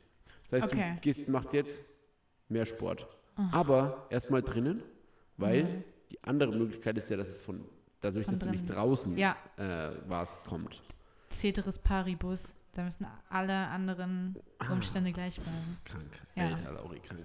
Das 0.49 0.63
heißt, 0.63 0.73
Okay. 0.73 0.93
Du 0.95 1.02
gehst, 1.02 1.28
machst 1.30 1.54
jetzt 1.54 1.84
mehr 2.49 2.65
Sport. 2.65 3.08
Aber 3.52 4.08
erstmal 4.10 4.41
drinnen, 4.43 4.82
weil 5.38 5.63
Mhm. 5.63 5.84
die 6.12 6.23
andere 6.23 6.52
Möglichkeit 6.56 6.97
ist 6.97 7.10
ja, 7.10 7.17
dass 7.17 7.30
es 7.30 7.41
von 7.41 7.65
dadurch, 8.02 8.26
Von 8.26 8.34
dass 8.36 8.39
du 8.39 8.49
nicht 8.52 8.65
draußen 8.69 9.17
Ja. 9.17 9.36
äh, 9.58 9.91
warst, 10.08 10.43
kommt. 10.45 10.82
Ceteris 11.34 11.80
Paribus. 11.80 12.56
Da 12.74 12.84
müssen 12.84 13.06
alle 13.30 13.54
anderen 13.54 14.36
Umstände 14.72 15.12
gleich 15.12 15.36
bleiben. 15.39 15.78
Krank. 15.86 16.12
Ja. 16.36 16.48
Alter, 16.48 16.72
Lauri, 16.74 17.00
krank. 17.00 17.22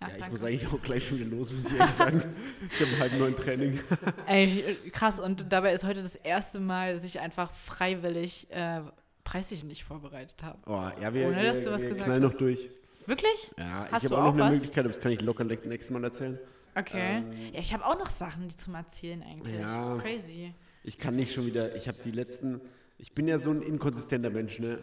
Ja, 0.00 0.08
Ja, 0.08 0.16
ich 0.16 0.30
muss 0.30 0.42
eigentlich 0.42 0.66
auch 0.72 0.80
gleich 0.80 1.06
schon 1.06 1.18
wieder 1.18 1.30
los, 1.30 1.52
muss 1.52 1.66
ich 1.70 1.78
ehrlich 1.78 1.92
sagen. 1.94 2.22
Ich 2.70 2.80
habe 2.80 2.98
halb 3.00 3.18
neun 3.18 3.34
Training. 3.36 3.78
Ey, 4.26 4.64
krass. 4.92 5.20
Und 5.20 5.52
dabei 5.52 5.72
ist 5.74 5.84
heute 5.84 6.02
das 6.02 6.16
erste 6.16 6.60
Mal, 6.60 6.94
dass 6.94 7.04
ich 7.04 7.18
einfach 7.20 7.50
freiwillig 7.52 8.50
äh, 8.50 8.82
preislich 9.24 9.64
nicht 9.64 9.84
vorbereitet 9.84 10.42
habe. 10.42 10.58
Oh, 10.66 10.88
ja, 11.02 11.12
wir, 11.12 11.26
Ohne, 11.28 11.36
wir, 11.36 11.42
dass 11.44 11.64
du 11.64 11.70
was 11.70 11.82
wir 11.82 11.90
gesagt 11.90 12.06
knallen 12.06 12.24
hast. 12.24 12.32
noch 12.32 12.38
durch. 12.38 12.70
Wirklich? 13.06 13.50
Ja, 13.58 13.86
Hast 13.90 14.04
ich 14.04 14.10
habe 14.10 14.22
auch 14.22 14.26
noch 14.28 14.34
eine 14.34 14.42
was? 14.44 14.52
Möglichkeit, 14.52 14.84
aber 14.84 14.88
das 14.92 15.00
kann 15.00 15.12
ich 15.12 15.20
locker 15.20 15.44
nächstes 15.44 15.90
Mal 15.90 16.04
erzählen. 16.04 16.38
Okay. 16.74 17.16
Ähm, 17.18 17.32
ja, 17.52 17.60
ich 17.60 17.74
habe 17.74 17.84
auch 17.84 17.98
noch 17.98 18.08
Sachen, 18.08 18.48
die 18.48 18.56
zum 18.56 18.74
Erzählen 18.74 19.22
eigentlich. 19.22 19.58
Ja. 19.58 19.96
Crazy. 19.96 20.54
Ich 20.84 20.96
kann 20.96 21.16
nicht 21.16 21.34
schon 21.34 21.44
wieder, 21.46 21.74
ich 21.74 21.88
habe 21.88 21.98
die 22.02 22.12
letzten, 22.12 22.60
ich 22.98 23.12
bin 23.14 23.28
ja 23.28 23.38
so 23.38 23.50
ein 23.50 23.62
inkonsistenter 23.62 24.30
Mensch, 24.30 24.58
ne? 24.60 24.78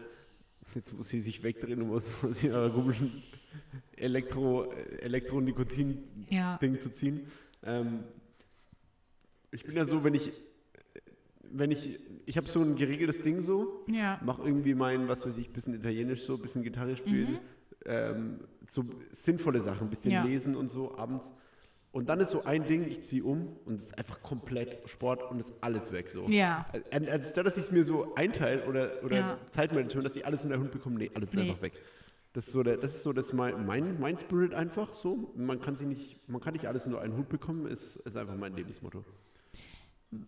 Jetzt 0.73 0.93
muss 0.93 1.10
sie 1.10 1.19
sich 1.19 1.43
wegdrehen 1.43 1.82
und 1.82 1.89
muss 1.89 2.23
aus 2.23 2.43
ihrer 2.43 2.69
komischen 2.71 3.21
Elektro, 3.95 4.71
Elektronikotin-Ding 4.99 6.28
Ja. 6.30 6.60
zu 6.80 6.89
ziehen. 6.91 7.28
Ähm, 7.63 8.04
ich 9.51 9.63
bin 9.63 9.75
ja 9.78 9.86
so, 9.86 10.04
wenn 10.04 10.13
ich, 10.15 10.34
wenn 11.43 11.71
ich, 11.71 11.99
ich 12.25 12.38
habe 12.38 12.47
so 12.47 12.62
ein 12.62 12.75
geregeltes 12.75 13.21
Ding 13.21 13.41
so, 13.41 13.86
Ja. 13.88 14.19
mache 14.23 14.43
irgendwie 14.43 14.73
mein, 14.75 15.08
was 15.08 15.25
weiß 15.25 15.38
ich, 15.38 15.49
bisschen 15.51 15.73
Italienisch 15.73 16.23
so, 16.23 16.38
bisschen 16.38 16.63
Gitarre 16.63 16.95
spielen, 16.97 17.39
ähm, 17.86 18.39
so 18.67 18.84
sinnvolle 19.12 19.62
Sachen, 19.62 19.89
bisschen 19.89 20.12
Ja. 20.12 20.23
lesen 20.25 20.56
und 20.56 20.69
so 20.69 20.95
abends. 20.97 21.32
Und 21.96 22.10
dann 22.10 22.20
ist 22.20 22.32
so 22.32 22.44
ein 22.44 22.68
Ding, 22.68 22.86
ich 22.90 23.04
ziehe 23.04 23.24
um 23.24 23.56
und 23.66 23.76
es 23.76 23.86
ist 23.86 23.98
einfach 23.98 24.22
komplett 24.22 24.88
Sport 24.90 25.32
und 25.32 25.40
ist 25.40 25.54
alles 25.62 25.94
weg 25.94 26.10
so. 26.10 26.26
Ja. 26.28 26.66
An- 26.92 27.08
Anstatt 27.08 27.46
dass 27.46 27.56
ich 27.58 27.64
es 27.64 27.72
mir 27.72 27.86
so 27.86 28.14
einteile 28.16 28.66
oder, 28.66 28.92
oder 29.04 29.16
Ja. 29.18 29.38
Zeitmanagement, 29.52 30.06
dass 30.06 30.18
ich 30.18 30.26
alles 30.26 30.44
in 30.44 30.50
der 30.50 30.60
Hund 30.60 30.72
bekomme, 30.72 30.98
nee, 30.98 31.10
alles 31.16 31.30
ist 31.30 31.36
Nee. 31.36 31.50
einfach 31.50 31.62
weg. 31.62 31.74
Das 32.34 32.48
ist 32.48 32.52
so, 32.52 32.64
der, 32.64 32.76
das 32.76 32.96
ist 32.96 33.04
so 33.04 33.14
das 33.14 33.32
mein, 33.32 33.66
mein, 33.66 33.98
mein 34.02 34.18
Spirit 34.18 34.54
einfach 34.54 34.94
so. 34.94 35.32
Man 35.38 35.62
kann 35.62 35.78
sich 35.78 35.88
nicht, 35.88 36.28
man 36.28 36.42
kann 36.42 36.52
nicht 36.52 36.68
alles 36.68 36.86
nur 36.86 37.00
einen 37.00 37.16
Hut 37.16 37.30
bekommen, 37.30 37.66
ist, 37.66 37.96
ist 37.96 38.18
einfach 38.18 38.36
mein 38.36 38.54
Lebensmotto. 38.58 39.06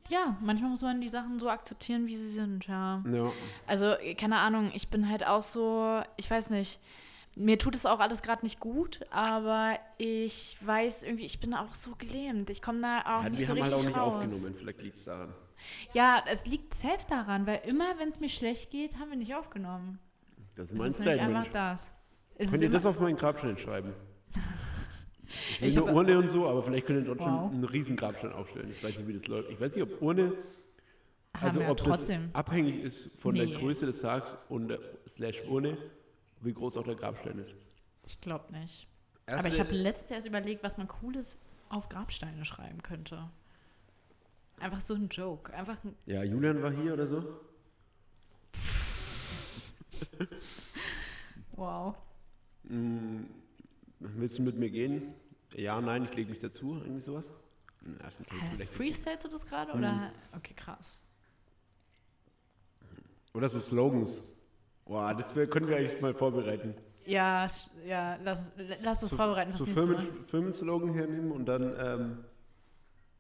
Ja, 0.10 0.38
manchmal 0.42 0.70
muss 0.70 0.82
man 0.82 1.02
die 1.02 1.10
Sachen 1.10 1.38
so 1.40 1.50
akzeptieren, 1.50 2.08
wie 2.08 2.16
sie 2.16 2.30
sind, 2.32 2.66
ja. 2.68 3.04
Ja. 3.12 3.32
Also, 3.68 3.94
keine 4.18 4.38
Ahnung, 4.38 4.72
ich 4.74 4.88
bin 4.90 5.10
halt 5.10 5.28
auch 5.28 5.44
so, 5.44 6.02
ich 6.18 6.32
weiß 6.32 6.50
nicht, 6.50 6.80
mir 7.38 7.58
tut 7.60 7.76
es 7.76 7.86
auch 7.86 8.00
alles 8.00 8.21
gerade 8.21 8.43
nicht 8.43 8.60
gut, 8.60 9.00
aber 9.12 9.78
ich 9.97 10.58
weiß 10.62 11.04
irgendwie, 11.04 11.26
ich 11.26 11.39
bin 11.39 11.54
auch 11.54 11.76
so 11.76 11.91
gelähmt. 11.97 12.50
Ich 12.50 12.62
komme 12.62 12.82
da 12.82 13.00
auch 13.19 13.23
Ja, 13.23 13.30
nicht 13.30 13.39
wir 13.39 13.45
so 13.47 13.52
haben 13.54 13.62
richtig 13.62 13.73
halt 13.73 13.73
auch 13.73 13.88
nicht 13.88 13.97
raus. 13.97 14.13
aufgenommen, 14.15 14.56
vielleicht 14.56 14.82
liegt 14.82 14.97
es 14.97 15.06
daran. 15.06 15.34
Ja, 15.93 16.23
es 16.30 16.45
liegt 16.45 16.73
safe 16.73 17.06
daran, 17.10 17.47
weil 17.47 17.62
immer, 17.65 17.97
wenn 18.00 18.10
es 18.10 18.19
mir 18.19 18.30
schlecht 18.30 18.69
geht, 18.71 19.00
haben 19.00 19.10
wir 19.10 19.17
nicht 19.17 19.36
aufgenommen. 19.36 20.00
Das 20.56 20.67
ist 20.67 20.73
Es 20.73 20.80
mein 20.80 20.91
ist 20.91 21.00
nämlich 21.00 21.15
Statement. 21.15 21.38
einfach 21.38 21.52
das. 21.54 21.91
Es 22.36 22.50
Könnt 22.52 22.54
ist 22.56 22.62
ihr 22.62 22.69
das 22.69 22.86
auf 22.86 23.00
meinen 23.00 23.17
Grabstein 23.17 23.58
schreiben? 23.58 23.93
Ich 25.30 25.62
will 25.62 25.67
Ich 25.67 25.78
eine 25.78 25.91
Urne 25.93 26.17
und 26.19 26.30
so, 26.30 26.47
aber 26.47 26.63
vielleicht 26.63 26.86
könnt 26.88 27.00
ihr 27.00 27.06
dort 27.06 27.19
Wow. 27.19 27.26
schon 27.28 27.52
einen 27.56 27.63
riesen 27.65 27.97
Grabstein 27.97 28.32
aufstellen. 28.32 28.71
Ich 28.71 28.82
weiß 28.82 28.97
nicht, 28.97 29.08
wie 29.10 29.13
das 29.13 29.28
läuft. 29.28 29.50
Ich 29.50 29.60
weiß 29.60 29.76
nicht, 29.76 29.84
ob 29.84 30.02
Urne, 30.02 30.32
haben 31.34 31.45
also 31.45 31.60
wir 31.60 31.69
ob 31.69 31.84
das 31.84 32.10
abhängig 32.34 32.82
ist 32.82 33.19
von 33.19 33.34
Nee. 33.34 33.45
der 33.45 33.60
Größe 33.60 33.86
des 33.86 34.00
Sargs 34.00 34.38
und 34.47 34.69
der 34.69 34.80
slash 35.06 35.43
Urne, 35.50 35.78
wie 36.41 36.54
groß 36.54 36.78
auch 36.78 36.84
der 36.84 36.95
Grabstein 36.95 37.39
ist. 37.39 37.56
Ich 38.06 38.19
glaube 38.21 38.52
nicht. 38.54 38.88
Erste, 39.26 39.39
Aber 39.39 39.47
ich 39.54 39.60
habe 39.60 39.71
letztes 39.73 40.12
erst 40.12 40.28
überlegt, 40.28 40.63
was 40.63 40.78
man 40.78 40.88
Cooles 40.88 41.38
auf 41.69 41.89
Grabsteine 41.89 42.45
schreiben 42.45 42.82
könnte. 42.82 43.30
Einfach 44.60 44.82
so 44.82 44.93
ein 44.93 45.10
Joke. 45.10 45.54
Einfach 45.54 45.84
ein. 45.84 45.95
ja, 46.06 46.23
Julian 46.23 46.62
war 46.63 46.71
hier 46.71 46.93
oder 46.93 47.08
so. 47.08 47.39
Wow. 51.54 51.95
Hm, 52.67 53.26
willst 54.00 54.38
du 54.38 54.43
mit 54.43 54.58
mir 54.58 54.69
gehen? 54.69 55.13
Ja, 55.56 55.82
nein, 55.82 56.04
ich 56.04 56.13
lege 56.15 56.30
mich 56.30 56.39
dazu, 56.39 56.76
irgendwie 56.76 57.02
sowas. 57.02 57.34
Na, 57.82 58.10
vielleicht- 58.52 58.71
Freestylst 58.71 59.23
du 59.26 59.30
das 59.30 59.43
gerade? 59.45 59.73
Oder? 59.73 60.12
Okay, 60.36 60.54
krass. 60.54 61.00
Oder 63.34 63.50
so 63.50 63.60
Slogans. 63.60 64.21
Boah, 64.88 65.13
das 65.13 65.34
können 65.34 65.67
wir 65.67 65.78
eigentlich 65.78 66.02
mal 66.02 66.13
vorbereiten. 66.13 66.73
Ja, 67.06 67.47
ja, 67.88 68.17
lass, 68.23 68.52
lass 68.83 69.02
uns 69.02 69.12
So- 69.12 69.15
vorbereiten 69.17 69.54
So 69.54 69.65
Firmen. 69.65 69.98
Firmenslogan 70.27 70.94
hernehmen 70.94 71.31
und 71.31 71.46
dann 71.46 71.63
ähm, 71.63 72.17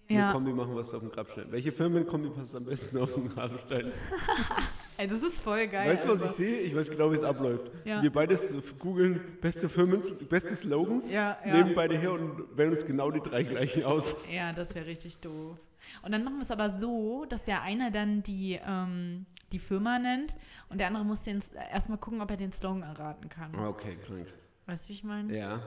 eine 0.09 0.19
Ja. 0.19 0.31
Kombi 0.31 0.51
machen, 0.53 0.75
was 0.75 0.93
auf 0.93 1.01
dem 1.01 1.11
Grabstein. 1.11 1.45
Welche 1.51 1.71
Firmenkombi 1.71 2.29
passt 2.29 2.55
am 2.55 2.65
besten 2.65 2.97
auf 2.97 3.13
den 3.13 3.29
Grabstein? 3.29 3.91
Ey, 4.97 5.07
das 5.07 5.21
ist 5.21 5.41
voll 5.41 5.67
geil. 5.67 5.89
weißt 5.91 6.05
du, 6.05 6.09
was 6.09 6.17
ich 6.17 6.23
also. 6.23 6.33
sehe? 6.35 6.59
Ich 6.61 6.75
weiß 6.75 6.89
genau, 6.89 7.11
wie 7.11 7.15
es 7.17 7.23
abläuft. 7.23 7.69
Ja. 7.85 8.01
Wir 8.01 8.11
beide 8.11 8.37
googeln 8.79 9.21
beste 9.41 9.69
Firmen, 9.69 10.01
beste 10.27 10.55
Slogans, 10.55 11.11
Ja, 11.11 11.37
ja. 11.45 11.53
nehmen 11.53 11.73
beide 11.75 11.95
her 11.97 12.13
und 12.13 12.57
wählen 12.57 12.71
uns 12.71 12.83
genau 12.85 13.11
die 13.11 13.21
drei 13.21 13.43
gleichen 13.43 13.83
aus. 13.83 14.15
Ja, 14.33 14.53
das 14.53 14.73
wäre 14.73 14.85
richtig 14.87 15.19
doof. 15.19 15.55
Und 16.01 16.11
dann 16.11 16.23
machen 16.23 16.35
wir 16.37 16.41
es 16.43 16.51
aber 16.51 16.69
so, 16.73 17.25
dass 17.25 17.43
der 17.43 17.61
eine 17.61 17.91
dann 17.91 18.23
die, 18.23 18.59
ähm, 18.65 19.25
die 19.51 19.59
Firma 19.59 19.97
nennt 19.99 20.35
und 20.69 20.79
der 20.79 20.87
andere 20.87 21.05
muss 21.05 21.23
den 21.23 21.37
s- 21.37 21.49
erstmal 21.49 21.97
gucken, 21.97 22.21
ob 22.21 22.29
er 22.31 22.37
den 22.37 22.51
Slogan 22.51 22.83
erraten 22.83 23.29
kann. 23.29 23.55
Okay, 23.57 23.95
krank. 23.97 24.27
Weißt 24.65 24.85
du, 24.85 24.89
wie 24.89 24.93
ich 24.93 25.03
meine? 25.03 25.37
Ja. 25.37 25.61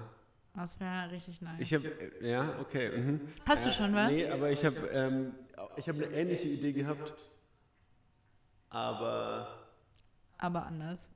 Das 0.55 0.79
wäre 0.81 1.11
richtig 1.13 1.41
nice. 1.41 1.61
Ich 1.61 1.73
habe, 1.73 1.91
ja, 2.21 2.59
okay. 2.61 2.91
Mhm. 2.99 3.21
Hast 3.47 3.65
du 3.65 3.71
Äh, 3.71 3.73
schon 3.73 3.95
was? 3.95 4.11
Nee, 4.11 4.29
aber 4.29 4.51
ich 4.51 4.65
habe 4.65 4.77
ähm, 4.93 5.33
ich 5.77 5.89
hab 5.89 5.97
eine 5.97 6.07
ähnliche 6.07 6.49
Idee 6.49 6.73
gehabt. 6.73 7.15
Aber 8.69 9.49
Aber 10.39 10.67
anders. 10.67 11.09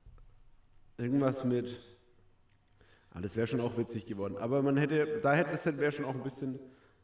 irgendwas 0.97 1.43
mit. 1.43 1.77
Ah, 3.13 3.21
das 3.21 3.35
wäre 3.35 3.47
schon 3.47 3.61
auch 3.61 3.77
witzig 3.77 4.05
geworden. 4.05 4.37
Aber 4.37 4.61
man 4.61 4.77
hätte, 4.77 5.19
da 5.21 5.33
hätte 5.33 5.51
es 5.51 5.65
wäre 5.77 5.91
schon 5.91 6.05
auch 6.05 6.15
ein 6.15 6.23
bisschen 6.23 6.59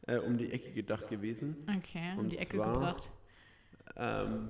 äh, 0.06 0.18
um 0.18 0.36
die 0.38 0.52
Ecke 0.52 0.70
gedacht 0.72 1.08
gewesen. 1.08 1.56
Okay, 1.78 2.14
um 2.18 2.28
die 2.28 2.38
Ecke 2.38 2.56
zwar- 2.56 2.72
gebracht. 2.72 3.10
Ähm, 3.96 4.48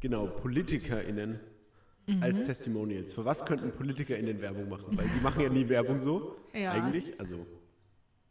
genau, 0.00 0.26
PolitikerInnen 0.26 1.40
Mhm. 2.06 2.22
als 2.22 2.44
Testimonials. 2.46 3.12
Für 3.12 3.24
was 3.24 3.44
könnten 3.44 3.70
PolitikerInnen 3.72 4.40
Werbung 4.40 4.68
machen? 4.68 4.96
Weil 4.98 5.06
die 5.08 5.20
machen 5.22 5.40
ja 5.42 5.48
nie 5.48 5.68
Werbung 5.68 6.00
so. 6.00 6.36
Ja. 6.52 6.72
Eigentlich. 6.72 7.18
Also, 7.20 7.46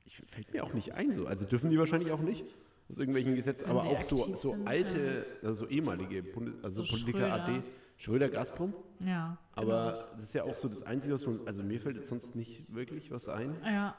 ich, 0.06 0.22
fällt 0.28 0.52
mir 0.54 0.64
auch 0.64 0.74
nicht 0.74 0.94
ein 0.94 1.14
so. 1.14 1.26
Also 1.26 1.46
dürfen 1.46 1.70
die 1.70 1.80
wahrscheinlich 1.80 2.12
auch 2.12 2.20
nicht. 2.20 2.44
Aus 2.90 2.98
irgendwelchen 3.00 3.36
Gesetzen, 3.36 3.66
Wenn 3.70 3.78
aber 3.78 3.84
auch 3.88 4.04
so, 4.04 4.36
so 4.36 4.52
sind, 4.52 4.68
alte, 4.68 5.26
also 5.42 5.54
so 5.66 5.68
ehemalige, 5.68 6.22
Bundes 6.24 6.62
also 6.62 6.84
So 6.84 6.92
Politiker 6.92 7.20
Schröder. 7.30 7.44
AD, 7.46 7.64
Schröder, 7.96 8.30
Gazprom. 8.30 8.74
Ja. 9.00 9.38
Aber 9.54 10.10
das 10.16 10.24
ist 10.24 10.34
ja 10.34 10.44
auch 10.44 10.56
so 10.56 10.68
das 10.68 10.84
Einzige, 10.84 11.14
was 11.14 11.26
man, 11.26 11.40
also 11.48 11.64
mir 11.64 11.80
fällt 11.80 11.96
jetzt 11.96 12.10
sonst 12.10 12.36
nicht 12.36 12.74
wirklich 12.74 13.10
was 13.10 13.30
ein. 13.30 13.56
Ja. 13.64 13.96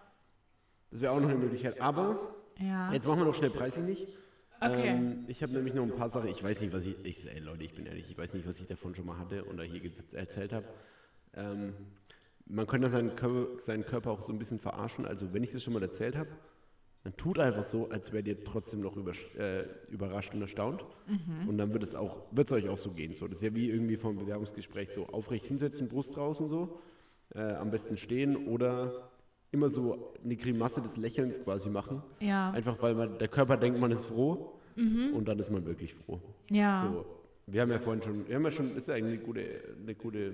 Das 0.92 1.00
wäre 1.00 1.12
auch 1.12 1.20
noch 1.20 1.28
eine 1.30 1.38
Möglichkeit. 1.38 1.80
Aber 1.80 2.34
Ja. 2.60 2.92
jetzt 2.92 3.06
machen 3.08 3.20
wir 3.20 3.24
noch 3.26 3.34
schnell 3.34 3.50
Preis 3.50 3.76
ich 3.76 3.82
nicht. 3.82 4.08
Okay. 4.60 4.88
Ähm, 4.90 5.24
ich 5.26 5.42
habe 5.42 5.52
nämlich 5.52 5.74
noch 5.74 5.82
ein 5.82 5.96
paar 5.96 6.10
Sachen. 6.10 6.28
Ich 6.28 6.42
weiß 6.44 6.60
nicht, 6.60 6.72
was 6.72 6.84
ich. 6.84 6.94
ich 7.04 7.28
ey, 7.28 7.40
Leute, 7.40 7.64
ich 7.64 7.74
bin 7.74 7.86
ehrlich, 7.86 8.08
ich 8.10 8.16
weiß 8.16 8.34
nicht, 8.34 8.46
was 8.46 8.60
ich 8.60 8.66
davon 8.66 8.94
schon 8.94 9.06
mal 9.06 9.18
hatte 9.18 9.44
oder 9.46 9.64
hier 9.64 9.82
erzählt 10.12 10.52
habe. 10.52 10.66
Ähm, 11.34 11.72
man 12.46 12.66
könnte 12.66 12.88
seinen 12.88 13.16
Körper, 13.16 13.60
seinen 13.60 13.84
Körper 13.84 14.10
auch 14.12 14.22
so 14.22 14.32
ein 14.32 14.38
bisschen 14.38 14.60
verarschen. 14.60 15.04
Also, 15.06 15.32
wenn 15.32 15.42
ich 15.42 15.50
das 15.52 15.62
schon 15.64 15.72
mal 15.74 15.82
erzählt 15.82 16.16
habe, 16.16 16.28
dann 17.04 17.16
tut 17.16 17.40
einfach 17.40 17.64
so, 17.64 17.88
als 17.88 18.12
wärt 18.12 18.28
ihr 18.28 18.44
trotzdem 18.44 18.80
noch 18.80 18.96
übersch- 18.96 19.34
äh, 19.36 19.66
überrascht 19.90 20.34
und 20.34 20.42
erstaunt. 20.42 20.84
Mhm. 21.08 21.48
Und 21.48 21.58
dann 21.58 21.72
wird 21.72 21.82
es 21.82 21.96
auch, 21.96 22.20
wird 22.30 22.46
es 22.46 22.52
euch 22.52 22.68
auch 22.68 22.78
so 22.78 22.90
gehen. 22.90 23.14
So, 23.14 23.26
das 23.26 23.38
ist 23.38 23.42
ja 23.42 23.54
wie 23.56 23.68
irgendwie 23.70 23.96
vom 23.96 24.16
Bewerbungsgespräch 24.18 24.90
so 24.90 25.06
aufrecht 25.06 25.46
hinsetzen, 25.46 25.88
Brust 25.88 26.14
draußen 26.16 26.46
so, 26.48 26.78
äh, 27.34 27.40
am 27.54 27.70
besten 27.72 27.96
stehen 27.96 28.46
oder 28.46 29.10
immer 29.52 29.68
so 29.68 30.12
eine 30.24 30.34
Grimasse 30.34 30.80
des 30.80 30.96
Lächelns 30.96 31.42
quasi 31.42 31.70
machen. 31.70 32.02
Ja. 32.20 32.50
Einfach 32.50 32.80
weil 32.82 32.94
man, 32.94 33.18
der 33.18 33.28
Körper 33.28 33.56
denkt, 33.56 33.78
man 33.78 33.92
ist 33.92 34.06
froh 34.06 34.58
und 34.76 35.26
dann 35.26 35.38
ist 35.38 35.50
man 35.50 35.64
wirklich 35.66 35.94
froh. 35.94 36.20
Ja. 36.50 36.82
So, 36.82 37.06
wir 37.46 37.60
haben 37.60 37.70
ja 37.70 37.78
vorhin 37.78 38.02
schon, 38.02 38.26
wir 38.26 38.34
haben 38.36 38.44
ja 38.44 38.50
schon, 38.50 38.74
ist 38.76 38.88
ja 38.88 38.94
eigentlich 38.94 39.18
eine 39.18 39.26
gute, 39.26 39.62
eine 39.82 39.94
gute, 39.94 40.32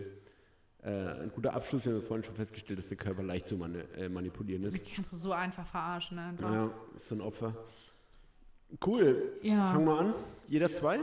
äh, 0.82 0.90
ein 1.22 1.32
guter 1.34 1.54
Abschluss, 1.54 1.84
wir 1.84 1.92
haben 1.92 2.00
ja 2.00 2.06
vorhin 2.06 2.22
schon 2.22 2.36
festgestellt, 2.36 2.78
dass 2.78 2.88
der 2.88 2.96
Körper 2.96 3.22
leicht 3.22 3.48
zu 3.48 3.56
mani 3.56 3.80
äh, 3.96 4.08
manipulieren 4.08 4.62
ist. 4.64 4.74
Die 4.74 4.94
kannst 4.94 5.12
du 5.12 5.16
so 5.16 5.32
einfach 5.32 5.66
verarschen. 5.66 6.16
Ne? 6.16 6.22
Einfach. 6.26 6.52
Ja, 6.52 6.70
ist 6.94 7.08
so 7.08 7.16
ein 7.16 7.20
Opfer. 7.20 7.54
Cool. 8.86 9.32
Ja. 9.42 9.66
Fangen 9.66 9.86
wir 9.86 9.98
an. 9.98 10.14
Jeder 10.46 10.70
zwei? 10.72 11.00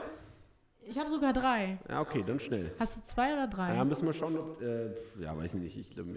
Ich 0.88 1.00
habe 1.00 1.10
sogar 1.10 1.34
drei. 1.34 1.80
Ja, 1.90 2.02
okay, 2.02 2.24
dann 2.26 2.40
schnell. 2.40 2.72
Hast 2.80 2.98
du 2.98 3.04
zwei 3.04 3.34
oder 3.34 3.48
drei? 3.48 3.76
Ja, 3.76 3.84
müssen 3.84 4.06
wir 4.06 4.14
schauen, 4.14 4.38
ob, 4.38 4.62
äh, 4.62 4.92
ja, 5.20 5.36
weiß 5.36 5.56
ich 5.56 5.62
nicht. 5.62 5.78
Ich 5.78 5.96
glaube, 5.96 6.12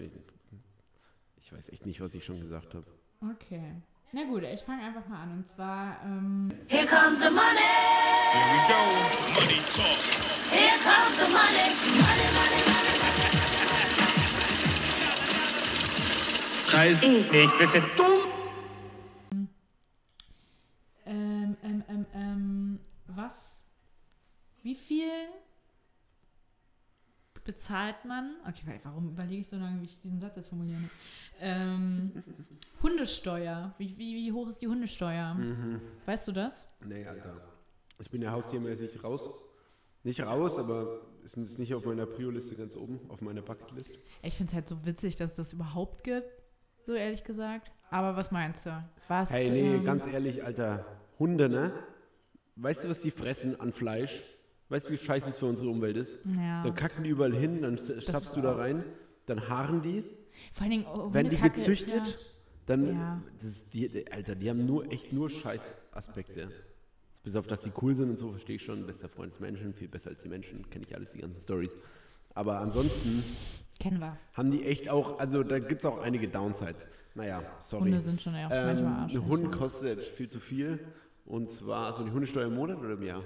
ich, 1.41 1.53
weiß 1.53 1.69
echt 1.69 1.85
nicht, 1.85 2.01
was 2.01 2.13
ich 2.13 2.23
schon 2.23 2.39
gesagt 2.39 2.73
habe. 2.73 2.85
Okay. 3.21 3.75
Na 4.11 4.23
gut, 4.23 4.43
ich 4.43 4.61
fange 4.61 4.83
einfach 4.83 5.07
mal 5.07 5.23
an. 5.23 5.31
Und 5.33 5.47
zwar, 5.47 5.99
ähm, 6.03 6.49
Here 6.67 6.87
comes 6.87 7.19
the 7.19 7.29
money. 7.29 7.59
Here 8.33 8.49
we 8.53 8.59
go. 8.67 8.79
Money 9.39 9.61
talk. 9.65 9.99
Here 10.51 10.77
comes 10.83 11.15
the 11.17 11.27
money. 11.31 11.75
Money, 11.85 12.27
money, 12.33 12.61
money. 12.65 12.99
Preis. 16.67 16.97
Ich, 17.01 17.59
wir 17.59 17.67
sind 17.67 17.85
dumm. 17.97 18.19
ähm, 21.05 21.57
ähm, 21.63 21.83
ähm, 21.89 22.05
ähm, 22.13 22.79
was, 23.07 23.65
wie 24.61 24.75
viel 24.75 25.09
bezahlt 27.53 28.05
man, 28.05 28.35
okay, 28.47 28.61
wa- 28.67 28.79
warum 28.83 29.09
überlege 29.09 29.41
ich 29.41 29.47
so 29.47 29.55
lange, 29.57 29.81
wie 29.81 29.85
ich 29.85 29.99
diesen 29.99 30.21
Satz 30.21 30.35
jetzt 30.35 30.49
formuliere? 30.49 30.81
Ähm, 31.41 32.11
Hundesteuer, 32.83 33.73
wie, 33.79 33.97
wie, 33.97 34.15
wie 34.15 34.31
hoch 34.31 34.47
ist 34.49 34.61
die 34.61 34.67
Hundesteuer? 34.67 35.35
Weißt 36.05 36.27
du 36.27 36.31
das? 36.31 36.67
Nee, 36.85 37.05
Alter. 37.07 37.41
Ich 37.99 38.09
bin 38.09 38.21
ja 38.21 38.31
haustiermäßig 38.31 39.03
raus. 39.03 39.29
Nicht 40.03 40.21
raus, 40.21 40.59
aber 40.59 41.01
ist 41.23 41.35
jetzt 41.35 41.57
nicht 41.59 41.73
auf 41.73 41.85
meiner 41.85 42.05
Prio-Liste 42.05 42.55
ganz 42.55 42.75
oben, 42.75 42.99
auf 43.09 43.19
meiner 43.21 43.41
Bucketlist. 43.41 43.99
Ich 44.21 44.35
finde 44.35 44.51
es 44.51 44.53
halt 44.55 44.67
so 44.69 44.85
witzig, 44.85 45.15
dass 45.17 45.31
es 45.31 45.35
das 45.37 45.53
überhaupt 45.53 46.03
gibt, 46.03 46.29
so 46.85 46.93
ehrlich 46.93 47.23
gesagt. 47.23 47.71
Aber 47.89 48.15
was 48.15 48.29
meinst 48.31 48.65
du? 48.67 48.83
Was? 49.07 49.31
Hey, 49.31 49.49
nee, 49.49 49.75
ähm, 49.75 49.83
ganz 49.83 50.05
ehrlich, 50.05 50.43
Alter. 50.45 50.85
Hunde, 51.17 51.49
ne? 51.49 51.73
Weißt 52.55 52.83
du, 52.85 52.89
was 52.89 53.01
die 53.01 53.11
fressen 53.11 53.59
an 53.59 53.73
Fleisch? 53.73 54.23
Weißt 54.69 54.87
du, 54.87 54.93
wie 54.93 54.97
scheiße 54.97 55.29
es 55.29 55.39
für 55.39 55.47
unsere 55.47 55.69
Umwelt 55.69 55.97
ist? 55.97 56.19
Ja. 56.25 56.63
Dann 56.63 56.75
kacken 56.75 57.03
die 57.03 57.09
überall 57.09 57.33
hin, 57.33 57.61
dann 57.61 57.77
schaffst 57.77 58.35
du 58.35 58.41
da 58.41 58.53
rein, 58.55 58.83
dann 59.25 59.49
haaren 59.49 59.81
die, 59.81 60.03
Vor 60.53 60.61
allen 60.63 60.71
Dingen, 60.71 60.85
oh, 60.85 61.13
werden 61.13 61.29
die 61.29 61.35
ist 61.35 61.41
gezüchtet, 61.43 62.07
Ja, 62.07 62.15
dann, 62.67 62.85
Ja. 62.87 63.21
das 63.35 63.43
ist 63.45 63.73
die, 63.73 64.05
Alter, 64.11 64.35
die 64.35 64.49
haben 64.49 64.65
nur, 64.65 64.91
echt 64.91 65.11
nur 65.11 65.29
Scheißaspekte. 65.29 66.49
Bis 67.23 67.35
auf, 67.35 67.47
dass 67.47 67.63
sie 67.63 67.71
cool 67.81 67.95
sind 67.95 68.11
und 68.11 68.17
so, 68.17 68.29
verstehe 68.31 68.55
ich 68.55 68.63
schon. 68.63 68.85
Bester 68.85 69.09
Freund 69.09 69.33
des 69.33 69.39
Menschen, 69.39 69.73
viel 69.73 69.87
besser 69.87 70.11
als 70.11 70.21
die 70.21 70.29
Menschen, 70.29 70.69
kenne 70.69 70.85
ich 70.87 70.95
alles, 70.95 71.11
die 71.11 71.19
ganzen 71.19 71.39
Stories. 71.39 71.77
Aber 72.33 72.59
ansonsten 72.59 73.23
kennen 73.79 73.99
wir. 73.99 74.15
haben 74.33 74.51
die 74.51 74.63
echt 74.65 74.87
auch, 74.89 75.19
also 75.19 75.43
da 75.43 75.59
gibt 75.59 75.83
es 75.83 75.85
auch 75.85 75.97
einige 76.01 76.27
Downsides. 76.29 76.87
Naja, 77.15 77.41
sorry. 77.59 77.85
Hunde 77.85 77.99
sind 77.99 78.21
schon 78.21 78.35
ja 78.35 78.45
auch 78.45 78.51
manchmal 78.51 78.77
ähm, 78.77 78.87
Arsch. 78.99 79.13
Ein 79.15 79.25
Hund 79.27 79.51
kostet 79.51 80.01
viel 80.03 80.27
zu 80.29 80.39
viel. 80.39 80.79
Und 81.25 81.49
zwar 81.49 81.91
so 81.93 82.03
die 82.03 82.11
Hundesteuer 82.11 82.45
im 82.47 82.55
Monat 82.55 82.77
oder 82.79 82.93
im 82.93 83.03
Jahr? 83.03 83.23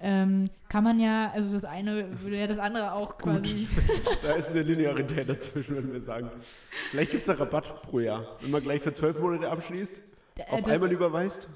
Ähm, 0.00 0.48
kann 0.68 0.84
man 0.84 1.00
ja, 1.00 1.30
also 1.32 1.50
das 1.52 1.64
eine 1.64 2.20
würde 2.22 2.38
ja 2.38 2.46
das 2.46 2.58
andere 2.58 2.92
auch 2.92 3.18
quasi. 3.18 3.66
Da 4.22 4.32
ist 4.34 4.50
eine 4.52 4.62
Linearität 4.62 5.28
dazwischen, 5.28 5.76
wenn 5.76 5.92
wir 5.92 6.02
sagen. 6.04 6.30
Vielleicht 6.90 7.10
gibt 7.10 7.24
es 7.24 7.28
einen 7.28 7.38
Rabatt 7.38 7.82
pro 7.82 7.98
Jahr. 8.00 8.24
Wenn 8.40 8.50
man 8.52 8.62
gleich 8.62 8.80
für 8.82 8.92
zwölf 8.92 9.18
Monate 9.18 9.50
abschließt, 9.50 10.02
auf 10.50 10.62
da- 10.62 10.70
einmal 10.72 10.92
überweist. 10.92 11.48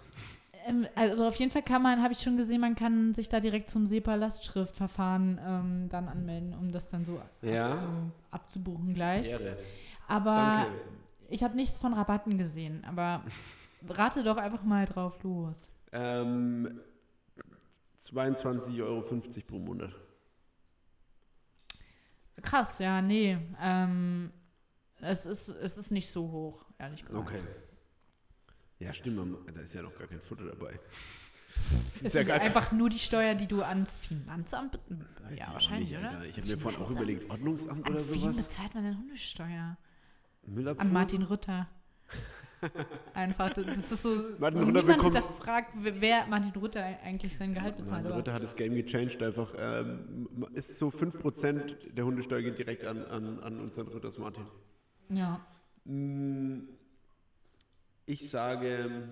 Ähm, 0.66 0.86
also 0.96 1.26
auf 1.26 1.36
jeden 1.36 1.50
Fall 1.52 1.62
kann 1.62 1.82
man, 1.82 2.02
habe 2.02 2.12
ich 2.14 2.20
schon 2.20 2.36
gesehen, 2.36 2.60
man 2.60 2.74
kann 2.74 3.14
sich 3.14 3.28
da 3.28 3.38
direkt 3.40 3.70
zum 3.70 3.86
SEPA-Lastschriftverfahren 3.86 5.40
ähm, 5.44 5.88
dann 5.88 6.08
anmelden, 6.08 6.54
um 6.54 6.72
das 6.72 6.88
dann 6.88 7.04
so 7.04 7.20
Ja. 7.42 7.66
abzu, 7.66 7.80
abzubuchen 8.30 8.94
gleich. 8.94 9.30
Ehre. 9.30 9.56
Aber 10.08 10.66
Danke. 10.66 10.72
ich 11.28 11.42
habe 11.44 11.54
nichts 11.56 11.78
von 11.78 11.94
Rabatten 11.94 12.38
gesehen, 12.38 12.84
aber 12.88 13.22
rate 13.88 14.22
doch 14.24 14.36
einfach 14.36 14.62
mal 14.64 14.84
drauf 14.86 15.22
los. 15.22 15.68
Ähm, 15.92 16.80
22,50 18.02 18.82
Euro 18.82 19.02
pro 19.46 19.58
Monat. 19.58 19.94
Krass, 22.40 22.78
ja, 22.80 23.00
nee. 23.00 23.38
Ähm, 23.60 24.32
es, 25.00 25.26
ist, 25.26 25.48
es 25.48 25.78
ist 25.78 25.90
nicht 25.90 26.10
so 26.10 26.30
hoch, 26.30 26.64
ehrlich 26.78 27.04
gesagt. 27.04 27.26
Okay. 27.28 27.42
Ja, 28.80 28.92
stimmt, 28.92 29.36
da 29.54 29.60
ist 29.60 29.74
ja 29.74 29.82
noch 29.82 29.96
gar 29.96 30.08
kein 30.08 30.20
Futter 30.20 30.46
dabei. 30.46 30.78
Es 31.96 32.06
ist, 32.06 32.14
ja 32.14 32.22
gar 32.24 32.38
kein- 32.38 32.46
einfach 32.48 32.72
nur 32.72 32.88
die 32.88 32.98
Steuer, 32.98 33.34
die 33.34 33.46
du 33.46 33.62
ans 33.62 33.98
Finanzamt. 33.98 34.78
Weiß 34.88 35.32
ich 35.34 35.38
Ja, 35.38 35.52
wahrscheinlich, 35.52 35.90
nicht, 35.90 35.98
oder? 35.98 36.24
Ich 36.24 36.36
habe 36.38 36.46
mir 36.48 36.58
vorhin 36.58 36.80
auch 36.82 36.90
überlegt, 36.90 37.30
Ordnungsamt 37.30 37.86
An 37.86 37.92
oder 37.92 38.08
wen 38.08 38.20
sowas? 38.20 38.36
bezahlt 38.48 38.74
man 38.74 38.84
denn 38.84 38.98
Hundesteuer? 38.98 39.76
Müllabfuhr? 40.46 40.80
An 40.80 40.92
Martin 40.92 41.22
Rütter. 41.22 41.68
Einfach, 43.14 43.52
das 43.52 43.90
ist 43.92 44.02
so. 44.02 44.14
Martin 44.38 44.60
Rütter 44.60 44.82
niemand 44.82 44.86
bekommt- 44.86 45.14
hinterfragt, 45.16 45.74
wer- 45.80 46.00
wer 46.00 46.26
Martin 46.26 46.50
Rütter 46.60 46.84
eigentlich 47.04 47.36
sein 47.36 47.54
Gehalt 47.54 47.76
bezahlt. 47.76 48.02
Martin 48.04 48.18
Rütter 48.18 48.32
hat 48.32 48.42
das 48.42 48.54
Game 48.56 48.74
gechanged 48.74 49.22
einfach. 49.22 49.52
Ähm, 49.58 50.28
ist 50.54 50.78
so 50.78 50.90
5% 50.90 51.76
der 51.92 52.04
Hundesteuer 52.04 52.42
geht 52.42 52.58
direkt 52.58 52.84
an, 52.86 53.04
an, 53.06 53.40
an 53.40 53.60
unseren 53.60 53.88
Rütters 53.88 54.18
Martin. 54.18 54.46
Ja. 55.08 55.40
Mm, 55.84 56.68
Ich 58.06 58.28
sage, 58.30 59.08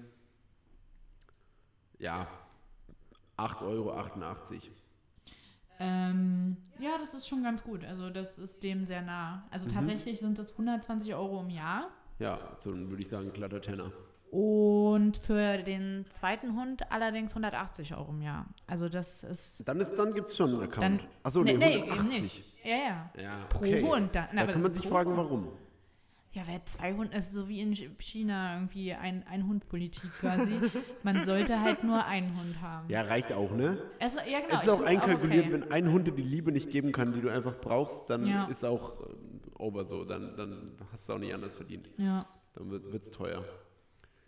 ja, 1.99 2.27
8,88 3.37 3.63
Euro. 3.63 3.93
Ähm, 5.79 6.57
ja, 6.79 6.99
das 6.99 7.15
ist 7.15 7.27
schon 7.27 7.43
ganz 7.43 7.63
gut. 7.65 7.85
Also, 7.85 8.11
das 8.11 8.39
ist 8.39 8.63
dem 8.63 8.85
sehr 8.85 9.01
nah. 9.03 9.47
Also, 9.51 9.69
Mhm. 9.69 9.75
tatsächlich 9.75 10.21
sind 10.21 10.39
das 10.39 10.53
120 10.53 11.15
Euro 11.15 11.41
im 11.41 11.51
Jahr. 11.51 11.89
Ja, 12.21 12.39
so 12.61 12.71
dann 12.71 12.89
würde 12.91 13.03
ich 13.03 13.09
sagen, 13.09 13.33
glatter 13.33 13.61
Tenner. 13.61 13.91
Und 14.31 15.17
für 15.17 15.59
den 15.65 16.05
zweiten 16.09 16.55
Hund 16.55 16.83
allerdings 16.93 17.33
180 17.33 17.97
Euro 17.97 18.11
im 18.13 18.23
Jahr. 18.23 18.47
Also, 18.69 18.89
das 18.89 19.25
ist. 19.25 19.63
Dann, 19.67 19.81
ist- 19.81 19.97
dann 19.97 20.15
gibt 20.15 20.31
es 20.31 20.37
schon 20.37 20.51
einen 20.51 20.63
Account. 20.63 21.01
Achso, 21.25 21.43
nee, 21.43 21.55
nee, 21.57 21.83
180. 21.83 22.23
nicht. 22.23 22.45
Ja, 22.63 22.77
ja. 22.77 23.11
Ja, 23.21 23.31
Pro 23.49 23.59
okay. 23.59 23.83
Hund 23.83 24.15
dann. 24.15 24.27
Na, 24.31 24.37
Da 24.37 24.43
aber 24.45 24.53
kann 24.53 24.63
man 24.63 24.73
sich 24.73 24.83
pro 24.83 24.91
fragen, 24.91 25.11
Hund. 25.11 25.19
warum. 25.19 25.49
Ja, 26.33 26.43
wer 26.47 26.65
zwei 26.65 26.95
Hunde, 26.95 27.17
ist 27.17 27.33
so 27.33 27.49
wie 27.49 27.61
in 27.61 27.73
China 27.99 28.55
irgendwie 28.55 28.93
ein, 28.93 29.25
ein 29.29 29.49
Hund-Politik 29.49 30.13
quasi. 30.21 30.61
Man 31.03 31.23
sollte 31.25 31.61
halt 31.61 31.83
nur 31.83 32.05
einen 32.05 32.29
Hund 32.39 32.61
haben. 32.63 32.89
Ja, 32.89 33.03
reicht 33.03 33.33
auch, 33.33 33.51
ne? 33.51 33.79
Es, 33.99 34.15
ja, 34.15 34.39
genau. 34.39 34.59
es 34.59 34.63
ist 34.63 34.69
auch 34.69 34.83
einkalkuliert, 34.83 35.47
okay. 35.47 35.55
wenn 35.55 35.73
ein 35.73 35.91
Hund 35.91 36.07
dir 36.07 36.13
die 36.13 36.23
Liebe 36.23 36.53
nicht 36.53 36.71
geben 36.71 36.93
kann, 36.93 37.13
die 37.15 37.21
du 37.21 37.31
einfach 37.31 37.57
brauchst, 37.61 38.09
dann 38.11 38.25
Ja. 38.29 38.45
ist 38.45 38.65
auch 38.65 39.01
äh, 39.01 39.13
over 39.61 39.85
so. 39.85 40.05
Dann, 40.05 40.37
dann 40.37 40.73
hast 40.93 41.09
du 41.09 41.13
auch 41.15 41.19
nicht 41.19 41.33
anders 41.35 41.57
verdient. 41.57 41.89
Ja, 41.97 42.27
Dann 42.55 42.71
wird 42.71 43.03
es 43.03 43.11
teuer. 43.11 43.45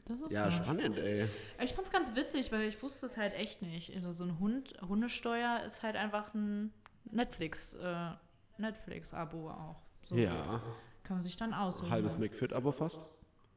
das 0.04 0.20
ist 0.20 0.30
Ja, 0.32 0.50
so. 0.50 0.62
spannend, 0.62 0.98
ey. 0.98 1.28
Ich 1.62 1.72
fand's 1.72 1.90
ganz 1.90 2.14
witzig, 2.14 2.52
weil 2.52 2.62
ich 2.68 2.82
wusste 2.82 3.06
es 3.06 3.16
halt 3.16 3.34
echt 3.34 3.62
nicht. 3.62 3.94
Also 3.94 4.12
so 4.12 4.24
ein 4.24 4.38
Hund, 4.38 4.74
Hundesteuer 4.88 5.60
ist 5.66 5.82
halt 5.82 5.96
einfach 5.96 6.32
ein 6.34 6.72
Netflix, 7.10 7.74
äh, 7.74 8.10
Netflix-Abo 8.58 9.50
auch. 9.50 9.82
So 10.04 10.14
Ja. 10.16 10.60
Kann 11.04 11.16
man 11.16 11.24
sich 11.24 11.36
dann 11.36 11.52
aussuchen. 11.52 11.90
Halbes 11.90 12.16
McFit, 12.18 12.52
aber 12.52 12.72
fast. 12.72 13.04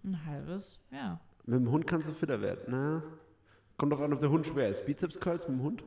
Ein 0.03 0.26
halbes, 0.26 0.80
ja. 0.91 1.19
Mit 1.45 1.59
dem 1.59 1.69
Hund 1.71 1.86
kannst 1.86 2.09
du 2.09 2.13
fitter 2.13 2.41
werden. 2.41 2.61
Na, 2.67 3.03
kommt 3.78 3.91
doch 3.93 3.99
an, 3.99 4.11
ob 4.13 4.19
der 4.19 4.30
Hund 4.30 4.47
schwer 4.47 4.69
ist. 4.69 4.86
Bizeps 4.86 5.19
Curls 5.19 5.47
mit 5.47 5.57
dem 5.59 5.63
Hund? 5.63 5.84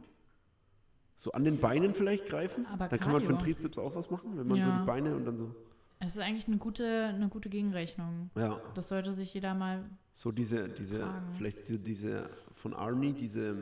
So 1.16 1.32
an 1.32 1.42
den 1.42 1.58
Beinen 1.58 1.94
vielleicht 1.94 2.26
greifen? 2.26 2.64
Aber 2.66 2.86
dann 2.86 3.00
kann 3.00 3.10
man 3.10 3.20
für 3.22 3.28
den 3.32 3.38
Cardio. 3.38 3.54
Trizeps 3.54 3.76
auch 3.78 3.94
was 3.96 4.08
machen, 4.10 4.38
wenn 4.38 4.46
man 4.46 4.62
so 4.62 4.68
Ja. 4.68 4.78
die 4.80 4.86
Beine 4.86 5.16
und 5.16 5.24
dann 5.24 5.36
so. 5.36 5.52
Es 6.00 6.14
ist 6.16 6.22
eigentlich 6.22 6.46
eine 6.46 6.58
gute, 6.58 7.06
eine 7.06 7.28
gute 7.28 7.48
Gegenrechnung. 7.48 8.30
Ja, 8.36 8.60
Das 8.74 8.88
sollte 8.88 9.12
sich 9.12 9.34
jeder 9.34 9.54
mal. 9.54 9.84
so 10.14 10.30
diese, 10.30 10.68
diese, 10.68 11.00
Fragen. 11.00 11.32
vielleicht 11.32 11.66
so 11.66 11.76
diese 11.76 12.30
von 12.54 12.72
Arnie, 12.74 13.12
diese 13.12 13.54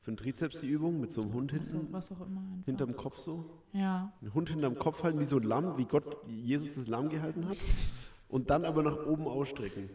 für 0.00 0.12
den 0.12 0.16
Trizeps 0.16 0.60
die 0.60 0.68
Übung 0.68 1.00
mit 1.00 1.10
so 1.10 1.22
einem 1.22 1.32
Hund 1.32 1.50
hinten, 1.50 1.88
was 1.92 2.12
auch 2.12 2.20
immer. 2.20 2.40
Einfach. 2.40 2.64
hinterm 2.66 2.96
Kopf 2.96 3.18
so. 3.18 3.44
Ja. 3.72 4.12
Ein 4.22 4.34
Hund 4.34 4.48
hinterm 4.50 4.78
Kopf 4.78 5.02
halten, 5.02 5.18
wie 5.18 5.24
so 5.24 5.38
ein 5.38 5.42
Lamm, 5.42 5.76
wie 5.78 5.84
Gott 5.84 6.16
Jesus 6.28 6.76
das 6.76 6.86
Lamm 6.86 7.08
gehalten 7.08 7.48
hat. 7.48 7.56
Und 8.28 8.50
dann 8.50 8.64
aber 8.64 8.82
nach 8.84 9.04
oben 9.06 9.26
ausstrecken. 9.26 9.90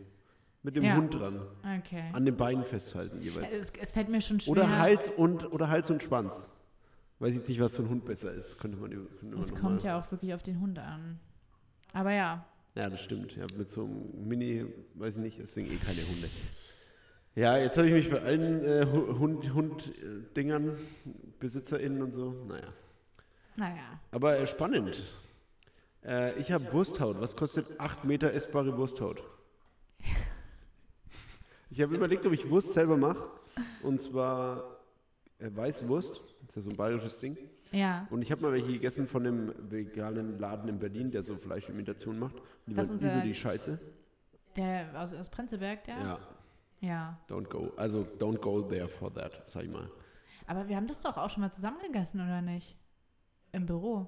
Mit 0.63 0.75
dem 0.75 0.83
Ja. 0.83 0.95
Hund 0.97 1.13
dran. 1.13 1.41
Okay. 1.79 2.03
An 2.13 2.25
den 2.25 2.35
Beinen 2.37 2.63
festhalten 2.65 3.21
jeweils. 3.21 3.53
Es, 3.53 3.71
es 3.79 3.91
fällt 3.93 4.09
mir 4.09 4.21
schon 4.21 4.39
schwer. 4.41 4.51
Oder 4.51 4.77
Hals 4.77 5.09
und 5.09 5.51
oder 5.51 5.69
Hals 5.69 5.89
und 5.89 6.03
Schwanz. 6.03 6.53
Weiß 7.19 7.35
ich 7.39 7.47
nicht, 7.47 7.59
was 7.61 7.77
für 7.77 7.83
ein 7.83 7.89
Hund 7.89 8.05
besser 8.05 8.31
ist. 8.31 8.59
Könnte 8.59 8.77
man, 8.77 8.91
könnte 8.91 9.07
man 9.29 9.39
Es 9.39 9.53
kommt 9.55 9.77
mal. 9.77 9.83
ja 9.83 9.99
auch 9.99 10.11
wirklich 10.11 10.33
auf 10.33 10.43
den 10.43 10.59
Hund 10.59 10.77
an. 10.77 11.19
Aber 11.93 12.11
ja. 12.11 12.45
Ja, 12.75 12.89
das 12.89 13.01
stimmt. 13.01 13.35
Ja, 13.35 13.45
mit 13.57 13.69
so 13.69 13.83
einem 13.83 14.27
Mini, 14.27 14.65
weiß 14.95 15.17
ich 15.17 15.21
nicht, 15.21 15.39
deswegen 15.39 15.69
eh 15.71 15.75
keine 15.77 16.01
Hunde. 16.07 16.29
Ja, 17.35 17.57
jetzt 17.57 17.77
habe 17.77 17.87
ich 17.87 17.93
mich 17.93 18.09
bei 18.09 18.21
allen 18.21 18.63
äh, 18.63 18.85
Hu- 18.85 19.19
Hund, 19.19 19.53
Hund 19.53 19.87
äh, 20.01 20.33
Dingern, 20.35 20.77
BesitzerInnen 21.39 22.01
und 22.01 22.11
so, 22.13 22.31
naja. 22.47 22.67
Naja. 23.55 23.99
Aber 24.11 24.37
äh, 24.37 24.47
spannend. 24.47 25.01
Äh, 26.05 26.37
ich 26.39 26.51
habe 26.51 26.71
Wursthaut. 26.73 27.19
Was 27.19 27.35
kostet 27.35 27.79
8 27.79 28.05
Meter 28.05 28.33
essbare 28.33 28.77
Wursthaut? 28.77 29.21
Ich 31.69 31.81
habe 31.81 31.95
überlegt, 31.95 32.25
ob 32.25 32.33
ich 32.33 32.49
Wurst 32.49 32.73
selber 32.73 32.97
mache. 32.97 33.27
Und 33.83 34.01
zwar 34.01 34.79
äh, 35.39 35.49
Weißwurst. 35.53 36.21
Das 36.41 36.49
ist 36.49 36.55
ja 36.57 36.61
so 36.63 36.69
ein 36.69 36.75
bayerisches 36.75 37.19
Ding. 37.19 37.37
Ja. 37.71 38.07
Und 38.09 38.21
ich 38.21 38.31
habe 38.31 38.41
mal 38.41 38.51
welche 38.51 38.73
gegessen 38.73 39.07
von 39.07 39.25
einem 39.25 39.53
veganen 39.71 40.37
Laden 40.39 40.67
in 40.69 40.79
Berlin, 40.79 41.09
der 41.11 41.23
so 41.23 41.37
Fleischimitation 41.37 42.19
macht. 42.19 42.35
Die 42.67 42.75
Was 42.75 42.91
unser- 42.91 43.13
über 43.13 43.21
die 43.21 43.33
Scheiße. 43.33 43.79
Der 44.57 44.89
aus, 45.01 45.13
aus 45.13 45.29
Prenzlberg, 45.29 45.83
der? 45.85 45.97
Ja, 45.99 46.19
Ja. 46.81 47.19
don't 47.29 47.47
go. 47.47 47.71
Also 47.77 48.05
don't 48.19 48.39
go 48.39 48.61
there 48.61 48.87
for 48.89 49.13
that, 49.13 49.41
sag 49.45 49.63
ich 49.63 49.69
mal. 49.71 49.89
Aber 50.47 50.67
wir 50.67 50.75
haben 50.75 50.87
das 50.87 50.99
doch 50.99 51.15
auch 51.17 51.29
schon 51.29 51.41
mal 51.41 51.51
zusammen 51.51 51.79
gegessen, 51.79 52.19
oder 52.19 52.41
nicht? 52.41 52.75
Im 53.53 53.65
Büro. 53.65 54.07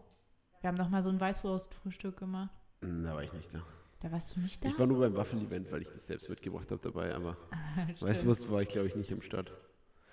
Wir 0.62 0.68
haben 0.70 0.78
doch 0.78 0.90
mal 0.90 1.02
so 1.02 1.10
ein 1.10 1.20
Weißwurstfrühstück 1.22 2.18
gemacht. 2.18 2.52
Hm, 2.82 3.04
Da 3.04 3.14
war 3.14 3.24
ich 3.24 3.32
nicht 3.34 3.54
da. 3.54 3.62
Da 4.02 4.12
warst 4.12 4.36
du 4.36 4.42
nicht 4.42 4.62
da? 4.64 4.68
Ich 4.68 4.78
war 4.78 4.88
nur 4.88 5.00
beim 5.00 5.16
Waffel-Event, 5.16 5.72
weil 5.72 5.82
ich 5.84 5.90
das 5.90 6.06
selbst 6.08 6.28
mitgebracht 6.30 6.70
habe 6.72 6.82
dabei, 6.82 7.16
aber. 7.16 7.38
Weißwurst 8.02 8.52
war 8.52 8.62
ich, 8.62 8.68
glaube 8.70 8.88
ich, 8.88 8.96
nicht 8.98 9.12
im 9.12 9.22
Start. 9.22 9.54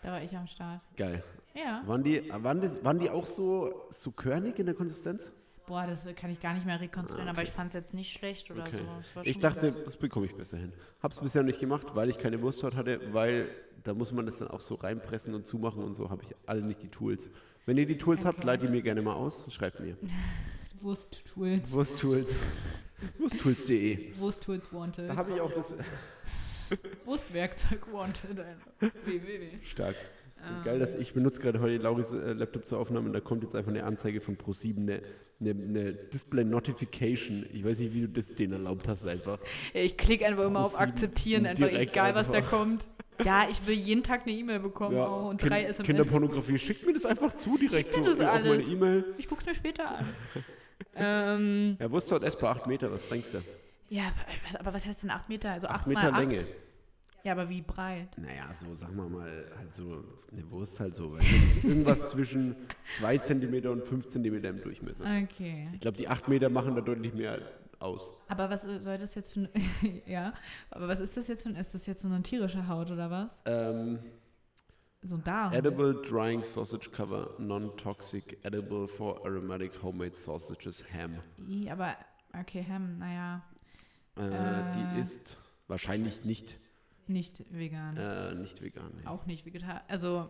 Da 0.02 0.12
war 0.12 0.22
ich 0.22 0.34
am 0.36 0.46
Start. 0.46 0.80
Geil. 0.96 1.22
Ja. 1.54 1.82
Waren 1.86 2.02
die, 2.04 2.22
waren, 2.32 2.60
das, 2.60 2.82
waren 2.84 2.98
die 2.98 3.10
auch 3.10 3.26
so, 3.26 3.86
so 3.90 4.10
körnig 4.12 4.58
in 4.58 4.66
der 4.66 4.74
Konsistenz? 4.74 5.32
Boah, 5.66 5.86
das 5.86 6.04
kann 6.16 6.30
ich 6.30 6.40
gar 6.40 6.54
nicht 6.54 6.66
mehr 6.66 6.80
rekonstruieren, 6.80 7.28
Ah, 7.28 7.32
aber 7.32 7.40
okay. 7.40 7.48
ich 7.48 7.54
fand 7.54 7.68
es 7.68 7.74
jetzt 7.74 7.94
nicht 7.94 8.12
schlecht 8.12 8.50
oder 8.50 8.62
Okay. 8.62 8.80
so. 9.14 9.20
Es 9.20 9.26
Ich 9.26 9.38
dachte, 9.38 9.72
das 9.72 9.96
bekomme 9.96 10.26
ich 10.26 10.34
besser 10.34 10.58
hin. 10.58 10.72
Hab's 11.02 11.20
bisher 11.20 11.42
nicht 11.44 11.60
gemacht, 11.60 11.94
weil 11.94 12.08
ich 12.08 12.18
keine 12.18 12.40
Wursthaut 12.42 12.74
hatte, 12.74 13.12
weil 13.12 13.48
da 13.84 13.94
muss 13.94 14.12
man 14.12 14.26
das 14.26 14.38
dann 14.38 14.48
auch 14.48 14.60
so 14.60 14.74
reinpressen 14.74 15.34
und 15.34 15.46
zumachen 15.46 15.82
und 15.84 15.94
so 15.94 16.10
habe 16.10 16.22
ich 16.24 16.34
alle 16.46 16.62
nicht 16.62 16.82
die 16.82 16.88
Tools. 16.88 17.30
Wenn 17.66 17.76
ihr 17.78 17.86
die 17.86 17.98
Tools 17.98 18.24
habt, 18.24 18.38
Okay. 18.38 18.46
leitet 18.48 18.64
ihr 18.64 18.70
mir 18.70 18.82
gerne 18.82 19.02
mal 19.02 19.14
aus, 19.14 19.46
schreibt 19.52 19.80
mir. 19.80 19.96
Wursttools. 20.80 21.70
Wursttools. 21.72 22.34
Wursttools.de. 23.18 24.18
Wursttools 24.18 24.72
wanted. 24.72 25.08
Da 25.10 25.16
habe 25.16 25.32
ich 25.34 25.40
auch 25.40 25.52
das. 25.52 25.72
Wurstwerkzeug 27.04 27.80
wanted. 27.92 28.38
einfach. 28.40 28.70
www. 29.04 29.48
Stark. 29.62 29.96
Und 30.48 30.64
Geil, 30.64 30.78
dass 30.78 30.96
ich 30.96 31.12
benutze 31.12 31.40
gerade 31.40 31.60
heute 31.60 31.76
Lauris 31.76 32.12
äh, 32.12 32.32
Laptop 32.32 32.66
zur 32.66 32.78
Aufnahme 32.78 33.06
und 33.08 33.12
da 33.12 33.20
kommt 33.20 33.42
jetzt 33.42 33.54
einfach 33.54 33.70
eine 33.70 33.84
Anzeige 33.84 34.22
von 34.22 34.38
Pro7, 34.38 34.78
eine, 34.78 35.02
eine, 35.38 35.50
eine 35.50 35.92
Display 35.92 36.44
Notification. 36.44 37.44
Ich 37.52 37.62
weiß 37.62 37.80
nicht, 37.80 37.94
wie 37.94 38.00
du 38.02 38.08
das 38.08 38.32
denen 38.34 38.54
erlaubt 38.54 38.88
hast 38.88 39.06
einfach. 39.06 39.38
Ich 39.74 39.98
klicke 39.98 40.24
einfach 40.26 40.44
immer 40.44 40.60
auf 40.60 40.76
Pro7 40.76 40.80
Akzeptieren, 40.80 41.46
einfach 41.46 41.70
egal, 41.70 42.14
was 42.14 42.28
da 42.28 42.38
einfach. 42.38 42.50
kommt. 42.58 42.88
Ja, 43.22 43.48
ich 43.50 43.66
will 43.66 43.74
jeden 43.74 44.02
Tag 44.02 44.22
eine 44.22 44.32
E-Mail 44.34 44.60
bekommen 44.60 44.96
Ja, 44.96 45.04
und 45.04 45.38
Kind- 45.38 45.50
drei 45.52 45.64
SMS. 45.64 45.86
Kinderpornografie, 45.86 46.58
schickt 46.58 46.86
mir 46.86 46.94
das 46.94 47.04
einfach 47.04 47.34
zu 47.34 47.58
direkt 47.58 47.74
Schick 47.74 47.90
so 47.92 48.00
mir 48.00 48.06
das 48.06 48.20
auf 48.20 48.32
meine 48.32 48.48
alles. 48.50 48.68
E-Mail. 48.68 49.04
Ich 49.18 49.28
guck's 49.28 49.44
mir 49.44 49.54
später 49.54 49.98
an. 49.98 50.06
ähm, 50.96 51.76
Ja, 51.78 51.90
Wursthaut 51.90 52.22
S 52.22 52.34
bei 52.36 52.48
8 52.48 52.66
Meter, 52.66 52.90
was 52.90 53.08
denkst 53.08 53.28
du? 53.30 53.42
Ja, 53.90 54.04
aber 54.06 54.16
was, 54.48 54.56
aber 54.56 54.74
was 54.74 54.86
heißt 54.86 55.02
denn 55.02 55.10
8 55.10 55.28
Meter? 55.28 55.50
Also 55.52 55.68
8 55.68 55.80
8 55.82 55.86
mal 55.88 55.94
Meter 56.04 56.14
8? 56.16 56.20
Länge. 56.20 56.46
Ja, 57.22 57.32
aber 57.32 57.50
wie 57.50 57.60
breit? 57.60 58.16
Naja, 58.16 58.50
so 58.54 58.74
sagen 58.74 58.96
wir 58.96 59.06
mal, 59.06 59.44
halt 59.58 59.74
so 59.74 60.02
eine 60.32 60.50
Wurst 60.50 60.80
halt 60.80 60.94
so. 60.94 61.18
Irgendwas 61.62 62.08
zwischen 62.08 62.56
2 62.96 63.18
cm 63.18 63.66
und 63.70 63.84
5 63.84 64.08
cm 64.08 64.42
im 64.42 64.62
Durchmesser. 64.62 65.04
Okay. 65.24 65.68
Ich 65.74 65.80
glaube, 65.80 65.98
die 65.98 66.08
8 66.08 66.28
Meter 66.28 66.48
machen 66.48 66.74
da 66.76 66.80
deutlich 66.80 67.12
mehr 67.12 67.38
aus. 67.78 68.14
Aber 68.28 68.48
was 68.48 68.64
äh, 68.64 68.80
soll 68.80 68.96
das 68.96 69.14
jetzt 69.14 69.34
für 69.34 69.50
ja, 70.06 70.32
aber 70.70 70.88
was 70.88 71.00
ist 71.00 71.16
das 71.18 71.28
jetzt 71.28 71.42
für 71.42 71.50
ein. 71.50 71.56
Ist 71.56 71.74
das 71.74 71.84
jetzt 71.86 72.00
so 72.00 72.08
eine 72.08 72.22
tierische 72.22 72.66
Haut 72.68 72.90
oder 72.90 73.10
was? 73.10 73.42
Ähm, 73.44 73.98
So 75.02 75.16
ein 75.16 75.24
Darm. 75.24 75.52
edible 75.52 75.94
drying 76.02 76.42
sausage 76.42 76.90
cover, 76.90 77.34
non-toxic, 77.38 78.38
edible 78.44 78.86
for 78.88 79.18
aromatic 79.26 79.82
homemade 79.82 80.14
sausages, 80.16 80.82
ham. 80.92 81.20
I, 81.48 81.70
aber, 81.70 81.96
okay, 82.38 82.64
Ham, 82.68 82.98
naja, 82.98 83.42
Äh, 84.16 84.22
Äh. 84.22 84.72
Die 84.94 85.00
ist 85.00 85.36
wahrscheinlich 85.68 86.24
nicht, 86.24 86.58
nicht 87.06 87.44
vegan. 87.52 87.96
äh, 87.96 88.34
nicht 88.34 88.60
vegan. 88.62 88.92
nee. 88.96 89.06
Auch 89.06 89.26
nicht 89.26 89.44
vegetarisch. 89.46 89.82
Also, 89.88 90.28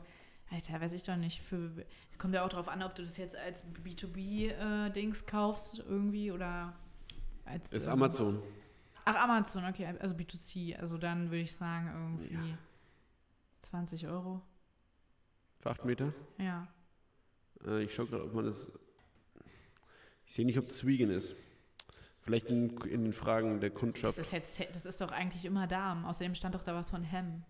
Alter, 0.51 0.81
weiß 0.81 0.93
ich 0.93 1.03
doch 1.03 1.17
nicht. 1.17 1.41
Für, 1.43 1.71
kommt 2.19 2.35
ja 2.35 2.45
auch 2.45 2.49
drauf 2.49 2.69
an, 2.69 2.83
ob 2.83 2.95
du 2.95 3.03
das 3.03 3.17
jetzt 3.17 3.37
als 3.37 3.65
B2B-Dings 3.85 5.27
kaufst 5.27 5.79
irgendwie 5.79 6.31
oder 6.33 6.75
als. 7.45 7.73
Ist 7.73 7.87
ähm, 7.87 7.93
Amazon. 7.95 8.43
Ach, 9.05 9.17
Amazon, 9.17 9.65
okay, 9.65 9.87
also 9.99 10.15
B2C. 10.15 10.77
Also 10.77 10.99
dann 10.99 11.27
würde 11.31 11.39
ich 11.43 11.55
sagen 11.55 11.89
irgendwie 12.21 12.51
Ja. 12.51 12.59
20 13.61 14.07
Euro. 14.09 14.43
Für 15.59 15.71
8 15.71 15.85
Meter. 15.85 16.13
Ja. 16.39 16.69
Äh, 17.67 17.85
ich 17.85 17.95
schaue 17.95 18.07
gerade, 18.07 18.25
ob 18.25 18.35
man 18.35 18.45
das. 18.47 18.71
Ich 20.27 20.35
sehe 20.35 20.47
nicht, 20.47 20.59
ob 20.59 20.69
das 20.69 20.87
vegan 20.87 21.11
ist. 21.11 21.35
Vielleicht 22.31 22.51
in, 22.51 22.71
in 22.83 23.03
den 23.05 23.13
Fragen 23.13 23.61
der 23.61 23.71
Das 23.71 23.79
Kundschaft. 23.81 24.19
ist, 24.19 24.31
jetzt, 24.33 24.61
das 24.73 24.87
ist 24.87 25.01
doch 25.01 25.11
eigentlich 25.11 25.45
immer 25.45 25.67
Darm. 25.67 26.05
Außerdem 26.05 26.35
stand 26.37 26.55
doch 26.55 26.63
da 26.63 26.75
was 26.75 26.91
von 26.91 27.11
Ham. 27.11 27.43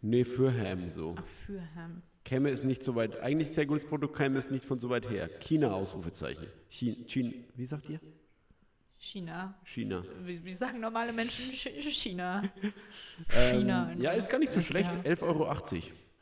Nee, 0.00 0.24
für 0.24 0.52
Ham 0.52 0.90
so. 0.90 1.14
Ach, 1.18 1.24
für 1.46 1.60
Ham. 1.74 2.02
Käme 2.24 2.50
es 2.50 2.62
nicht 2.62 2.84
so 2.84 2.94
weit. 2.94 3.18
Eigentlich 3.20 3.50
sehr 3.50 3.66
gutes 3.66 3.84
Produkt, 3.84 4.16
käme 4.16 4.38
es 4.38 4.48
nicht 4.50 4.64
von 4.64 4.78
so 4.78 4.88
weit 4.90 5.10
her. 5.10 5.28
China, 5.40 5.72
Ausrufezeichen. 5.72 6.46
China, 6.68 6.96
China 7.06 7.32
wie 7.56 7.66
sagt 7.66 7.88
ihr? 7.90 7.98
China. 8.96 9.54
China. 9.64 10.04
Wie, 10.24 10.44
wie 10.44 10.54
sagen 10.54 10.78
normale 10.78 11.12
Menschen 11.12 11.50
Ch- 11.52 11.90
China? 11.90 12.44
Ähm, 13.34 13.58
China. 13.62 13.92
ja, 13.98 14.12
ist 14.12 14.30
gar 14.30 14.38
nicht 14.38 14.50
so 14.52 14.60
Ja. 14.60 14.62
schlecht. 14.64 14.90
11,80 15.04 15.22
Euro. 15.22 15.46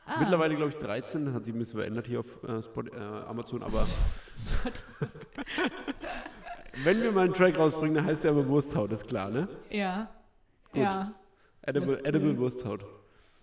Ah. 0.07 0.19
Mittlerweile, 0.21 0.57
glaube 0.57 0.71
ich, 0.73 0.79
13. 0.79 1.27
Das 1.27 1.35
hat 1.35 1.45
sich 1.45 1.55
ein 1.55 1.59
bisschen 1.59 1.79
verändert 1.79 2.07
hier 2.07 2.21
auf 2.21 2.43
äh, 2.45 2.63
Spot, 2.63 2.83
äh, 2.83 2.97
Amazon. 2.99 3.63
Aber 3.63 3.79
wenn 6.85 7.03
wir 7.03 7.13
mal 7.13 7.25
einen 7.25 7.35
Track 7.35 7.59
rausbringen, 7.59 7.95
dann 7.95 8.05
heißt 8.07 8.25
der 8.25 8.33
aber 8.33 8.47
Wursthaut, 8.49 8.93
ist 8.93 9.07
klar, 9.07 9.31
ne? 9.31 9.49
ja. 9.71 10.09
Gut. 10.73 10.83
Ja. 10.83 11.13
Edible, 11.63 11.89
Mystery. 11.91 12.09
Edible 12.09 12.39
Wursthaut. 12.39 12.85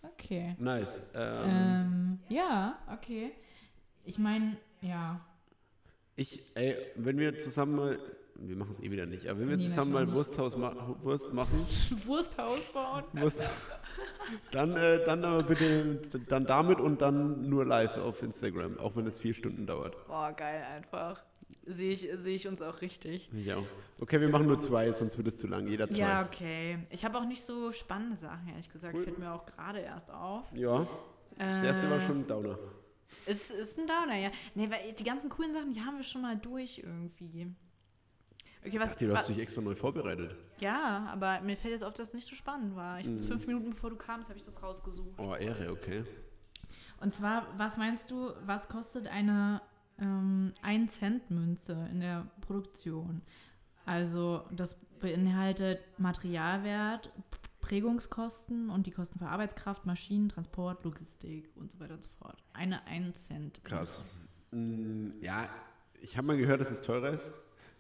Okay. 0.01 0.55
Nice. 0.59 1.11
Ähm, 1.13 1.49
Ähm, 1.49 2.19
ja, 2.29 2.77
okay. 2.93 3.31
Ich 4.05 4.17
meine, 4.17 4.55
ja. 4.81 5.19
Ich, 6.15 6.41
ey, 6.55 6.75
wenn 6.95 7.17
wir 7.17 7.37
zusammen 7.37 7.75
mal, 7.75 7.99
wir 8.35 8.55
machen 8.55 8.71
es 8.71 8.79
eh 8.81 8.89
wieder 8.89 9.05
nicht, 9.05 9.27
aber 9.27 9.41
wenn 9.41 9.49
wir 9.49 9.57
Nee, 9.57 9.63
zusammen 9.65 9.91
mal 9.91 10.11
Wursthaus 10.13 10.55
ma 10.55 10.73
Wurst 11.03 11.33
machen, 11.33 11.59
Wursthaus 12.05 12.69
bauen. 12.69 13.03
Wurst, 13.13 13.47
dann, 14.51 14.75
äh, 14.77 15.03
dann 15.05 15.23
aber 15.25 15.43
bitte, 15.43 15.99
dann 16.27 16.45
damit 16.45 16.79
und 16.79 17.01
dann 17.01 17.49
nur 17.49 17.65
live 17.65 17.97
auf 17.97 18.23
Instagram, 18.23 18.79
auch 18.79 18.95
wenn 18.95 19.05
es 19.05 19.19
vier 19.19 19.33
Stunden 19.33 19.67
dauert. 19.67 19.95
Boah, 20.07 20.31
geil 20.31 20.63
einfach. 20.75 21.21
Sehe 21.65 21.91
ich, 21.91 22.07
sehe 22.15 22.35
ich 22.35 22.47
uns 22.47 22.61
auch 22.61 22.81
richtig. 22.81 23.29
Ich 23.33 23.51
auch. 23.53 23.65
Okay, 23.99 24.21
wir 24.21 24.29
machen 24.29 24.47
nur 24.47 24.57
zwei, 24.59 24.89
sonst 24.91 25.17
wird 25.17 25.27
es 25.27 25.37
zu 25.37 25.47
lang, 25.47 25.67
jeder 25.67 25.89
zwei. 25.89 25.99
Ja, 25.99 26.25
okay. 26.25 26.79
Ich 26.89 27.03
habe 27.03 27.17
auch 27.17 27.25
nicht 27.25 27.43
so 27.43 27.71
spannende 27.73 28.15
Sachen, 28.15 28.47
ehrlich 28.49 28.71
gesagt. 28.71 28.97
Fällt 28.97 29.19
mir 29.19 29.33
auch 29.33 29.45
gerade 29.45 29.79
erst 29.79 30.11
auf. 30.11 30.45
Ja, 30.53 30.87
das 31.37 31.63
erste 31.63 31.89
war 31.89 31.97
Äh, 31.97 32.01
schon 32.01 32.19
ein 32.19 32.27
Downer. 32.27 32.57
Es 33.25 33.51
ist 33.51 33.77
ein 33.77 33.87
Downer, 33.87 34.15
ja. 34.17 34.31
Nee, 34.55 34.69
weil 34.69 34.93
die 34.93 35.03
ganzen 35.03 35.29
coolen 35.29 35.51
Sachen, 35.51 35.73
die 35.73 35.81
haben 35.81 35.97
wir 35.97 36.03
schon 36.03 36.21
mal 36.21 36.37
durch 36.37 36.79
irgendwie. 36.79 37.53
Okay, 38.65 38.79
was. 38.79 38.89
Dachte, 38.91 39.07
du 39.07 39.15
hast 39.15 39.29
dich 39.29 39.39
extra 39.39 39.61
neu 39.61 39.75
vorbereitet. 39.75 40.35
ja, 40.59 41.07
aber 41.11 41.41
mir 41.41 41.55
fällt 41.57 41.73
jetzt 41.73 41.83
auf, 41.83 41.93
dass 41.93 42.09
es 42.09 42.13
nicht 42.13 42.27
so 42.27 42.35
spannend 42.35 42.75
war. 42.75 42.99
Ich 42.99 43.07
Mhm. 43.07 43.13
bis 43.13 43.25
fünf 43.25 43.45
Minuten 43.47 43.69
bevor 43.71 43.89
du 43.89 43.95
kamst, 43.97 44.29
habe 44.29 44.37
ich 44.39 44.45
das 44.45 44.61
rausgesucht. 44.63 45.17
Oh, 45.19 45.35
Ehre, 45.35 45.71
okay. 45.71 46.03
Und 46.99 47.13
zwar, 47.13 47.47
was 47.57 47.77
meinst 47.77 48.09
du, 48.11 48.31
was 48.45 48.67
kostet 48.69 49.07
eine 49.07 49.61
ähm, 49.99 50.51
1-Cent-Münze 50.63 51.87
in 51.91 51.99
der 51.99 52.27
Produktion? 52.41 53.21
Also 53.85 54.43
das 54.51 54.75
beinhaltet 54.99 55.79
Materialwert, 55.97 57.11
Prägungskosten 57.61 58.69
und 58.69 58.87
die 58.87 58.91
Kosten 58.91 59.19
für 59.19 59.27
Arbeitskraft, 59.27 59.85
Maschinen, 59.85 60.29
Transport, 60.29 60.83
Logistik 60.83 61.49
und 61.55 61.71
so 61.71 61.79
weiter 61.79 61.95
und 61.95 62.03
so 62.03 62.09
fort. 62.17 62.37
Eine 62.53 62.85
1 62.87 63.25
Cent. 63.25 63.63
Krass. 63.63 64.03
Mm, 64.51 65.09
Ja, 65.21 65.49
ich 66.01 66.17
habe 66.17 66.27
mal 66.27 66.37
gehört, 66.37 66.61
dass 66.61 66.71
es 66.71 66.81
teurer 66.81 67.09
ist 67.09 67.31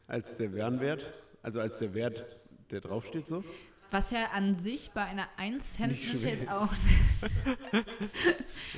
als 0.07 0.37
der 0.37 0.53
Warenwert. 0.55 1.13
Also 1.41 1.59
als 1.61 1.79
der 1.79 1.93
Wert, 1.93 2.25
der 2.71 2.81
draufsteht 2.81 3.27
so. 3.27 3.43
Was 3.91 4.11
ja 4.11 4.25
an 4.33 4.53
sich 4.53 4.91
bei 4.91 5.03
einer 5.03 5.27
1 5.37 5.73
Cent 5.75 5.91
Nicht 5.93 6.49
auch. 6.51 6.73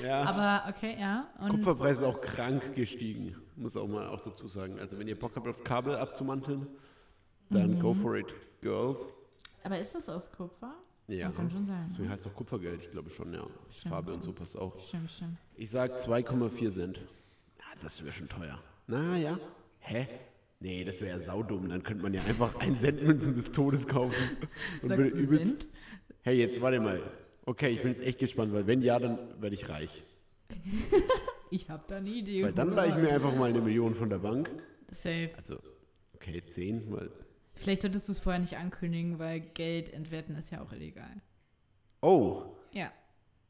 Ja. 0.04 0.22
Aber 0.24 0.70
okay, 0.70 0.96
ja. 1.00 1.28
Und 1.40 1.50
Kupferpreis 1.50 1.98
ist 2.00 2.04
auch 2.04 2.22
krank 2.22 2.76
gestiegen, 2.76 3.36
muss 3.56 3.76
auch 3.76 3.88
mal 3.88 4.08
auch 4.08 4.22
dazu 4.22 4.48
sagen. 4.48 4.80
Also 4.80 4.98
wenn 5.00 5.08
ihr 5.08 5.18
Bock 5.20 5.36
habt 5.36 5.48
auf 5.48 5.64
Kabel 5.64 5.96
abzumanteln, 5.96 6.68
dann 7.50 7.72
Mhm. 7.76 7.80
go 7.80 7.94
for 7.94 8.16
it, 8.16 8.34
girls. 8.62 9.12
aber 9.64 9.80
ist 9.80 9.94
das 9.96 10.08
aus 10.10 10.32
Kupfer? 10.32 10.74
Ja, 11.08 11.28
Man 11.30 11.38
kann 11.38 11.50
schon 11.50 11.66
sagen, 11.68 11.80
deswegen 11.84 12.08
ne? 12.08 12.14
heißt 12.14 12.28
auch 12.28 12.36
Kupfergeld, 12.36 12.82
ich 12.84 12.92
glaube 12.92 13.10
schon, 13.10 13.34
ja. 13.34 13.44
Stimmt. 13.70 13.94
Farbe 13.94 14.14
und 14.14 14.24
so 14.24 14.32
passt 14.32 14.58
auch. 14.58 14.80
Stimmt, 14.80 15.10
stimmt. 15.12 15.38
Ich 15.56 15.72
sag 15.72 15.98
2,4 15.98 16.70
Cent. 16.72 16.98
Ja, 17.58 17.66
das 17.82 18.02
wäre 18.04 18.14
schon 18.14 18.30
teuer. 18.30 18.60
Na 18.88 19.18
ja. 19.18 19.38
Hä? 19.80 20.08
Nee, 20.62 20.84
das 20.84 21.02
wäre 21.02 21.18
ja 21.18 21.24
saudumm. 21.24 21.70
Dann 21.70 21.84
könnte 21.84 22.04
man 22.04 22.14
ja 22.14 22.22
einfach 22.24 22.60
1 22.60 22.82
Cent 22.82 23.04
Münzen 23.04 23.34
des 23.34 23.52
Todes 23.52 23.88
kaufen. 23.88 24.16
Und 24.82 24.90
Sagst 24.90 25.14
du 25.14 25.18
übelst. 25.18 25.60
Cent? 25.60 25.72
Hey, 26.22 26.38
jetzt 26.38 26.62
warte 26.62 26.80
mal. 26.80 27.02
Okay, 27.46 27.70
ich 27.70 27.82
bin 27.82 27.92
jetzt 27.92 28.02
echt 28.02 28.20
gespannt, 28.20 28.54
weil 28.54 28.68
wenn 28.68 28.82
ja, 28.82 29.00
dann 29.00 29.18
werde 29.42 29.56
ich 29.56 29.70
reich. 29.70 30.04
Ich 31.52 31.68
habe 31.68 31.84
da 31.88 31.98
eine 31.98 32.10
Idee. 32.12 32.44
Weil 32.44 32.54
dann 32.54 32.72
leihe 32.74 32.90
ich 32.90 32.96
mir 32.96 33.10
einfach 33.12 33.36
mal 33.36 33.50
eine 33.50 33.60
Million 33.60 33.96
von 33.96 34.08
der 34.08 34.20
Bank. 34.20 34.52
Safe. 34.92 35.32
Also, 35.36 35.58
okay, 36.14 36.44
10, 36.46 36.92
weil. 36.92 37.10
Vielleicht 37.56 37.82
solltest 37.82 38.08
du 38.08 38.12
es 38.12 38.20
vorher 38.20 38.40
nicht 38.40 38.56
ankündigen, 38.56 39.18
weil 39.18 39.40
Geld 39.40 39.92
entwerten 39.92 40.36
ist 40.36 40.52
ja 40.52 40.62
auch 40.62 40.72
illegal. 40.74 41.10
Oh, 42.04 42.44
Ja. 42.72 42.92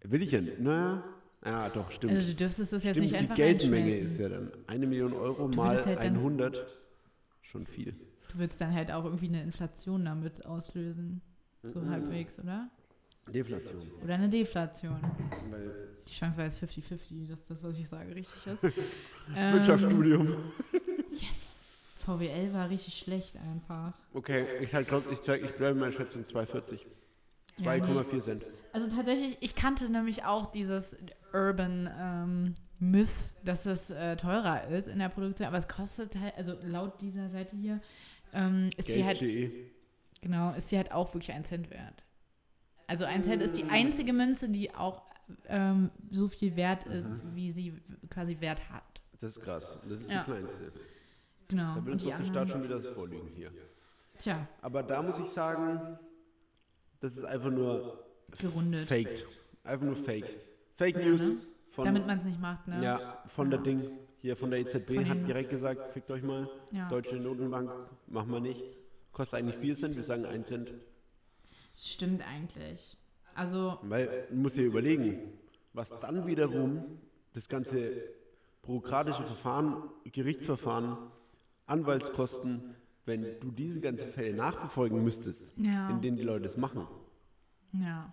will 0.03 0.23
ich 0.23 0.31
ja 0.31 0.39
nicht. 0.39 0.59
Na, 0.61 1.03
ja, 1.45 1.67
doch, 1.67 1.91
stimmt. 1.91 2.13
Also 2.13 2.27
du 2.29 2.35
dürftest 2.35 2.71
das 2.71 2.83
jetzt 2.85 2.93
stimmt, 2.95 3.03
nicht 3.11 3.15
die 3.15 3.19
einfach 3.19 3.35
Geldmenge 3.35 3.75
reinschmeißen. 3.91 4.05
ist 4.05 4.17
ja 4.19 4.29
dann 4.29 4.51
eine 4.67 4.87
Million 4.87 5.11
Euro 5.11 5.49
mal 5.49 5.85
halt 5.85 5.99
dann- 5.99 6.15
100. 6.15 6.65
Schon 7.51 7.65
viel. 7.65 7.93
Du 8.31 8.37
würdest 8.37 8.61
dann 8.61 8.73
halt 8.75 8.91
auch 8.91 9.05
irgendwie 9.05 9.27
eine 9.27 9.41
Inflation 9.41 10.05
damit 10.05 10.45
auslösen. 10.45 11.21
So 11.63 11.79
Mhm. 11.79 11.89
halbwegs, 11.89 12.37
oder? 12.39 12.69
Deflation. 13.27 13.81
Oder 14.03 14.13
eine 14.15 14.29
Deflation. 14.29 14.99
Weil 15.49 15.87
Die 16.07 16.13
Chance 16.13 16.37
war 16.37 16.45
jetzt 16.45 16.57
50-50, 16.59 17.27
dass 17.27 17.43
das, 17.43 17.63
was 17.63 17.77
ich 17.79 17.87
sage, 17.87 18.15
richtig 18.15 18.45
ist. 18.47 18.63
ähm, 19.35 19.53
Wirtschaftsstudium. 19.55 20.27
yes. 21.11 21.57
VWL 22.05 22.53
war 22.53 22.69
richtig 22.69 22.97
schlecht 22.97 23.35
einfach. 23.37 23.93
Okay, 24.13 24.45
ich 24.61 24.73
halt 24.73 24.87
glaub, 24.87 25.11
ich, 25.11 25.19
ich 25.19 25.51
bleibe 25.55 25.71
in 25.73 25.79
meiner 25.79 25.91
Schätzung 25.91 26.23
2,40. 26.23 26.79
Ja, 27.57 27.75
nee. 27.77 27.83
2,4 27.83 28.21
Cent. 28.21 28.45
Also 28.73 28.87
tatsächlich, 28.95 29.37
ich 29.41 29.53
kannte 29.55 29.89
nämlich 29.89 30.23
auch 30.23 30.51
dieses 30.51 30.95
Urban 31.33 31.89
ähm, 31.99 32.55
Myth, 32.79 33.09
dass 33.43 33.65
es 33.65 33.89
äh, 33.89 34.15
teurer 34.15 34.67
ist 34.69 34.87
in 34.87 34.99
der 34.99 35.09
Produktion, 35.09 35.47
aber 35.47 35.57
es 35.57 35.67
kostet 35.67 36.17
halt, 36.19 36.35
also 36.37 36.55
laut 36.63 37.01
dieser 37.01 37.29
Seite 37.29 37.55
hier, 37.55 37.81
ähm, 38.33 38.69
ist 38.77 38.87
die 38.87 39.03
halt, 39.03 39.19
Geld.de. 39.19 39.51
genau, 40.21 40.53
ist 40.53 40.71
die 40.71 40.77
halt 40.77 40.91
auch 40.91 41.13
wirklich 41.13 41.31
ein 41.33 41.43
Cent 41.43 41.69
wert. 41.69 42.03
Also 42.87 43.05
ein 43.05 43.23
Cent 43.23 43.41
ist 43.41 43.57
die 43.57 43.65
einzige 43.65 44.13
Münze, 44.13 44.49
die 44.49 44.73
auch 44.73 45.03
ähm, 45.47 45.91
so 46.09 46.27
viel 46.27 46.55
wert 46.55 46.85
ist, 46.85 47.15
wie 47.35 47.51
sie 47.51 47.73
quasi 48.09 48.39
Wert 48.39 48.69
hat. 48.71 48.83
Das 49.19 49.37
ist 49.37 49.43
krass. 49.43 49.81
Das 49.87 50.01
ist 50.01 50.09
Ja. 50.11 50.23
die 50.23 50.31
kleinste. 50.31 50.71
Genau. 51.49 51.75
Da 51.75 51.85
will 51.85 51.93
uns 51.93 52.03
die 52.03 52.09
doch 52.09 52.15
der 52.17 52.25
anderen- 52.25 52.47
Staat 52.47 52.49
schon 52.49 52.63
wieder 52.63 52.77
das 52.79 52.87
vorliegen 52.89 53.27
hier. 53.35 53.51
Tja, 54.17 54.47
Aber 54.61 54.81
da 54.83 55.01
muss 55.01 55.19
ich 55.19 55.27
sagen, 55.27 55.99
das 56.99 57.15
ist 57.17 57.25
einfach 57.25 57.51
nur 57.51 58.03
gerundet. 58.39 58.87
faked. 58.87 59.25
Einfach 59.63 59.85
nur 59.85 59.95
fake. 59.95 60.25
Fake 60.75 60.97
News 60.97 61.29
ne? 61.29 61.35
Von, 61.69 61.85
Damit 61.85 62.07
man 62.07 62.17
es 62.17 62.23
nicht 62.25 62.39
macht, 62.39 62.67
ne? 62.67 62.83
ja, 62.83 63.23
von 63.27 63.49
der 63.49 63.59
Ding, 63.59 63.89
hier 64.17 64.35
von 64.35 64.49
der 64.51 64.59
EZB 64.59 64.95
Von 64.95 65.09
hat 65.09 65.27
direkt 65.27 65.49
gesagt, 65.49 65.93
fickt 65.93 66.09
euch 66.11 66.23
mal. 66.23 66.49
Ja. 66.71 66.89
Deutsche 66.89 67.15
Notenbank, 67.17 67.71
machen 68.07 68.31
wir 68.31 68.39
nicht. 68.39 68.63
Kostet 69.13 69.39
eigentlich 69.39 69.55
4 69.57 69.75
Cent, 69.75 69.95
wir 69.95 70.03
sagen 70.03 70.25
1 70.25 70.47
Cent. 70.47 70.73
Stimmt 71.75 72.21
eigentlich. 72.27 72.97
Also, 73.35 73.79
Weil, 73.83 74.25
man 74.31 74.41
muss 74.41 74.57
ja 74.57 74.63
überlegen, 74.63 75.19
was 75.73 75.97
dann 75.99 76.27
wiederum 76.27 76.99
das 77.33 77.47
ganze 77.47 78.03
bürokratische 78.63 79.23
Verfahren, 79.23 79.83
Gerichtsverfahren, 80.11 80.97
Anwaltskosten, 81.67 82.75
wenn 83.05 83.39
du 83.39 83.51
diese 83.51 83.79
ganzen 83.79 84.09
Fälle 84.09 84.35
nachverfolgen 84.35 85.03
müsstest, 85.03 85.53
Ja. 85.57 85.89
in 85.89 86.01
denen 86.01 86.17
die 86.17 86.23
Leute 86.23 86.43
das 86.43 86.57
machen, 86.57 86.87
ja. 87.71 88.11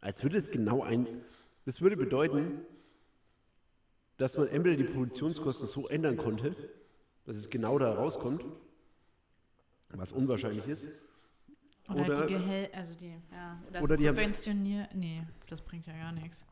als 0.00 0.22
würde 0.22 0.38
es 0.38 0.50
genau 0.50 0.82
ein. 0.82 1.06
Das 1.66 1.80
würde 1.80 1.96
bedeuten, 1.96 2.62
dass 4.16 4.38
man 4.38 4.46
entweder 4.48 4.76
die 4.76 4.84
Produktionskosten 4.84 5.68
so 5.68 5.88
ändern 5.88 6.16
konnte, 6.16 6.54
dass 7.26 7.36
es 7.36 7.50
genau 7.50 7.78
da 7.78 7.92
rauskommt, 7.92 8.44
was 9.90 10.12
unwahrscheinlich 10.12 10.66
ist, 10.68 10.86
Oder, 11.88 12.00
Oder- 12.04 12.26
die 12.26 12.32
Gehälter, 12.34 12.76
also 12.78 12.94
die, 12.94 13.14
ja. 13.32 13.62
Oder, 13.68 13.82
Oder 13.82 13.96
die 13.96 14.04
subventioniert. 14.06 14.94
Nee, 14.94 15.22
das 15.48 15.60
bringt 15.60 15.86
ja 15.86 15.92
gar 15.96 16.12
nichts. 16.12 16.42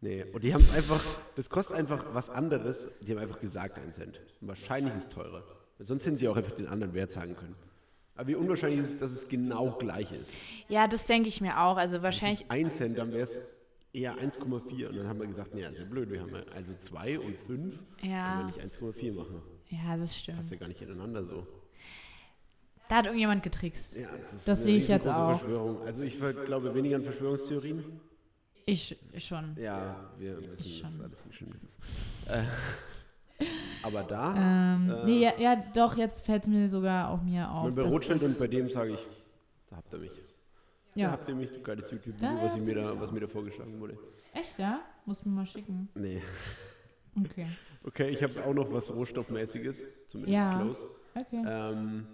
Nee, 0.00 0.24
und 0.24 0.42
die 0.44 0.52
haben 0.52 0.60
es 0.62 0.74
einfach, 0.74 1.02
das 1.36 1.48
kostet 1.48 1.76
einfach 1.76 2.14
was 2.14 2.28
anderes. 2.28 3.00
Die 3.00 3.12
haben 3.12 3.18
einfach 3.20 3.40
gesagt, 3.40 3.78
ein 3.78 3.92
Cent. 3.94 4.20
Und 4.42 4.48
wahrscheinlich 4.48 4.94
ist 4.94 5.04
es 5.04 5.08
teurer. 5.08 5.42
Sonst 5.78 6.04
hätten 6.04 6.16
sie 6.16 6.28
auch 6.28 6.36
einfach 6.36 6.52
den 6.52 6.66
anderen 6.66 6.92
Wert 6.92 7.10
sagen 7.12 7.34
können. 7.36 7.54
Aber 8.14 8.28
wie 8.28 8.34
unwahrscheinlich 8.34 8.80
ist 8.80 8.90
es, 8.90 8.96
dass 8.98 9.12
es 9.12 9.28
genau 9.28 9.72
gleich 9.78 10.12
ist. 10.12 10.32
Ja, 10.68 10.86
das 10.88 11.06
denke 11.06 11.28
ich 11.28 11.40
mir 11.40 11.58
auch. 11.58 11.76
Also 11.78 11.96
Es 11.96 12.02
wahrscheinlich. 12.02 12.42
ist 12.42 12.50
ein 12.50 12.70
Cent, 12.70 12.98
dann 12.98 13.12
wäre 13.12 13.22
es 13.22 13.58
eher 13.94 14.16
1,4. 14.18 14.88
Und 14.88 14.96
dann 14.96 15.08
haben 15.08 15.20
wir 15.20 15.26
gesagt, 15.26 15.54
nee, 15.54 15.64
ist 15.66 15.78
ja 15.78 15.84
blöd. 15.84 16.10
Wir 16.10 16.20
haben 16.20 16.34
ja 16.34 16.42
also 16.54 16.74
2 16.74 17.18
und 17.20 17.36
5. 17.38 17.46
Können 17.46 17.78
wir 18.02 18.10
Ja, 18.10 18.42
nicht 18.44 18.58
1,4 18.60 19.12
machen. 19.14 19.40
ja, 19.70 19.96
das 19.96 20.16
stimmt. 20.16 20.38
Passt 20.38 20.50
ja 20.52 20.56
gar 20.58 20.68
nicht 20.68 20.82
ineinander 20.82 21.24
so. 21.24 21.46
Da 22.88 22.96
hat 22.96 23.06
irgendjemand 23.06 23.42
getrickst. 23.42 23.96
Ja, 23.96 24.08
das 24.30 24.44
Das 24.44 24.64
sehe 24.64 24.76
ich 24.76 24.88
jetzt 24.88 25.08
auch. 25.08 25.38
Verschwörung. 25.38 25.80
Also 25.86 26.02
ich 26.02 26.18
glaube 26.44 26.74
weniger 26.74 26.96
an 26.96 27.02
Verschwörungstheorien. 27.02 27.82
Ich 28.66 28.96
schon. 29.18 29.56
Ja, 29.58 30.10
wir 30.18 30.38
wissen 30.38 30.54
das 30.56 30.66
schon. 30.92 31.00
alles, 31.02 31.22
wie 31.28 31.32
schön 31.32 31.50
das 31.52 31.62
ist. 31.64 32.30
Äh, 32.30 32.44
aber 33.82 34.02
da, 34.04 34.34
Ähm, 34.76 34.90
Äh, 34.90 35.04
nee, 35.06 35.18
ja, 35.22 35.32
ja, 35.38 35.56
doch, 35.74 35.96
jetzt 35.96 36.24
fällt 36.24 36.42
es 36.44 36.48
mir 36.48 36.68
sogar 36.68 37.10
auch 37.10 37.22
mir 37.22 37.50
auf. 37.50 37.74
bei 37.74 37.82
Rothschild 37.82 38.22
und 38.22 38.38
bei 38.38 38.46
dem 38.48 38.68
sage 38.70 38.92
ich, 38.94 39.06
da 39.68 39.76
habt 39.76 39.92
ihr 39.92 39.98
mich. 39.98 40.12
Da 40.94 41.00
Ja, 41.00 41.10
habt 41.10 41.28
ihr 41.28 41.34
mich, 41.34 41.50
du 41.52 41.60
geiles 41.60 41.90
YouTube-Video, 41.90 42.36
Da 42.36 42.42
was, 42.44 42.56
mir 42.56 42.74
da, 42.74 43.00
was 43.00 43.10
mir 43.10 43.20
da 43.20 43.26
vorgeschlagen 43.26 43.80
wurde. 43.80 43.98
echt, 44.32 44.58
ja? 44.58 44.80
Muss 45.06 45.24
mir 45.24 45.32
mal 45.32 45.46
schicken. 45.46 45.88
Nee. 45.94 46.22
Okay. 47.18 47.46
Okay, 47.84 48.08
ich 48.10 48.22
habe 48.22 48.44
auch 48.44 48.54
noch 48.54 48.72
was 48.72 48.90
Rohstoffmäßiges, 48.94 50.06
zumindest 50.06 50.34
Ja. 50.34 50.58
close. 50.60 50.86
Okay. 51.14 51.42
Ähm, 51.46 52.06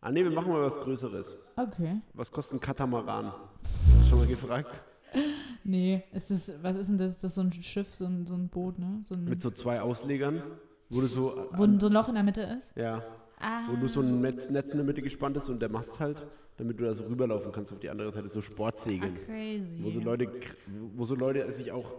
ah 0.00 0.12
nee, 0.12 0.22
wir 0.22 0.30
machen 0.30 0.52
mal 0.52 0.62
was 0.62 0.78
Größeres. 0.78 1.36
Okay. 1.56 2.00
Was 2.14 2.30
kostet 2.30 2.58
ein 2.58 2.60
Katamaran? 2.60 3.32
Hast 3.32 4.02
du 4.06 4.10
schon 4.10 4.18
mal 4.18 4.26
gefragt? 4.26 4.82
Nee, 5.68 6.04
ist 6.12 6.30
das, 6.30 6.52
was 6.62 6.76
ist 6.76 6.88
denn 6.90 6.98
das? 6.98 7.12
Ist 7.14 7.24
das 7.24 7.34
so 7.34 7.40
ein 7.40 7.50
Schiff, 7.52 7.96
so 7.96 8.04
ein, 8.04 8.24
so 8.24 8.34
ein 8.34 8.48
Boot, 8.48 8.78
ne? 8.78 9.00
So 9.02 9.14
ein, 9.16 9.24
Mit 9.24 9.42
so 9.42 9.50
zwei 9.50 9.80
Auslegern, 9.80 10.40
wo 10.90 11.00
du 11.00 11.08
so, 11.08 11.48
wo 11.54 11.56
so 11.56 11.86
ein 11.88 11.92
Loch 11.92 12.08
in 12.08 12.14
der 12.14 12.22
Mitte 12.22 12.42
ist? 12.42 12.70
ja, 12.76 13.02
Ah. 13.40 13.62
wo 13.68 13.74
du 13.74 13.88
so 13.88 14.00
ein 14.00 14.20
Netz, 14.20 14.48
Netz 14.48 14.70
in 14.70 14.76
der 14.76 14.86
Mitte 14.86 15.02
gespannt 15.02 15.36
ist 15.36 15.48
und 15.48 15.60
der 15.60 15.68
Mast 15.68 15.98
halt, 15.98 16.24
damit 16.56 16.80
du 16.80 16.84
da 16.84 16.94
so 16.94 17.04
rüberlaufen 17.04 17.52
kannst 17.52 17.72
auf 17.72 17.78
die 17.80 17.90
andere 17.90 18.10
Seite, 18.12 18.28
so 18.28 18.40
Sportsegeln. 18.42 19.16
Ah, 19.22 19.26
crazy. 19.26 19.78
Wo 19.82 19.90
so 19.90 20.00
Leute, 20.00 20.30
wo 20.94 21.04
so 21.04 21.14
Leute 21.14 21.50
sich 21.52 21.72
auch 21.72 21.94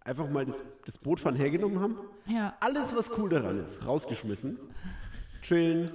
einfach 0.00 0.28
mal 0.28 0.44
das, 0.46 0.62
das 0.86 0.98
Boot 0.98 1.20
von 1.20 1.36
hergenommen 1.36 1.80
haben, 1.80 1.96
Ja. 2.26 2.56
alles 2.60 2.94
was 2.96 3.16
cool 3.18 3.28
daran 3.30 3.58
ist, 3.58 3.86
rausgeschmissen, 3.86 4.58
chillen, 5.42 5.90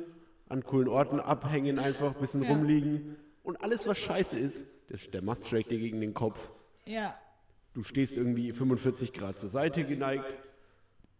an 0.47 0.63
coolen 0.63 0.87
Orten 0.87 1.19
abhängen, 1.19 1.79
einfach 1.79 2.13
ein 2.15 2.21
bisschen 2.21 2.43
Ja. 2.43 2.49
rumliegen 2.49 3.15
und 3.43 3.61
alles 3.61 3.87
was 3.87 3.97
scheiße 3.97 4.37
ist, 4.37 4.65
der, 4.89 4.97
der 5.11 5.21
Mast 5.23 5.47
schlägt 5.47 5.71
dir 5.71 5.79
gegen 5.79 5.99
den 6.01 6.13
Kopf, 6.13 6.51
Ja. 6.85 7.15
du 7.73 7.81
stehst 7.83 8.15
irgendwie 8.15 8.51
45 8.53 9.11
Grad 9.11 9.39
zur 9.39 9.49
Seite 9.49 9.83
geneigt, 9.85 10.35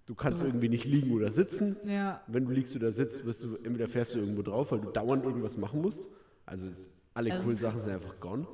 du 0.06 0.14
kannst 0.16 0.44
irgendwie 0.44 0.70
nicht 0.70 0.86
liegen 0.86 1.12
oder 1.12 1.32
sitzen, 1.32 1.76
Ja. 1.90 2.22
wenn 2.28 2.46
du 2.46 2.52
liegst 2.52 2.76
oder 2.76 2.92
sitzt, 2.92 3.26
wirst 3.26 3.44
du 3.44 3.56
entweder 3.58 3.88
fährst 3.88 4.14
du 4.14 4.20
irgendwo 4.20 4.44
drauf, 4.44 4.72
weil 4.72 4.80
du 4.80 4.92
dauernd 4.92 5.26
irgendwas 5.26 5.58
machen 5.58 5.82
musst, 5.82 6.08
also 6.46 6.68
alle 7.14 7.32
Also 7.32 7.44
coolen 7.44 7.58
Sachen 7.58 7.80
sind 7.82 7.92
einfach 7.92 8.20
gone. 8.20 8.48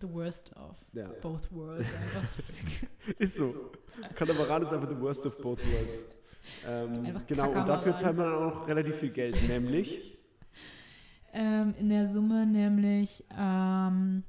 The 0.00 0.12
worst 0.12 0.56
of 0.56 0.76
Ja. 0.92 1.08
both 1.20 1.52
worlds 1.52 1.88
einfach. 1.94 3.18
Ist 3.18 3.36
so. 3.36 3.70
Katamaran 4.14 4.62
ist 4.62 4.72
einfach 4.72 4.88
the 4.88 4.98
worst 4.98 5.26
of 5.26 5.36
both 5.38 5.58
worlds. 5.58 5.98
Ähm, 6.66 7.20
genau, 7.26 7.50
und 7.50 7.68
dafür 7.68 7.96
zahlt 7.98 8.16
man 8.16 8.26
dann 8.26 8.34
auch 8.34 8.54
noch 8.60 8.68
relativ 8.68 8.96
viel 8.96 9.10
Geld, 9.10 9.36
nämlich 9.46 10.18
ähm, 11.32 11.74
in 11.78 11.88
der 11.88 12.06
Summe 12.06 12.46
nämlich, 12.46 13.24
ähm, 13.38 14.24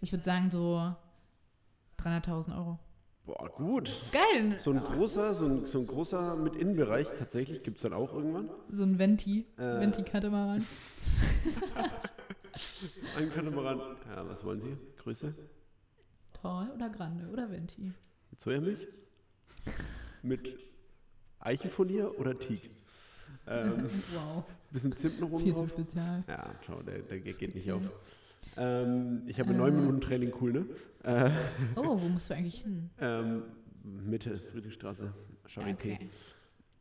ich 0.00 0.12
würde 0.12 0.24
sagen 0.24 0.50
so 0.50 0.94
300.000 1.98 2.56
Euro. 2.56 2.78
Boah, 3.24 3.48
gut. 3.56 4.02
Geil. 4.12 4.56
So 4.58 4.70
ein 4.70 4.78
großer, 4.80 5.34
so 5.34 5.46
ein, 5.46 5.66
so 5.66 5.80
ein 5.80 5.86
großer 5.86 6.36
mit 6.36 6.54
Innenbereich, 6.54 7.08
tatsächlich 7.18 7.64
gibt 7.64 7.78
es 7.78 7.82
dann 7.82 7.92
auch 7.92 8.12
irgendwann. 8.14 8.48
So 8.70 8.84
ein 8.84 8.98
Venti. 8.98 9.46
Äh. 9.56 9.80
Venti-Katamaran. 9.80 10.64
Ein 13.16 13.30
Katamaran. 13.32 13.78
Ja, 14.08 14.28
was 14.28 14.44
wollen 14.44 14.60
Sie? 14.60 14.76
Größe? 14.98 15.34
Tall 16.32 16.70
oder 16.70 16.88
Grande 16.90 17.26
oder 17.28 17.50
Venti? 17.50 17.92
Mit 18.30 18.40
Sojamilch? 18.40 18.86
mit 20.22 20.58
Eichenfurnier 21.40 22.18
oder 22.18 22.38
Teak? 22.38 22.70
Ähm, 23.46 23.88
Wow. 24.14 24.44
bisschen 24.70 24.92
Zimt 24.96 25.20
noch 25.20 25.30
oben 25.30 25.44
Viel 25.44 25.56
zu 25.56 25.68
spezial. 25.68 26.24
Ja, 26.26 26.54
schau, 26.66 26.82
der, 26.82 26.98
der 27.02 27.20
Gag 27.20 27.38
geht 27.38 27.54
nicht 27.54 27.70
auf. 27.70 27.82
Ähm, 28.56 29.22
ich 29.26 29.38
habe 29.38 29.54
neun 29.54 29.74
Äh. 29.74 29.80
Minuten 29.80 30.00
Training, 30.00 30.32
cool, 30.40 30.52
ne? 30.52 30.66
Äh, 31.04 31.30
Oh, 31.76 32.00
wo 32.00 32.08
musst 32.08 32.30
du 32.30 32.34
eigentlich 32.34 32.62
hin? 32.62 32.90
ähm, 33.00 33.42
Mitte, 33.84 34.38
Friedrichstraße, 34.52 35.12
Charité. 35.46 35.72
Okay. 35.94 36.10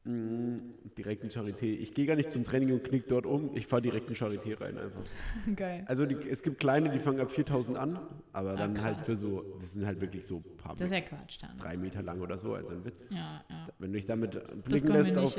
Mm, 0.05 0.57
direkt 0.97 1.23
in 1.23 1.29
Charité. 1.31 1.65
Ich 1.65 1.93
gehe 1.95 2.05
gar 2.05 2.15
nicht 2.15 2.29
zum 2.29 2.43
Training 2.43 2.71
und 2.73 2.83
knick 2.83 3.07
dort 3.07 3.25
um. 3.25 3.49
Ich 3.55 3.65
fahre 3.65 3.81
direkt 3.81 4.07
in 4.07 4.15
Charité 4.15 4.59
rein 4.61 4.77
einfach. 4.77 5.01
Geil. 5.55 5.83
Also 5.87 6.05
die, 6.05 6.15
es 6.29 6.43
gibt 6.43 6.59
kleine, 6.59 6.89
die 6.91 6.99
fangen 6.99 7.19
ab 7.19 7.31
4000 7.31 7.75
an, 7.75 7.99
aber 8.31 8.55
dann 8.55 8.79
halt 8.83 8.93
Ah, 8.93 8.97
krass. 8.97 9.05
für 9.07 9.15
so, 9.15 9.43
das 9.59 9.71
sind 9.73 9.85
halt 9.85 9.99
wirklich 10.01 10.23
so 10.25 10.37
ein 10.37 10.57
paar 10.57 10.75
Das 10.75 10.85
ist 10.87 10.93
ja 10.93 11.01
Quatsch 11.01 11.37
dann. 11.41 11.57
drei 11.57 11.75
Meter 11.75 12.03
lang 12.03 12.21
oder 12.21 12.37
so, 12.37 12.53
also 12.53 12.69
ein 12.69 12.85
Witz. 12.85 13.03
Ja, 13.09 13.43
ja. 13.49 13.65
Wenn 13.79 13.91
du 13.93 13.97
dich 13.97 14.05
damit 14.05 14.63
blicken 14.63 14.89
lässt 14.89 15.17
auf, 15.17 15.35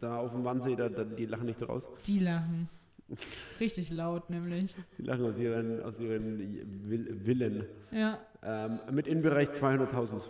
da 0.00 0.16
auf 0.18 0.32
dem 0.32 0.44
Wannsee, 0.44 0.76
da, 0.76 0.88
da, 0.88 1.04
die 1.04 1.26
lachen 1.26 1.44
nicht 1.46 1.62
raus. 1.68 1.90
Die 2.06 2.20
lachen. 2.20 2.68
Richtig 3.60 3.90
laut 3.90 4.30
nämlich. 4.30 4.74
Die 4.96 5.02
lachen 5.02 5.24
aus 5.26 5.38
ihren, 5.38 5.82
aus 5.82 6.00
ihren 6.00 6.88
Will- 6.88 7.20
Villen. 7.22 7.66
Ja. 7.90 8.18
Ähm, 8.42 8.80
mit 8.92 9.06
Innenbereich 9.06 9.48
200.000. 9.50 10.22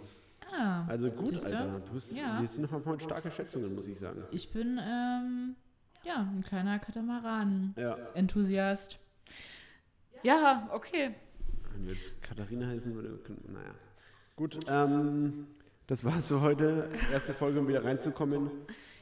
Ah, 0.53 0.85
Also 0.89 1.11
gut, 1.11 1.29
Siehste? 1.29 1.57
Alter. 1.59 1.81
Du 1.87 1.93
bist, 1.93 2.17
Ja. 2.17 2.41
Wir 2.41 2.49
sind 2.49 2.71
noch 2.71 2.85
mal 2.85 2.99
starke 3.01 3.31
Schätzungen, 3.31 3.75
muss 3.75 3.87
ich 3.87 3.99
sagen. 3.99 4.23
ich 4.31 4.51
bin, 4.53 4.79
ähm, 4.83 5.57
ja, 6.05 6.17
ein 6.21 6.43
kleiner 6.43 6.79
Katamaran-Enthusiast. 6.79 8.99
Ja. 10.23 10.23
Ja, 10.23 10.69
okay. 10.73 11.15
Wenn 11.73 11.87
wir 11.87 11.95
jetzt 11.95 12.21
Katharina 12.23 12.67
heißen 12.69 12.95
würde, 12.95 13.19
naja. 13.49 13.75
Gut, 14.37 14.59
ähm, 14.69 15.47
das 15.87 16.05
war's 16.05 16.29
für 16.29 16.41
heute. 16.41 16.89
Erste 17.13 17.35
Folge, 17.35 17.61
um 17.61 17.69
wieder 17.69 17.85
reinzukommen. 17.85 18.51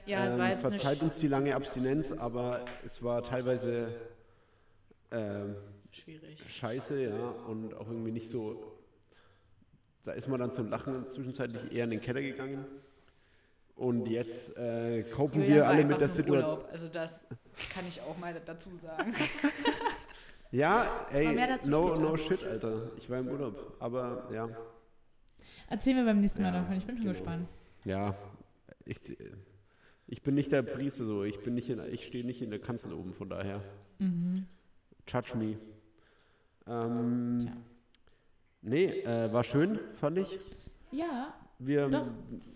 Ja, 0.06 0.26
es 0.26 0.34
ähm, 0.34 0.40
war 0.40 0.48
jetzt 0.50 0.64
eine 0.64 0.76
verzeiht 0.78 1.02
uns 1.02 1.18
die 1.18 1.28
lange 1.28 1.54
Abstinenz, 1.54 2.12
aber 2.12 2.64
es 2.84 3.02
war 3.02 3.22
teilweise 3.22 3.88
ähm, 5.10 5.54
schwierig. 5.90 6.40
scheiße, 6.46 7.02
ja, 7.02 7.30
und 7.46 7.74
auch 7.74 7.88
irgendwie 7.88 8.12
nicht 8.12 8.30
so. 8.30 8.74
Da 10.08 10.14
ist 10.14 10.26
man 10.26 10.40
dann 10.40 10.50
zum 10.50 10.70
Lachen 10.70 11.06
zwischenzeitlich 11.10 11.70
eher 11.70 11.84
in 11.84 11.90
den 11.90 12.00
Keller 12.00 12.22
gegangen. 12.22 12.64
Und 13.76 14.06
jetzt 14.08 14.56
äh, 14.56 15.00
Julian 15.00 15.46
wir 15.46 15.68
alle 15.68 15.84
mit 15.84 16.00
der 16.00 16.08
Situation. 16.08 16.64
Also 16.72 16.88
das 16.88 17.26
kann 17.74 17.84
ich 17.86 18.00
auch 18.00 18.16
mal 18.16 18.34
dazu 18.44 18.70
sagen. 18.78 19.14
Ja, 20.50 21.06
ey, 21.12 21.36
no, 21.66 21.94
no 21.94 22.16
shit, 22.16 22.42
Alter. 22.42 22.90
Ich 22.96 23.10
war 23.10 23.18
im 23.18 23.28
Urlaub. 23.28 23.76
Aber 23.80 24.30
ja, 24.32 24.48
Erzählen 25.68 25.98
wir 25.98 26.06
beim 26.06 26.20
nächsten 26.20 26.40
Mal 26.40 26.54
Ja, 26.54 26.60
davon. 26.62 26.78
Ich 26.78 26.86
bin 26.86 26.96
schon 26.96 27.04
genau. 27.04 27.18
gespannt. 27.18 27.48
ja, 27.84 28.14
ich, 28.86 29.14
ich 30.06 30.22
bin 30.22 30.34
nicht 30.36 30.50
der 30.50 30.62
Priester 30.62 31.04
so. 31.04 31.22
Ich 31.24 31.38
bin 31.42 31.52
nicht 31.52 31.68
in, 31.68 31.82
ich 31.92 32.06
stehe 32.06 32.24
nicht 32.24 32.40
in 32.40 32.48
der 32.48 32.60
Kanzel 32.60 32.94
oben, 32.94 33.12
von 33.12 33.28
daher. 33.28 33.60
Mhm. 33.98 34.46
Judge 35.06 35.36
me. 35.36 35.58
Ähm, 36.66 37.40
Tja. 37.42 37.52
Nee, 38.62 38.86
äh, 39.02 39.32
war 39.32 39.44
schön, 39.44 39.78
fand 39.94 40.18
ich. 40.18 40.38
Ja, 40.90 41.34
Wir, 41.58 41.88
Doch. 41.88 42.06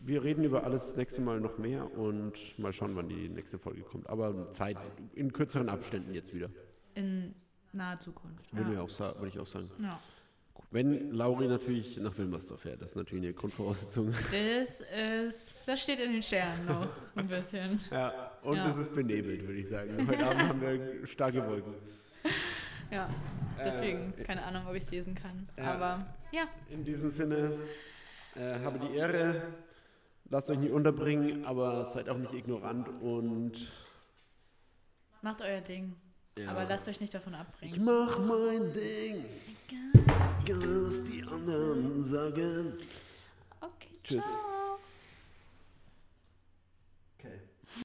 wir 0.04 0.22
reden 0.22 0.44
über 0.44 0.62
alles 0.64 0.88
das 0.88 0.96
nächste 0.96 1.20
Mal 1.20 1.40
noch 1.40 1.58
mehr 1.58 1.92
und 1.98 2.34
mal 2.58 2.72
schauen, 2.72 2.94
wann 2.94 3.08
die 3.08 3.28
nächste 3.28 3.58
Folge 3.58 3.82
kommt. 3.82 4.08
Aber 4.08 4.50
Zeit 4.50 4.76
in 5.14 5.32
kürzeren 5.32 5.68
Abständen 5.68 6.14
jetzt 6.14 6.32
wieder. 6.34 6.48
in 6.94 7.34
naher 7.72 7.98
Zukunft. 7.98 8.52
Würde, 8.54 8.74
Ja. 8.74 8.84
ich 8.84 8.98
auch 9.00 9.16
würde 9.16 9.28
ich 9.28 9.38
auch 9.38 9.46
sagen. 9.46 9.70
ja. 9.80 9.98
Wenn 10.70 11.10
Lauri 11.12 11.48
natürlich 11.48 11.98
nach 11.98 12.16
Wilmersdorf 12.16 12.60
fährt, 12.60 12.80
das 12.80 12.90
ist 12.90 12.96
natürlich 12.96 13.24
eine 13.24 13.34
Grundvoraussetzung. 13.34 14.10
Das 14.10 14.80
ist, 14.80 15.66
das 15.68 15.80
steht 15.82 15.98
in 16.00 16.12
den 16.12 16.22
Sternen 16.22 16.64
noch 16.66 16.88
ein 17.14 17.26
bisschen. 17.28 17.78
Ja, 17.90 18.30
und 18.42 18.56
Ja. 18.56 18.68
es 18.68 18.78
ist 18.78 18.94
benebelt, 18.94 19.42
würde 19.46 19.58
ich 19.58 19.68
sagen. 19.68 20.06
Heute 20.08 20.24
Abend 20.24 20.42
haben 20.48 20.60
wir 20.62 21.06
starke 21.06 21.46
Wolken. 21.46 21.74
Ja, 22.92 23.08
deswegen, 23.58 24.14
keine 24.24 24.42
Ahnung, 24.44 24.66
ob 24.68 24.74
ich 24.74 24.84
es 24.84 24.90
lesen 24.90 25.14
kann. 25.14 25.48
ja. 25.56 25.64
Aber 25.74 26.06
ja, 26.30 26.44
In 26.68 26.84
diesem 26.84 27.10
Sinne, 27.10 27.58
äh, 28.36 28.60
habe 28.62 28.78
die 28.78 28.94
Ehre, 28.96 29.42
lasst 30.28 30.50
euch 30.50 30.58
nicht 30.58 30.72
unterbringen, 30.72 31.44
aber 31.46 31.86
seid 31.86 32.08
auch 32.08 32.18
nicht 32.18 32.34
ignorant 32.34 32.88
und 33.00 33.52
macht 35.22 35.40
euer 35.40 35.60
Ding. 35.62 35.96
ja. 36.36 36.50
Aber 36.50 36.64
lasst 36.64 36.86
euch 36.88 37.00
nicht 37.00 37.14
davon 37.14 37.32
ich 37.34 37.40
abbringen. 37.40 37.84
mach 37.84 38.18
mein 38.18 38.72
Ding, 38.74 39.24
was 40.46 41.02
die 41.04 41.22
anderen 41.24 42.04
sagen. 42.04 42.74
Okay, 43.60 43.88
Tschüss. 44.04 44.24
ciao. 44.24 44.61